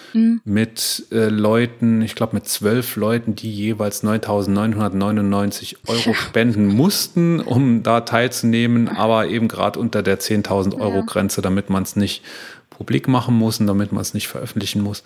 [0.44, 7.82] mit äh, Leuten, ich glaube mit zwölf Leuten, die jeweils 9.999 Euro spenden mussten, um
[7.82, 12.22] da teilzunehmen, aber eben gerade unter der 10.000 Euro Grenze, damit man es nicht
[12.70, 15.04] publik machen muss und damit man es nicht veröffentlichen muss.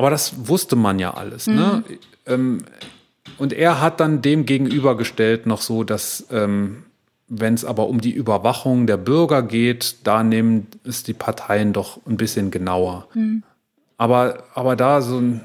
[0.00, 1.46] Aber das wusste man ja alles.
[1.46, 1.84] Ne?
[2.24, 2.64] Ähm,
[3.36, 6.84] und er hat dann dem gegenübergestellt noch so, dass ähm,
[7.28, 12.00] wenn es aber um die Überwachung der Bürger geht, da nehmen es die Parteien doch
[12.06, 13.08] ein bisschen genauer.
[13.98, 15.42] Aber, aber da so ein,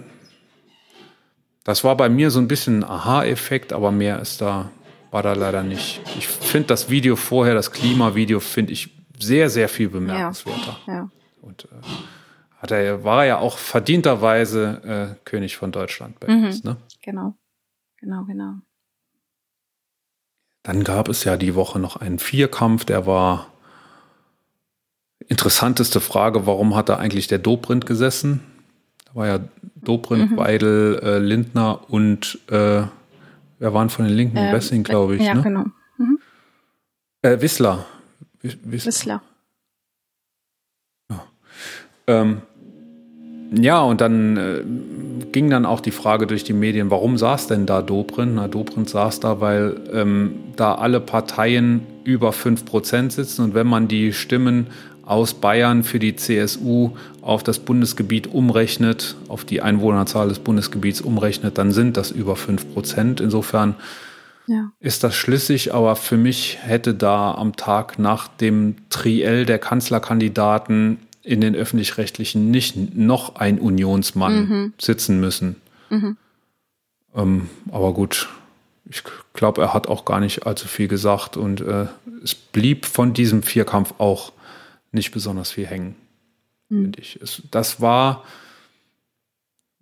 [1.66, 4.72] das war bei mir so ein bisschen ein Aha-Effekt, aber mehr ist da,
[5.12, 6.00] war da leider nicht.
[6.18, 10.78] Ich finde das Video vorher, das Klimavideo, finde ich sehr, sehr viel bemerkenswerter.
[10.88, 11.10] Ja.
[11.42, 11.68] Und äh,
[12.66, 16.64] hat er, war er ja auch verdienterweise äh, König von Deutschland bei uns.
[16.64, 16.78] Ne?
[17.04, 17.36] Genau.
[18.00, 18.56] Genau, genau.
[20.64, 23.52] Dann gab es ja die Woche noch einen Vierkampf, der war
[25.28, 28.42] interessanteste Frage, warum hat da eigentlich der Dobrindt gesessen?
[29.06, 29.40] Da war ja
[29.76, 32.84] Dobrindt, Weidel, äh, Lindner und äh,
[33.60, 34.38] wer waren von den Linken?
[34.38, 35.22] Ähm, Wessing, glaube ich.
[35.22, 35.44] Ja, ne?
[35.44, 35.66] genau.
[37.22, 37.86] äh, Wissler.
[38.42, 39.22] Wiss- Wiss- Wissler.
[42.08, 42.44] Ähm,
[43.52, 44.62] ja, und dann äh,
[45.32, 48.36] ging dann auch die Frage durch die Medien, warum saß denn da Dobrindt?
[48.36, 53.88] Na, Dobrindt saß da, weil ähm, da alle Parteien über 5% sitzen und wenn man
[53.88, 54.68] die Stimmen
[55.06, 56.92] aus Bayern für die CSU
[57.22, 63.22] auf das Bundesgebiet umrechnet, auf die Einwohnerzahl des Bundesgebiets umrechnet, dann sind das über 5%.
[63.22, 63.76] Insofern
[64.48, 64.72] Ja.
[64.80, 70.98] ist das schlüssig, aber für mich hätte da am Tag nach dem Triell der Kanzlerkandidaten
[71.26, 75.56] in den öffentlich-rechtlichen nicht noch ein Unionsmann sitzen müssen.
[77.16, 78.30] Ähm, aber gut,
[78.90, 79.04] ich
[79.34, 81.88] glaube, er hat auch gar nicht allzu viel gesagt und äh,
[82.24, 84.32] es blieb von diesem Vierkampf auch
[84.92, 85.96] nicht besonders viel hängen,
[86.68, 87.20] finde ich.
[87.22, 88.24] Es, das war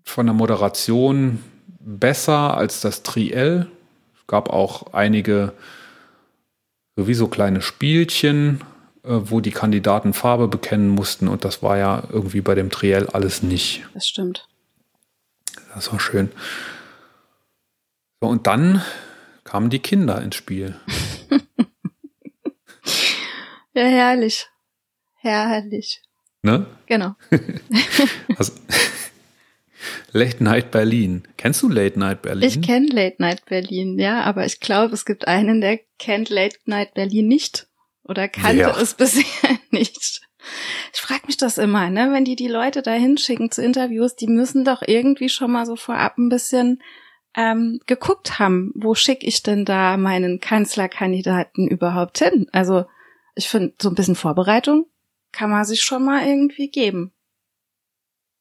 [0.03, 1.43] von der Moderation
[1.79, 3.67] besser als das Triell.
[4.15, 5.53] Es gab auch einige
[6.95, 8.61] sowieso kleine Spielchen,
[9.03, 13.43] wo die Kandidaten Farbe bekennen mussten und das war ja irgendwie bei dem Triell alles
[13.43, 13.84] nicht.
[13.93, 14.47] Das stimmt.
[15.73, 16.31] Das war schön.
[18.21, 18.81] So, und dann
[19.43, 20.75] kamen die Kinder ins Spiel.
[23.73, 24.47] Ja, herrlich.
[25.15, 26.01] Herrlich.
[26.41, 26.65] Ne?
[26.85, 27.15] Genau.
[28.38, 28.53] Also,
[30.11, 31.23] Late Night Berlin.
[31.38, 32.47] Kennst du Late Night Berlin?
[32.47, 36.57] Ich kenne Late Night Berlin, ja, aber ich glaube, es gibt einen, der kennt Late
[36.65, 37.67] Night Berlin nicht
[38.03, 38.77] oder kannte Ja.
[38.80, 39.23] es bisher
[39.71, 40.21] nicht.
[40.93, 42.11] Ich frage mich das immer, ne?
[42.11, 45.75] Wenn die die Leute da hinschicken zu Interviews, die müssen doch irgendwie schon mal so
[45.77, 46.81] vorab ein bisschen
[47.35, 52.47] ähm, geguckt haben, wo schicke ich denn da meinen Kanzlerkandidaten überhaupt hin?
[52.51, 52.85] Also
[53.35, 54.85] ich finde, so ein bisschen Vorbereitung
[55.31, 57.11] kann man sich schon mal irgendwie geben.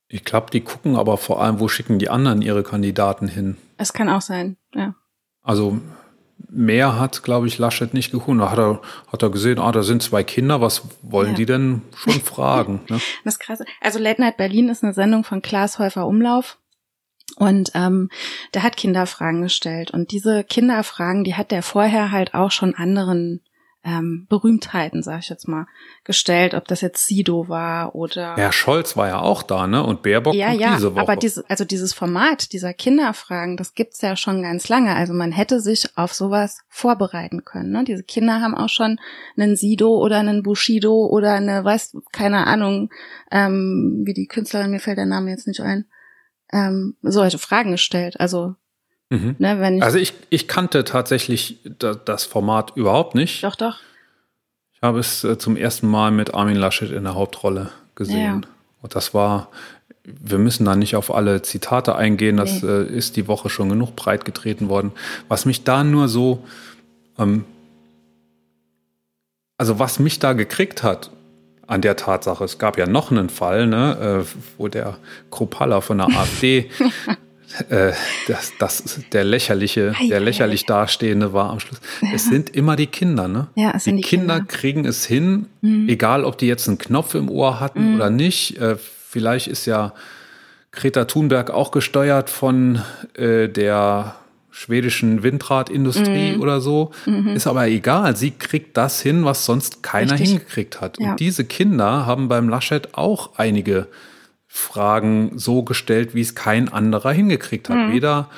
[0.08, 3.56] Ich glaube, die gucken aber vor allem, wo schicken die anderen ihre Kandidaten hin.
[3.78, 4.94] Es kann auch sein, ja.
[5.42, 5.80] Also
[6.50, 8.40] mehr hat, glaube ich, Laschet nicht geguckt.
[8.40, 8.80] Da hat er,
[9.10, 11.34] hat er gesehen, ah, da sind zwei Kinder, was wollen Ja.
[11.36, 12.80] die denn schon fragen?
[12.88, 13.00] Ne?
[13.24, 13.60] Das ist krass.
[13.80, 16.58] Also Late Night Berlin ist eine Sendung von Klaas Häufer Umlauf.
[17.36, 18.10] Und ähm,
[18.52, 19.90] der hat Kinderfragen gestellt.
[19.92, 23.40] Und diese Kinderfragen, die hat der vorher halt auch schon anderen
[23.84, 25.66] ähm, Berühmtheiten, sag ich jetzt mal,
[26.04, 29.82] gestellt, ob das jetzt Sido war oder Herr Scholz war ja auch da, ne?
[29.84, 31.00] Und Baerbock ja, ja, diese Woche.
[31.00, 34.94] aber diese, also dieses Format dieser Kinderfragen, das gibt's ja schon ganz lange.
[34.94, 37.72] Also man hätte sich auf sowas vorbereiten können.
[37.72, 37.84] Ne?
[37.84, 38.98] Diese Kinder haben auch schon
[39.36, 42.90] einen Sido oder einen Bushido oder eine, weiß, keine Ahnung,
[43.32, 45.86] ähm, wie die Künstlerin, mir fällt der Name jetzt nicht ein,
[46.52, 48.20] ähm, solche Fragen gestellt.
[48.20, 48.54] Also,
[49.12, 49.36] mhm.
[49.38, 53.42] ne, wenn ich, Also ich, ich kannte tatsächlich da, das Format überhaupt nicht.
[53.44, 53.78] doch, doch,
[54.74, 58.42] Ich habe es äh, zum ersten Mal mit Armin Laschet in der Hauptrolle gesehen.
[58.44, 58.48] Ja.
[58.80, 59.48] Und das war,
[60.04, 62.68] wir müssen da nicht auf alle Zitate eingehen, das Nee.
[62.68, 64.90] äh, ist die Woche schon genug breit getreten worden.
[65.28, 66.44] Was mich da nur so,
[67.18, 67.44] ähm,
[69.58, 71.10] also was mich da gekriegt hat
[71.68, 74.96] an der Tatsache, es gab ja noch einen Fall, ne, äh, wo der
[75.30, 76.68] Kropalla von der AfD
[77.68, 77.92] äh,
[78.28, 81.80] das, das, der lächerliche, der lächerlich dastehende war am Schluss.
[82.14, 83.48] Es sind immer die Kinder, ne?
[83.54, 84.52] Ja, es sind die die Kinder, Kinder.
[84.52, 88.58] kriegen es hin, egal ob die jetzt einen Knopf im Ohr hatten oder nicht.
[88.58, 89.92] Äh, vielleicht ist ja
[90.70, 92.82] Greta Thunberg auch gesteuert von
[93.14, 94.16] äh, der
[94.50, 96.92] schwedischen Windradindustrie oder so.
[97.34, 98.16] Ist aber egal.
[98.16, 100.30] Sie kriegt das hin, was sonst keiner Richtig.
[100.30, 100.98] hingekriegt hat.
[101.00, 101.12] Ja.
[101.12, 103.86] Und diese Kinder haben beim Laschet auch einige
[104.54, 107.90] Fragen so gestellt, wie es kein anderer hingekriegt hat.
[107.90, 108.28] Weder,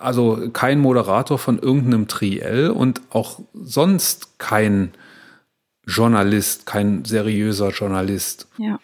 [0.00, 4.90] also kein Moderator von irgendeinem Triell und auch sonst kein
[5.86, 8.48] Journalist, kein seriöser Journalist.
[8.58, 8.80] ja.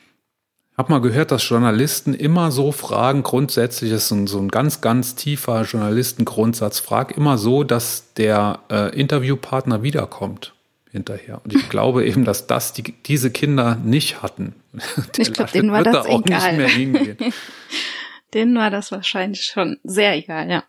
[0.70, 4.47] Ich habe mal gehört, dass Journalisten immer so fragen, grundsätzlich ist so ein, so ein
[4.47, 10.55] ganz, ganz tiefer Journalistengrundsatz, frag immer so, dass der äh, Interviewpartner wiederkommt
[10.90, 11.40] hinterher.
[11.44, 14.55] Und ich glaube eben, dass das die, diese Kinder nicht hatten.
[14.73, 14.82] Der
[15.19, 16.56] Ich glaub, Laschet denen war das da auch egal.
[16.56, 17.32] nicht mehr hingehen.
[18.35, 20.65] Denen war das wahrscheinlich schon sehr egal, ja.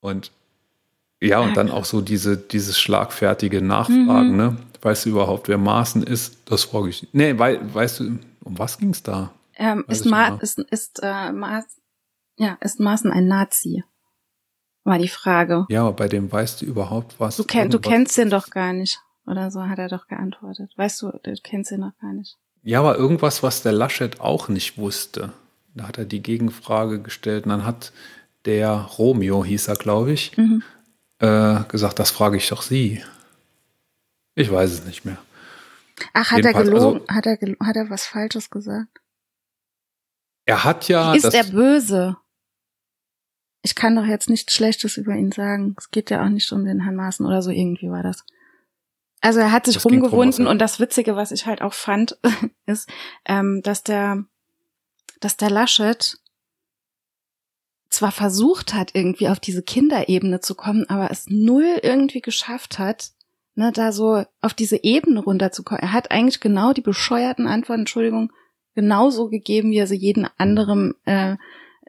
[0.00, 0.30] Und
[1.20, 4.36] ja, und dann auch so diese, dieses schlagfertige Nachfragen, Mhm.
[4.36, 4.56] ne?
[4.82, 6.36] Weißt du überhaupt, wer Maaßen ist?
[6.46, 7.06] Das frage ich.
[7.12, 9.30] Nee, wei weißt du, um was ging's da?
[9.56, 11.64] Ähm, ist, Ma ist, ist, äh, Maas
[12.36, 13.84] ja, ist Maaßen ein Nazi?
[14.84, 15.64] War die Frage.
[15.70, 17.36] Ja, aber bei dem weißt du überhaupt was?
[17.36, 18.98] Du, kenn, du kennst den doch gar nicht.
[19.26, 20.72] Oder so hat er doch geantwortet.
[20.76, 22.36] Weißt du, du kennst ihn doch gar nicht.
[22.62, 25.32] Ja, aber irgendwas, was der Laschet auch nicht wusste.
[25.74, 27.92] Da hat er die Gegenfrage gestellt und dann hat
[28.44, 30.62] der Romeo, hieß er, glaube ich, Mhm.
[31.18, 33.02] äh, gesagt, das frage ich doch Sie.
[34.34, 35.18] Ich weiß es nicht mehr.
[36.12, 37.00] Ach, hat er Jedenfalls, gelogen?
[37.00, 39.00] also- hat, er gel hat er was Falsches gesagt?
[40.44, 41.14] Er hat ja.
[41.14, 42.16] Ist er böse?
[43.62, 45.74] Ich kann doch jetzt nichts Schlechtes über ihn sagen.
[45.78, 48.24] Es geht ja auch nicht um den Herrn Maaßen oder so irgendwie war das.
[49.24, 52.18] Also er hat sich Das rumgewunden und das Witzige, was ich halt auch fand,
[52.66, 52.90] ist,
[53.24, 54.22] ähm, dass der,
[55.20, 56.18] dass der Laschet
[57.88, 63.12] zwar versucht hat, irgendwie auf diese Kinderebene zu kommen, aber es null irgendwie geschafft hat,
[63.54, 65.82] ne, da so auf diese Ebene runterzukommen.
[65.82, 68.30] Er hat eigentlich genau die bescheuerten Antworten, Entschuldigung,
[68.74, 71.36] genauso gegeben, wie er sie jedem anderen äh,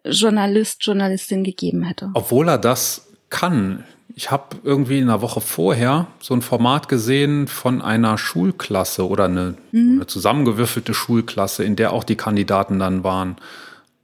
[0.05, 2.11] Journalist, Journalistin gegeben hätte.
[2.13, 3.83] Obwohl er das kann.
[4.13, 9.25] Ich habe irgendwie in einer Woche vorher so ein Format gesehen von einer Schulklasse oder
[9.25, 13.37] eine, eine zusammengewürfelte Schulklasse, in der auch die Kandidaten dann waren.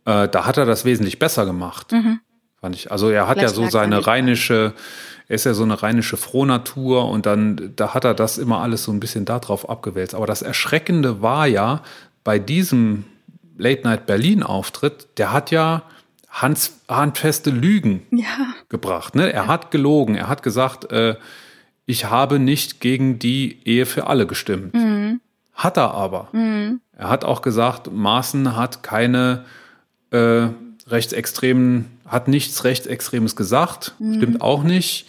[0.05, 1.91] Äh, da hat er das wesentlich besser gemacht.
[2.59, 2.91] Fand ich.
[2.91, 4.73] Also er hat Vielleicht ja so seine rheinische,
[5.27, 8.83] er ist ja so eine rheinische Frohnatur und dann, da hat er das immer alles
[8.83, 10.13] so ein bisschen darauf abgewälzt.
[10.13, 11.81] Aber das Erschreckende war ja,
[12.23, 13.05] bei diesem
[13.57, 15.83] Late Night Berlin Auftritt, der hat ja
[16.31, 19.15] Hans, handfeste Lügen Ja, gebracht.
[19.15, 19.31] Ne?
[19.31, 20.15] Er hat gelogen.
[20.15, 21.15] Er hat gesagt, äh,
[21.85, 24.73] ich habe nicht gegen die Ehe für alle gestimmt.
[25.53, 26.29] Hat er aber.
[26.33, 29.45] Er hat auch gesagt, Maaßen hat keine
[30.11, 30.47] äh,
[30.87, 33.93] rechtsextremen, hat nichts rechtsextremes gesagt.
[33.97, 35.07] Stimmt auch nicht.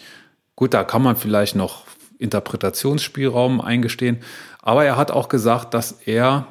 [0.55, 1.85] Gut, da kann man vielleicht noch
[2.19, 4.17] Interpretationsspielraum eingestehen.
[4.61, 6.47] Aber er hat auch gesagt, dass er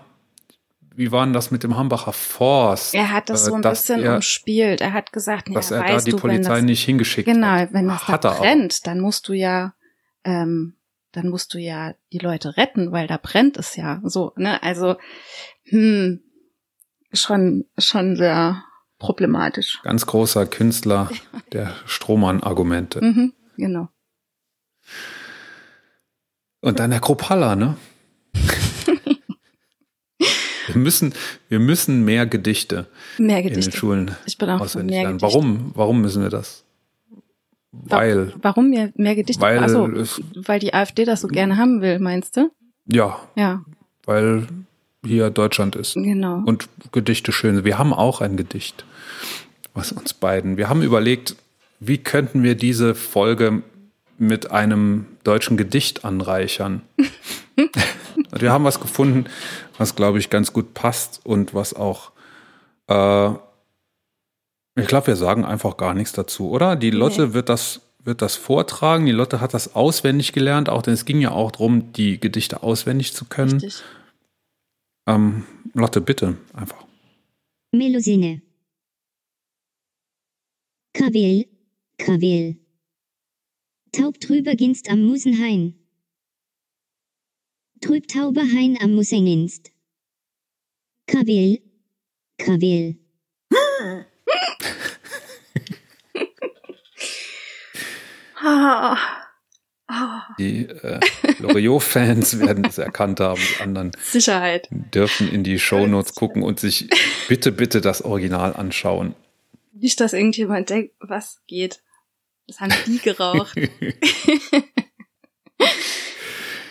[0.97, 2.95] wie war denn das mit dem Hambacher Forst?
[2.95, 4.81] Er hat das Äh, so ein dass bisschen er- umspielt.
[4.81, 7.73] Er hat gesagt, ja, Dass er da die du, Polizei das, nicht hingeschickt genau, hat.
[7.73, 8.41] wenn das Hat da er auch.
[8.41, 9.75] brennt, dann musst du ja,
[10.25, 10.77] ähm,
[11.13, 14.01] dann musst du ja die Leute retten, weil da brennt es ja.
[14.05, 14.63] So, ne?
[14.63, 14.97] Also,
[15.65, 16.21] hm,
[17.13, 18.65] schon, schon sehr
[18.99, 19.81] problematisch.
[19.83, 21.11] Ganz großer Künstler
[21.53, 23.03] der Strohmann-Argumente.
[23.05, 23.89] Mhm, genau.
[26.61, 27.77] Und dann der Kropalla, ne?
[30.73, 31.15] Wir müssen,
[31.49, 32.87] wir müssen mehr Gedichte
[33.19, 33.77] Mehr in den Gedichte.
[33.77, 35.19] Schulen Ich bin auch auswendig lernen.
[35.19, 35.35] Gedichte.
[35.35, 35.73] Warum?
[35.75, 36.65] Warum müssen wir das?
[37.73, 39.41] Weil, Warum mehr, mehr Gedichte?
[39.41, 39.89] weil also,
[40.35, 42.51] weil die AfD das so gerne haben will, meinst du?
[42.87, 43.65] ja, Ja,
[44.05, 44.47] weil
[45.05, 45.95] hier Deutschland ist.
[45.95, 46.43] genau.
[46.45, 47.65] Und Gedichte schön sind.
[47.65, 48.85] Wir haben auch ein Gedicht,
[49.75, 50.57] was uns beiden.
[50.57, 51.35] Wir haben überlegt,
[51.81, 53.63] wie könnten wir diese Folge
[54.19, 56.83] mit einem deutschen Gedicht anreichern.
[57.57, 59.25] und wir haben was gefunden,
[59.83, 62.13] was, glaube ich, ganz gut passt und was auch,
[62.87, 63.31] äh,
[64.77, 66.77] ich glaube, wir sagen einfach gar nichts dazu, oder?
[66.77, 69.07] Die Lotte wird das wird das vortragen.
[69.07, 72.63] Die Lotte hat das auswendig gelernt, auch denn es ging ja auch darum, die Gedichte
[72.63, 73.61] auswendig zu können.
[73.61, 73.83] Richtig.
[75.07, 75.45] Ähm,
[75.75, 76.85] Lotte, bitte, einfach.
[77.73, 78.43] Melusine.
[80.95, 81.47] Krawil,
[81.99, 82.57] Krawil.
[83.93, 85.75] Taub drüber ginst am Musenhain.
[87.81, 89.72] Trüb tauber Hain am Musenginst.
[98.45, 98.97] Ah,
[99.87, 100.99] ah, Die äh,
[101.39, 103.41] Loriot-Fans werden es erkannt haben.
[103.41, 104.69] Die anderen Sicherheit.
[104.71, 106.89] dürfen in die Shownotes gucken und sich
[107.29, 109.15] bitte, bitte das Original anschauen.
[109.73, 111.83] Nicht, dass irgendjemand denkt, was geht.
[112.49, 113.57] Das haben die geraucht.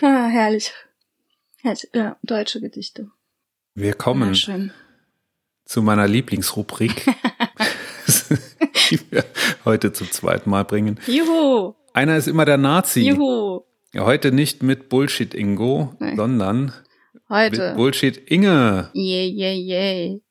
[0.02, 0.74] ah, herrlich.
[1.62, 1.88] herrlich.
[1.94, 3.10] Ja, deutsche Gedichte.
[3.74, 4.72] Wir kommen
[5.66, 7.06] zu meiner Lieblingsrubrik,
[8.90, 9.24] die wir
[9.66, 11.00] heute zum zweiten Mal bringen.
[11.08, 13.02] Juhu, Einer ist immer der Nazi.
[13.08, 13.62] juhu.
[13.96, 16.16] Heute nicht mit Bullshit Ingo, Nein.
[16.16, 16.66] sondern
[17.14, 17.74] mit Heute.
[17.76, 18.90] Bullshit Inge.
[18.94, 20.22] Yay, yay, yay.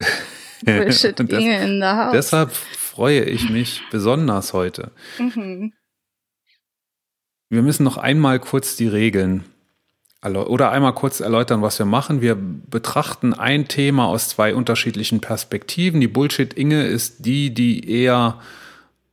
[0.64, 2.12] Bullshit das- Inge in the house.
[2.12, 4.92] Deshalb freue ich mich besonders heute.
[5.18, 5.72] Mhm.
[7.50, 9.44] Wir müssen noch einmal kurz die Regeln
[10.22, 12.20] oder einmal kurz erläutern, was wir machen.
[12.20, 16.00] Wir betrachten ein Thema aus zwei unterschiedlichen Perspektiven.
[16.00, 18.38] Die Bullshit-Inge ist die, die eher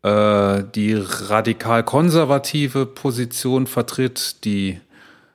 [0.04, 4.44] äh, die radikal konservative Position vertritt.
[4.44, 4.82] Die,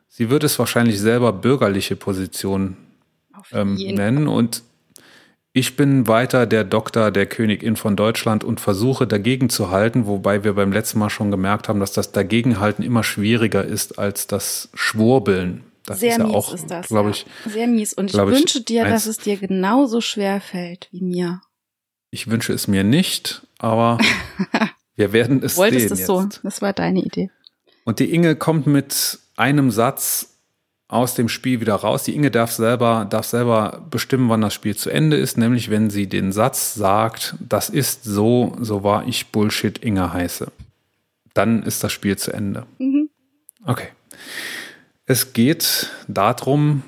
[0.09, 2.77] sie wird es wahrscheinlich selber bürgerliche Position
[3.51, 4.29] ähm, nennen.
[4.29, 4.63] Und
[5.55, 10.45] ich bin weiter der Doktor der Königin von Deutschland und versuche dagegen zu halten, wobei
[10.45, 14.71] wir beim letzten Mal schon gemerkt haben, dass das Dagegenhalten immer schwieriger ist als das
[14.75, 15.65] Schwurbeln.
[15.85, 16.89] Das Sehr ist ja mies auch, ist das.
[16.89, 17.17] glaube ja.
[17.17, 17.93] ich, Sehr mies.
[17.93, 21.43] Und ich glaub ich, wünsche dir, dass es dir genauso schwer fällt wie mir.
[22.11, 23.99] ich wünsche es mir nicht, aber
[24.97, 26.23] wir werden es Wolltest sehen es so.
[26.23, 26.41] jetzt.
[26.45, 27.31] Das war deine Idee.
[27.85, 30.32] Und die Inge kommt mit einem Satz
[30.93, 32.05] aus dem Spiel wieder raus.
[32.05, 35.89] Die Inge darf selber, darf selber bestimmen, wann das Spiel zu Ende ist, nämlich wenn
[35.89, 40.53] sie den Satz sagt, das ist so, so war ich Bullshit Inge heiße.
[41.35, 42.67] Dann ist das Spiel zu Ende.
[42.79, 43.09] Mhm.
[43.65, 43.89] Okay.
[45.07, 46.83] Es geht darum,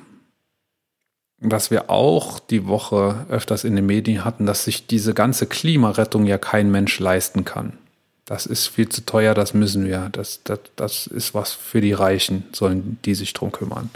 [1.41, 6.27] dass wir auch die Woche öfters in den Medien hatten, dass sich diese ganze Klimarettung
[6.27, 7.79] ja kein Mensch leisten kann.
[8.25, 10.09] Das ist viel zu teuer, das müssen wir.
[10.11, 13.91] Das, das, das ist was für die Reichen, sollen die sich drum kümmern.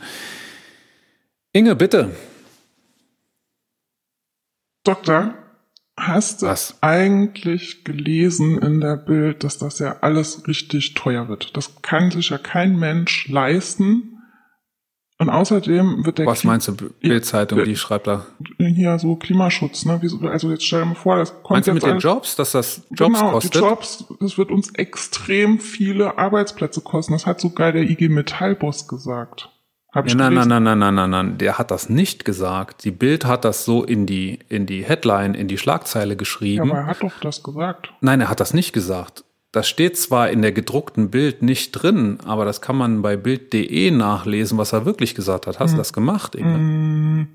[1.53, 2.15] Inge, bitte.
[4.85, 5.35] Doktor,
[5.97, 6.83] hast du Was?
[6.83, 11.57] eigentlich gelesen in der Bild, dass das ja alles richtig teuer wird?
[11.57, 14.18] Das kann sich ja kein Mensch leisten.
[15.21, 18.27] Und außerdem wird der Was Kli- meinst du, Bildzeitung, die schreibt da?
[18.59, 20.01] hier so Klimaschutz, ne?
[20.31, 22.53] Also jetzt stell dir mal vor, das kommt Meinst du jetzt mit den Jobs, dass
[22.53, 23.55] das Jobs genau, kostet?
[23.57, 27.15] die Jobs, das wird uns extrem viele Arbeitsplätze kosten.
[27.15, 29.51] Das hat sogar der IG Metall-Boss gesagt.
[29.93, 32.85] Hab ich Ja, nein, nein, nein, nein, nein, nein, nein, der hat das nicht gesagt.
[32.85, 36.71] Die Bild hat das so in die, in die Headline, in die Schlagzeile Ja, geschrieben.
[36.71, 37.91] aber er hat doch das gesagt.
[38.03, 39.25] Nein, er hat das nicht gesagt.
[39.53, 43.91] Das steht zwar in der gedruckten Bild nicht drin, aber das kann man bei Bild.de
[43.91, 45.59] nachlesen, was er wirklich gesagt hat.
[45.59, 46.59] Hast du das gemacht, Inge?
[46.59, 47.29] Mm,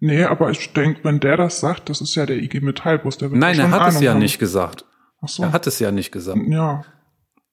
[0.00, 3.16] nee, aber ich denke, wenn der das sagt, das ist ja der IG Metall-Boss.
[3.16, 4.18] Der wird Nein, er hat es Ahnung ja haben.
[4.18, 4.84] nicht gesagt.
[5.22, 5.42] Ach so.
[5.42, 6.38] Er hat es ja nicht gesagt.
[6.48, 6.84] ja,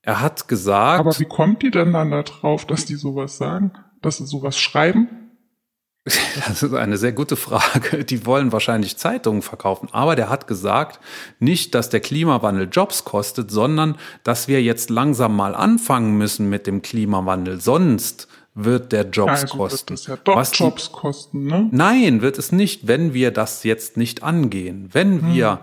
[0.01, 3.71] Er hat gesagt, aber wie kommt die denn dann da drauf, dass die sowas sagen?
[4.01, 5.07] Dass sie sowas schreiben?
[6.47, 8.03] Das ist eine sehr gute Frage.
[8.03, 9.89] Die wollen wahrscheinlich Zeitungen verkaufen.
[9.91, 10.99] Aber der hat gesagt,
[11.39, 16.67] nicht, dass der Klimawandel Jobs kostet, sondern dass wir jetzt langsam mal anfangen müssen mit
[16.67, 17.61] dem Klimawandel.
[17.61, 19.93] Sonst wird der Jobs also kosten.
[19.93, 21.69] Wird ja doch Was Jobs kosten, ne?
[21.71, 24.89] Nein, wird es nicht, wenn wir das jetzt nicht angehen.
[24.91, 25.61] Wenn wir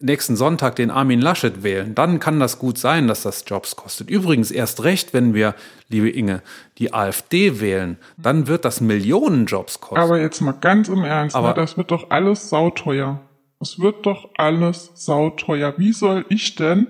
[0.00, 4.10] nächsten Sonntag den Armin Laschet wählen, dann kann das gut sein, dass das Jobs kostet.
[4.10, 5.54] Übrigens erst recht, wenn wir,
[5.88, 6.42] liebe Inge,
[6.78, 10.00] die AfD wählen, dann wird das Millionen Jobs kosten.
[10.00, 13.20] Aber jetzt mal ganz im Ernst, Aber- ne, das wird doch alles sauteuer.
[13.60, 15.74] Es wird doch alles sauteuer.
[15.76, 16.86] Wie soll ich denn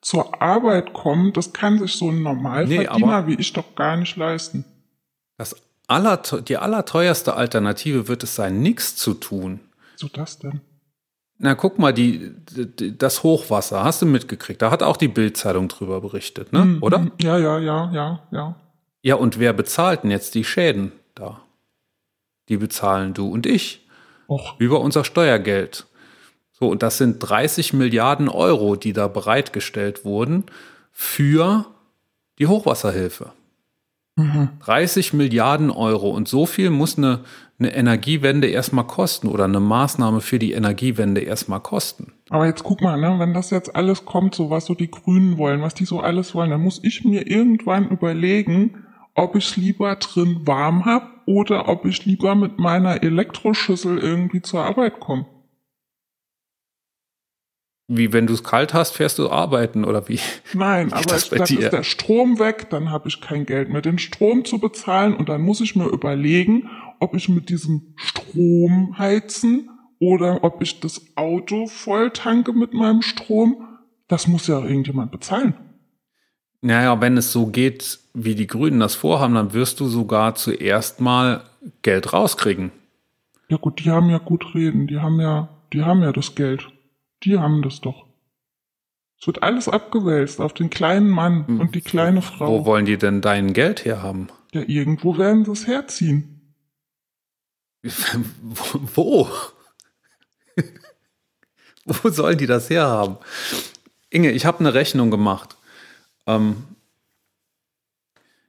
[0.00, 1.34] zur Arbeit kommen?
[1.34, 4.64] Das kann sich so ein Normalverdiener aber- wie ich doch gar nicht leisten.
[5.36, 5.54] das
[5.86, 6.16] aller,
[6.48, 9.60] die allerteuerste Alternative wird es sein, nichts zu tun.
[9.96, 10.60] So das denn?
[11.38, 14.62] Na, guck mal, die, die, das Hochwasser, hast du mitgekriegt?
[14.62, 16.64] Da hat auch die Bildzeitung drüber berichtet, ne?
[16.64, 17.06] Mhm, Oder?
[17.20, 18.56] Ja, ja, ja, ja, ja.
[19.02, 21.40] Ja, und wer bezahlt denn jetzt die Schäden da?
[22.48, 23.86] Die bezahlen du und ich
[24.28, 25.86] Och, über unser Steuergeld.
[26.52, 30.44] So, und das sind 30 Milliarden Euro, die da bereitgestellt wurden
[30.92, 31.66] für
[32.38, 33.32] die Hochwasserhilfe.
[34.16, 37.20] 30 Milliarden Euro und so viel muss eine,
[37.64, 42.12] eine Energiewende erstmal kosten oder eine Maßnahme für die Energiewende erstmal kosten.
[42.30, 45.38] aber jetzt guck mal, ne, wenn das jetzt alles kommt, so was so die Grünen
[45.38, 48.84] wollen, was die so alles wollen, dann muss ich mir irgendwann überlegen,
[49.14, 54.64] ob ich lieber drin warm hab oder ob ich lieber mit meiner Elektroschüssel irgendwie zur
[54.64, 55.26] Arbeit komme.
[57.86, 60.18] Wie wenn du es kalt hast, fährst du arbeiten oder wie?
[60.54, 61.60] Nein, aber das bei dann dir?
[61.60, 65.28] ist der Strom weg, dann habe ich kein Geld mehr, den Strom zu bezahlen und
[65.28, 71.02] dann muss ich mir überlegen, ob ich mit diesem Strom heizen oder ob ich das
[71.14, 73.66] Auto voll tanke mit meinem Strom.
[74.08, 75.54] Das muss ja irgendjemand bezahlen.
[76.62, 81.02] Naja, wenn es so geht, wie die Grünen das vorhaben, dann wirst du sogar zuerst
[81.02, 81.44] mal
[81.82, 82.72] Geld rauskriegen.
[83.48, 86.68] Ja gut, die haben ja gut reden, die haben ja, die haben ja das Geld.
[87.22, 88.06] Die haben das doch.
[89.20, 92.66] Es wird alles abgewälzt auf den kleinen Mann und die kleine Wo Frau.
[92.66, 94.28] wollen die denn dein Geld herhaben?
[94.52, 96.54] Ja, irgendwo werden sie es herziehen.
[97.82, 99.28] Wo?
[101.86, 103.16] Wo sollen die das herhaben?
[104.10, 105.56] Inge, ich habe eine Rechnung gemacht.
[106.26, 106.64] Ähm,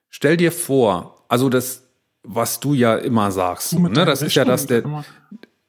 [0.10, 1.84] stell dir vor, also das,
[2.24, 4.84] was du ja immer sagst, ne, das ist ja, dass der,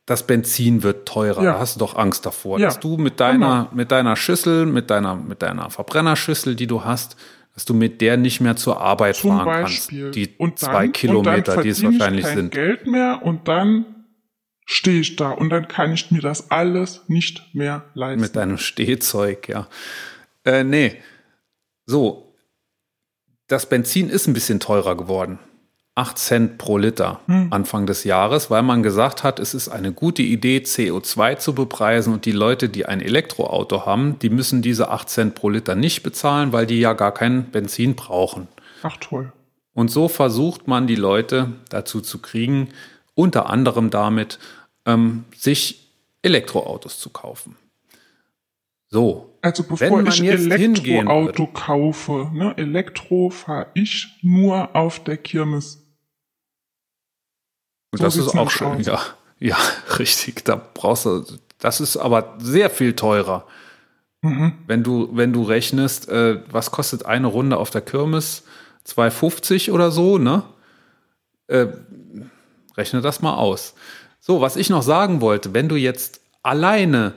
[0.06, 1.42] das Benzin wird teurer.
[1.42, 1.52] Ja.
[1.54, 4.88] Da hast du doch Angst davor, Ja, dass du mit deiner, mit deiner Schüssel, mit
[4.88, 7.16] deiner, mit deiner Verbrennerschüssel, die du hast,
[7.54, 10.02] dass du mit der nicht mehr zur Arbeit Zum fahren Beispiel.
[10.04, 10.16] kannst.
[10.16, 12.54] Die und zwei dann, Kilometer, und dann die es wahrscheinlich ich kein sind.
[12.54, 13.84] Geld mehr und dann
[14.64, 18.20] stehe ich da und dann kann ich mir das alles nicht mehr leisten.
[18.20, 19.68] Mit deinem Stehzeug, ja.
[20.44, 20.96] Äh, nee.
[21.84, 22.34] So.
[23.48, 25.38] Das Benzin ist ein bisschen teurer geworden.
[25.96, 27.48] 8 Cent pro Liter Hm.
[27.50, 32.12] Anfang des Jahres, weil man gesagt hat, es ist eine gute Idee, CO2 zu bepreisen
[32.12, 36.02] und die Leute, die ein Elektroauto haben, die müssen diese 8 Cent pro Liter nicht
[36.02, 38.46] bezahlen, weil die ja gar kein Benzin brauchen.
[38.82, 39.32] Ach toll.
[39.72, 42.68] Und so versucht man die Leute dazu zu kriegen,
[43.14, 44.38] unter anderem damit,
[44.84, 47.56] ähm, sich Elektroautos zu kaufen.
[48.88, 55.85] So, Also Wenn bevor ich Elektroauto kaufe, ne, Elektro fahre ich nur auf der Kirmes.
[57.92, 58.86] So das ist auch schön, aus.
[58.86, 59.00] ja.
[59.38, 59.58] Ja,
[59.98, 60.46] richtig.
[60.46, 61.22] Da brauchst du,
[61.58, 63.46] das ist aber sehr viel teurer.
[64.22, 64.54] Mhm.
[64.66, 68.44] Wenn du, wenn du rechnest, äh, was kostet eine Runde auf der Kirmes?
[68.86, 70.42] 2,50 oder so, ne?
[71.48, 71.66] Äh,
[72.78, 73.74] rechne das mal aus.
[74.20, 77.12] So, was ich noch sagen wollte, wenn du jetzt alleine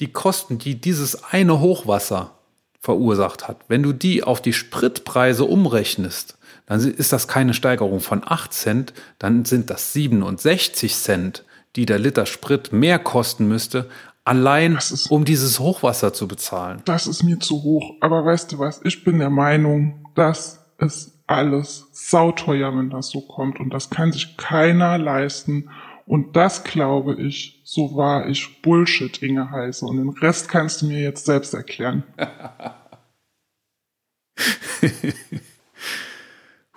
[0.00, 2.32] die Kosten, die dieses eine Hochwasser
[2.80, 8.22] verursacht hat, wenn du die auf die Spritpreise umrechnest, dann ist das keine Steigerung von
[8.24, 11.44] 8 Cent, dann sind das 67 Cent,
[11.76, 13.88] die der Liter Sprit mehr kosten müsste,
[14.24, 16.80] allein ist- um dieses Hochwasser zu bezahlen.
[16.84, 17.94] Das ist mir zu hoch.
[18.00, 18.80] Aber weißt du was?
[18.84, 23.58] Ich bin der Meinung, das ist alles sauteuer, wenn das so kommt.
[23.60, 25.70] Und das kann sich keiner leisten.
[26.06, 29.84] Und das glaube ich, so wahr ich Bullshit Inge heiße.
[29.86, 32.04] Und den Rest kannst du mir jetzt selbst erklären.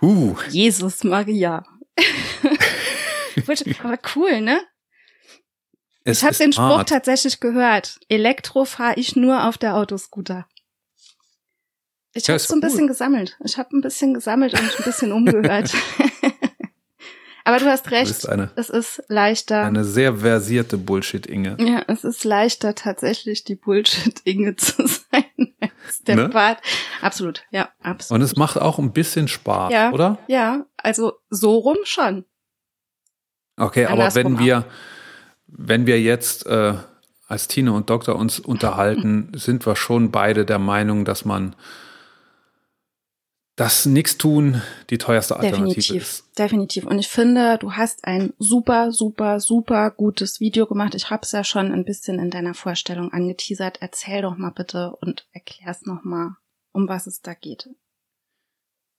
[0.01, 1.65] Huh, Jesus Maria.
[3.83, 4.59] Aber cool, ne?
[6.03, 6.89] es Ich habe den Spruch hart.
[6.89, 7.99] tatsächlich gehört.
[8.09, 10.47] Elektro fahre ich nur auf der Autoscooter.
[12.13, 12.61] Ich habe so ein cool.
[12.61, 13.37] bisschen gesammelt.
[13.43, 15.71] Ich habe ein bisschen gesammelt und ein bisschen umgehört.
[17.43, 18.07] Aber du hast Du recht.
[18.07, 19.63] bist eine, Es ist leichter.
[19.63, 21.57] eine sehr versierte Bullshit-Inge.
[21.59, 25.53] ja, es ist leichter tatsächlich die Bullshit-Inge zu sein
[26.07, 26.29] der Ne?
[26.29, 26.59] Bart.
[27.01, 28.19] Absolut, ja, absolut.
[28.19, 29.91] Und es macht auch ein bisschen Spaß, Ja.
[29.91, 30.17] oder?
[30.27, 32.25] ja, also so rum schon.
[33.57, 34.65] Okay, aber Andersrum wenn wir,
[35.47, 36.73] wenn wir jetzt äh,
[37.27, 41.55] als Tine und Doktor uns unterhalten, sind wir schon beide der Meinung, dass man
[43.57, 44.61] dass nichts tun
[44.91, 46.39] die teuerste Alternative Definitiv, ist.
[46.39, 46.85] definitiv.
[46.85, 50.93] Und ich finde, du hast ein super, super, super gutes Video gemacht.
[50.93, 53.79] Ich habe es ja schon ein bisschen in deiner Vorstellung angeteasert.
[53.81, 56.37] Erzähl doch mal bitte und erklär's noch mal,
[56.71, 57.67] um was es da geht.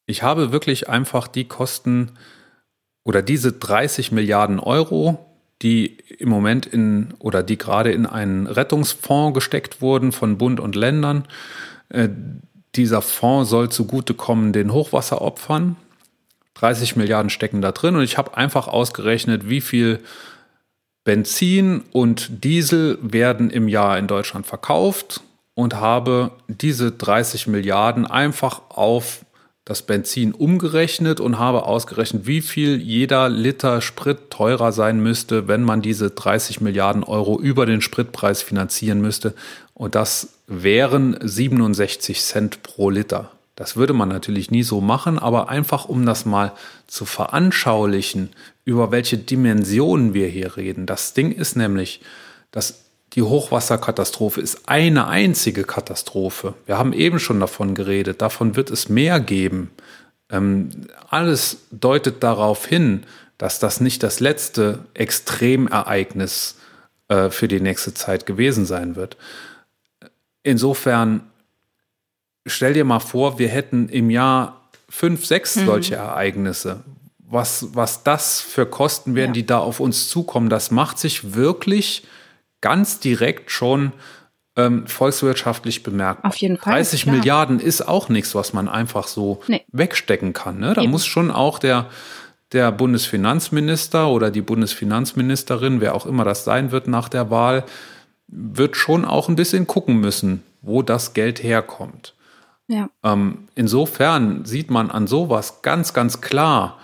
[0.06, 2.18] Ich habe wirklich einfach die Kosten
[3.04, 5.24] oder diese 30 Milliarden Euro,
[5.62, 10.74] die im Moment in oder die gerade in einen Rettungsfonds gesteckt wurden von Bund und
[10.74, 11.28] Ländern,
[11.90, 12.08] äh,
[12.74, 15.76] dieser Fonds soll zugutekommen den Hochwasseropfern.
[16.54, 20.00] 30 Milliarden stecken da drin und ich habe einfach ausgerechnet, wie viel
[21.04, 25.22] Benzin und Diesel werden im Jahr in Deutschland verkauft
[25.54, 29.24] und habe diese 30 Milliarden einfach auf
[29.68, 35.62] das Benzin umgerechnet und habe ausgerechnet, wie viel jeder Liter Sprit teurer sein müsste, wenn
[35.62, 39.34] man diese 30 Milliarden Euro über den Spritpreis finanzieren müsste.
[39.78, 43.30] Und das wären 67 Cent pro Liter.
[43.54, 46.52] Das würde man natürlich nie so machen, aber einfach um das mal
[46.88, 48.30] zu veranschaulichen,
[48.64, 50.84] über welche Dimensionen wir hier reden.
[50.84, 52.00] Das Ding ist nämlich,
[52.50, 52.84] dass
[53.14, 56.54] die Hochwasserkatastrophe ist eine einzige Katastrophe.
[56.66, 58.20] Wir haben eben schon davon geredet.
[58.20, 59.70] Davon wird es mehr geben.
[60.28, 60.70] Ähm,
[61.08, 63.04] alles deutet darauf hin,
[63.38, 66.56] dass das nicht das letzte Extremereignis
[67.06, 69.16] äh, für die nächste Zeit gewesen sein wird.
[70.48, 71.20] Insofern
[72.46, 75.66] stell dir mal vor, wir hätten im Jahr fünf, sechs mhm.
[75.66, 76.84] solche Ereignisse.
[77.18, 79.34] Was, was das für Kosten werden, ja.
[79.34, 82.06] die da auf uns zukommen, das macht sich wirklich
[82.62, 83.92] ganz direkt schon
[84.56, 86.30] ähm, volkswirtschaftlich bemerkbar.
[86.30, 86.72] Auf jeden Fall.
[86.72, 87.16] 30 klar.
[87.16, 89.66] Milliarden ist auch nichts, was man einfach so nee.
[89.70, 90.60] wegstecken kann.
[90.60, 90.72] Ne?
[90.72, 90.90] Da Eben.
[90.90, 91.90] muss schon auch der,
[92.52, 97.64] der Bundesfinanzminister oder die Bundesfinanzministerin, wer auch immer das sein wird nach der Wahl,
[98.28, 102.14] wird schon auch ein bisschen gucken müssen, wo das Geld herkommt.
[102.66, 102.90] Ja.
[103.02, 106.78] Ähm, insofern sieht man an sowas ganz, ganz klar,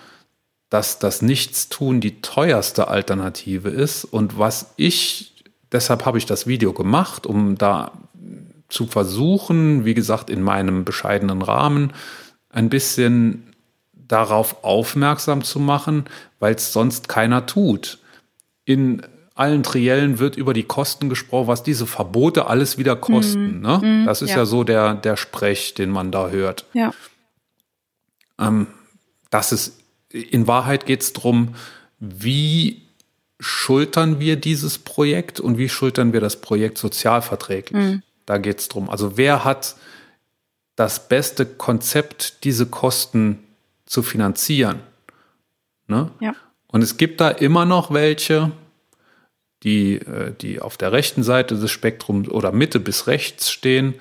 [0.70, 4.04] dass das Nichtstun die teuerste Alternative ist.
[4.04, 5.34] Und was ich
[5.74, 7.90] Deshalb habe ich das Video gemacht, um da
[8.68, 11.92] zu versuchen, wie gesagt, in meinem bescheidenen Rahmen
[12.48, 13.52] ein bisschen
[13.92, 16.04] darauf aufmerksam zu machen,
[16.38, 17.98] weil es sonst keiner tut.
[18.64, 19.02] In
[19.34, 23.58] allen Triellen wird über die Kosten gesprochen, was diese Verbote alles wieder kosten.
[23.58, 23.78] Mm, ne?
[23.78, 24.38] Mm, das ist ja.
[24.38, 26.66] ja, so der, der Sprech, den man da hört.
[26.72, 26.92] Ja.
[28.38, 28.68] Ähm,
[29.30, 29.80] das ist,
[30.10, 31.56] in Wahrheit geht es darum,
[31.98, 32.82] wie
[33.40, 37.82] schultern wir dieses Projekt und wie schultern wir das Projekt sozialverträglich?
[37.82, 38.02] Mhm.
[38.26, 38.88] Da geht es drum.
[38.88, 39.74] Also wer hat
[40.76, 43.40] das beste Konzept, diese Kosten
[43.84, 44.80] zu finanzieren?
[45.88, 46.10] Ne?
[46.20, 46.34] Ja.
[46.68, 48.52] Und es gibt da immer noch welche,
[49.64, 53.94] die, äh, die auf der rechten Seite des Spektrums oder Mitte bis rechts stehen,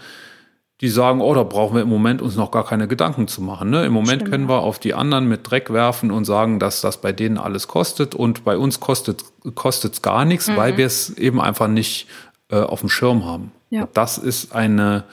[0.82, 3.70] die sagen, oh, da brauchen wir im Moment uns noch gar keine Gedanken zu machen.
[3.70, 3.86] Ne?
[3.86, 4.32] Im Moment Stimmt.
[4.32, 7.70] können wir auf die anderen mit Dreck werfen und sagen, dass das bei denen alles
[7.70, 10.58] kostet und bei uns kostet es gar nichts, mhm.
[10.58, 12.08] weil wir es eben einfach nicht
[12.50, 13.54] äh, auf dem Schirm haben.
[13.70, 13.88] Ja.
[13.94, 15.06] Das ist eine,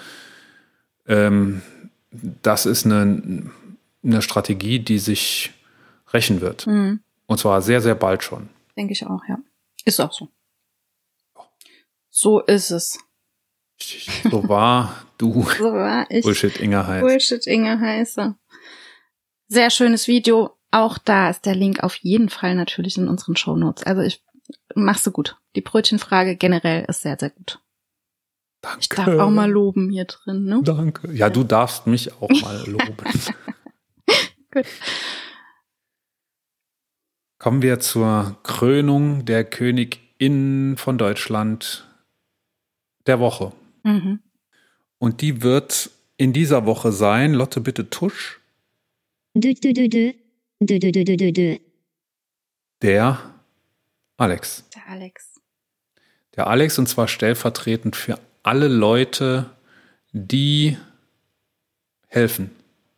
[1.07, 1.63] ähm,
[2.11, 3.45] das ist eine,
[4.03, 5.53] eine Strategie, die sich
[6.13, 6.67] rächen wird.
[6.67, 6.99] Mhm.
[7.27, 8.49] Und zwar sehr, sehr bald schon.
[8.77, 9.39] Denke ich auch, ja.
[9.85, 10.29] Ist auch so.
[12.11, 12.99] So ist es.
[14.31, 15.43] So war du.
[15.59, 16.25] So war ich.
[16.25, 17.03] Bullshit Inge heißt.
[17.03, 18.35] Bullshit Inge heiße.
[19.49, 20.57] Sehr schönes Video.
[20.71, 23.83] Auch da ist der Link auf jeden Fall natürlich in unseren Show Notes.
[23.85, 24.23] Also ich
[24.75, 25.37] mach's so gut.
[25.57, 27.61] Die Brötchenfrage generell ist sehr, sehr gut.
[28.61, 28.79] Danke.
[28.81, 30.61] Ich darf auch mal loben hier drin, ne?
[30.63, 31.13] Danke.
[31.13, 32.95] Ja, du darfst mich auch mal loben.
[34.53, 34.67] gut.
[37.39, 41.90] Kommen wir zur Krönung der Königin von Deutschland
[43.07, 43.53] der Woche.
[43.83, 44.21] Mhm.
[44.99, 47.33] Und die wird in dieser Woche sein.
[47.33, 48.41] Lotte, bitte Tusch.
[49.35, 51.57] Dö, dö, dö.
[52.83, 53.19] Der
[54.17, 54.65] Alex.
[54.75, 55.41] Der Alex.
[56.37, 59.47] Der Alex und zwar stellvertretend für alle Leute,
[60.13, 60.77] die
[62.09, 62.51] helfen.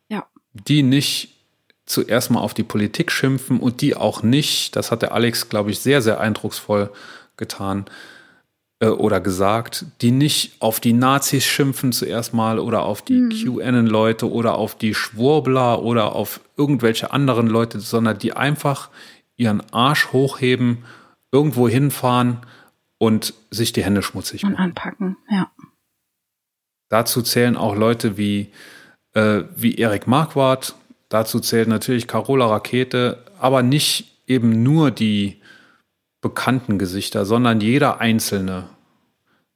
[0.09, 0.27] Ja.
[0.53, 1.29] Die nicht
[1.85, 5.71] zuerst mal auf die Politik schimpfen und die auch nicht, das hat der Alex, glaube
[5.71, 6.91] ich, sehr, sehr eindrucksvoll
[7.37, 7.85] getan,
[8.83, 13.29] äh, oder gesagt, die nicht auf die Nazis schimpfen zuerst mal oder auf die mhm.
[13.29, 18.89] QAnon-Leute oder auf die Schwurbler oder auf irgendwelche anderen Leute, sondern die einfach
[19.37, 20.79] ihren Arsch hochheben,
[21.31, 22.39] irgendwo hinfahren
[22.97, 24.55] und sich die Hände schmutzig machen.
[24.55, 25.49] Und anpacken, ja.
[26.89, 28.51] Dazu zählen auch Leute wie,
[29.13, 30.75] äh, wie Erik Marquardt,
[31.07, 35.41] dazu zählt natürlich Carola Rakete, aber nicht eben nur die
[36.23, 38.63] bekannten Gesichter, sondern jeder einzelne.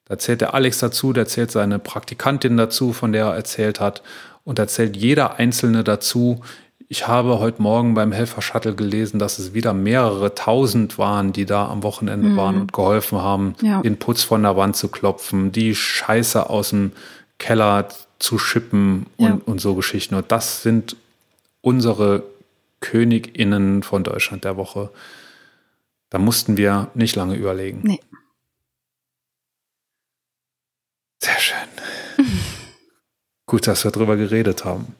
[0.05, 4.03] Da zählt der Alex dazu, der zählt seine Praktikantin dazu, von der er erzählt hat.
[4.43, 6.39] und erzählt jeder Einzelne dazu.
[6.87, 11.67] Ich habe heute Morgen beim Helfer-Shuttle gelesen, dass es wieder mehrere tausend waren, die da
[11.67, 12.37] am Wochenende mhm.
[12.37, 13.81] waren und geholfen haben, ja.
[13.81, 16.93] den Putz von der Wand zu klopfen, die Scheiße aus dem
[17.39, 17.89] Keller
[18.19, 19.37] zu schippen und, ja.
[19.45, 20.15] und so Geschichten.
[20.15, 20.95] Und das sind
[21.59, 22.23] unsere
[22.79, 24.89] KönigInnen von Deutschland der Woche.
[26.09, 27.81] Da mussten wir nicht lange überlegen.
[27.83, 27.99] Nee.
[31.21, 31.67] Sehr schön.
[33.45, 34.95] Gut, dass wir drüber geredet haben.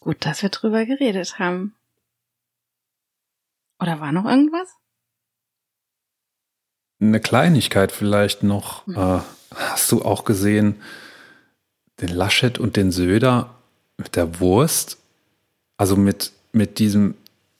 [0.00, 1.74] Gut, dass wir drüber geredet haben.
[3.80, 4.68] Oder war noch irgendwas?
[7.00, 8.86] Eine Kleinigkeit vielleicht noch.
[8.86, 8.96] Hm.
[8.96, 9.20] Äh,
[9.54, 10.82] hast du auch gesehen,
[12.00, 13.54] den Laschet und den Söder
[13.96, 14.98] mit der Wurst?
[15.76, 17.14] Also mit, mit diesem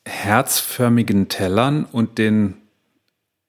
[0.09, 2.55] herzförmigen Tellern und den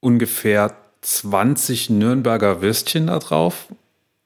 [0.02, 3.68] ungefähr 20 Nürnberger Würstchen da drauf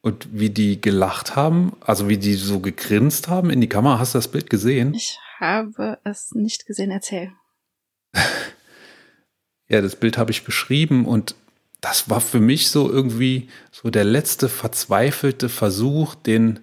[0.02, 4.00] und wie die gelacht haben, also wie die so gegrinst haben in die Kamera.
[4.00, 4.94] Hast du das Bild gesehen?
[4.94, 6.92] Ich habe es nicht gesehen.
[6.92, 7.32] Erzähl.
[9.70, 11.36] ja, das Bild habe ich beschrieben und
[11.82, 16.60] das war für mich so irgendwie so der letzte verzweifelte Versuch, den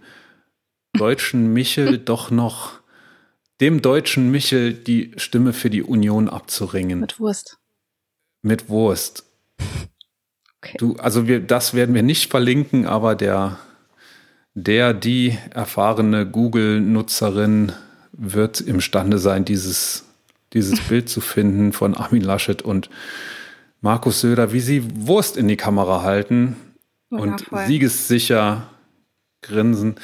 [0.93, 2.80] deutschen Michel doch noch
[3.61, 7.01] dem deutschen Michel die Stimme für die Union abzuringen.
[7.01, 7.59] Mit Wurst.
[8.43, 9.25] Mit Wurst.
[10.63, 10.77] Okay.
[10.79, 13.59] Du, also wir, das werden wir nicht verlinken, aber der,
[14.55, 17.73] der, die erfahrene Google-Nutzerin
[18.13, 20.05] wird imstande sein, dieses,
[20.53, 22.91] dieses Bild zu finden von Armin Laschet und
[23.81, 26.57] Markus Söder, wie sie Wurst in die Kamera halten
[27.09, 27.59] Wundervoll.
[27.59, 28.69] und siegessicher
[29.43, 29.97] grinsen.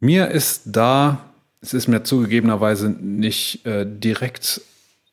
[0.00, 1.29] Mir ist da
[1.60, 4.62] es ist mir zugegebenerweise nicht äh, direkt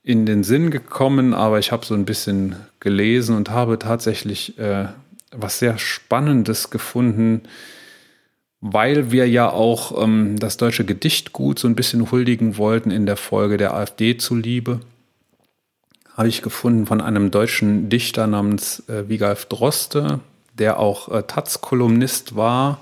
[0.04, 4.86] in den Sinn gekommen, aber ich habe so ein bisschen gelesen und habe tatsächlich äh,
[5.32, 7.42] was sehr Spannendes gefunden,
[8.62, 13.18] weil wir ja auch ähm, das deutsche Gedichtgut so ein bisschen huldigen wollten in der
[13.18, 14.80] Folge der AfD zuliebe.
[16.16, 20.22] Habe ich gefunden von einem deutschen Dichter namens äh, Wigalf Droste,
[20.58, 22.80] der auch äh, Taz-Kolumnist war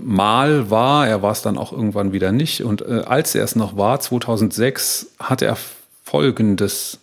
[0.00, 2.62] mal war, er war es dann auch irgendwann wieder nicht.
[2.62, 5.56] Und äh, als er es noch war, 2006, hat er
[6.02, 7.00] Folgendes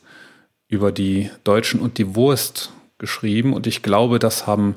[0.68, 3.54] über die Deutschen und die Wurst geschrieben.
[3.54, 4.76] Und ich glaube, das haben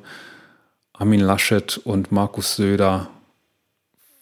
[0.93, 3.09] Armin Laschet und Markus Söder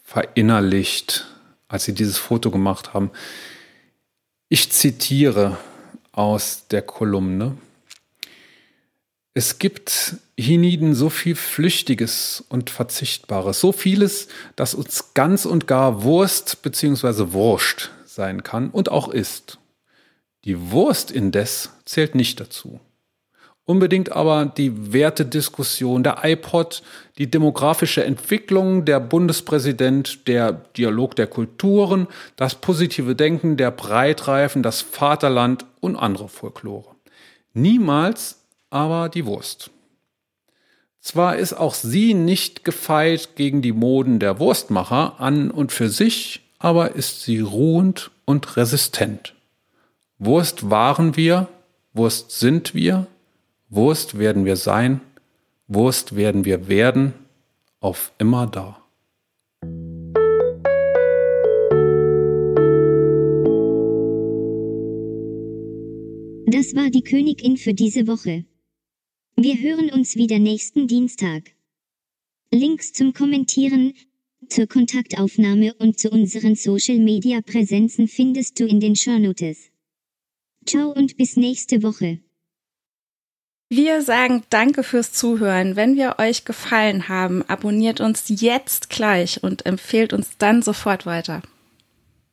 [0.03, 1.25] verinnerlicht,
[1.67, 3.11] als sie dieses Foto gemacht haben.
[4.49, 5.57] Ich zitiere
[6.11, 7.57] aus der Kolumne.
[9.35, 16.03] Es gibt hienieden so viel Flüchtiges und Verzichtbares, so vieles, das uns ganz und gar
[16.03, 17.33] Wurst bzw.
[17.33, 19.57] Wurscht sein kann und auch ist.
[20.45, 22.79] Die Wurst indes zählt nicht dazu.
[23.65, 26.83] Unbedingt aber die Wertediskussion, der iPod,
[27.17, 34.81] die demografische Entwicklung, der Bundespräsident, der Dialog der Kulturen, das positive Denken, der Breitreifen, das
[34.81, 36.93] Vaterland und andere Folklore.
[37.53, 38.42] Niemals
[38.73, 39.69] aber die Wurst.
[40.99, 46.41] Zwar ist auch sie nicht gefeit gegen die Moden der Wurstmacher an und für sich,
[46.57, 49.35] aber ist sie ruhend und resistent.
[50.17, 51.49] Wurst waren wir,
[51.93, 53.05] Wurst sind wir,
[53.69, 55.01] Wurst werden wir sein,
[55.67, 57.13] Wurst werden wir werden,
[57.79, 58.77] auf immer da.
[66.47, 68.45] Das war die Königin für diese Woche.
[69.35, 71.53] Wir hören uns wieder nächsten Dienstag.
[72.51, 73.95] Links zum Kommentieren,
[74.47, 79.71] zur Kontaktaufnahme und zu unseren Social Media Präsenzen findest du in den Shownotes.
[80.67, 82.19] Ciao und bis nächste Woche.
[83.69, 85.75] Wir sagen Danke fürs Zuhören.
[85.75, 91.41] Wenn wir euch gefallen haben, abonniert uns jetzt gleich und empfehlt uns dann sofort weiter.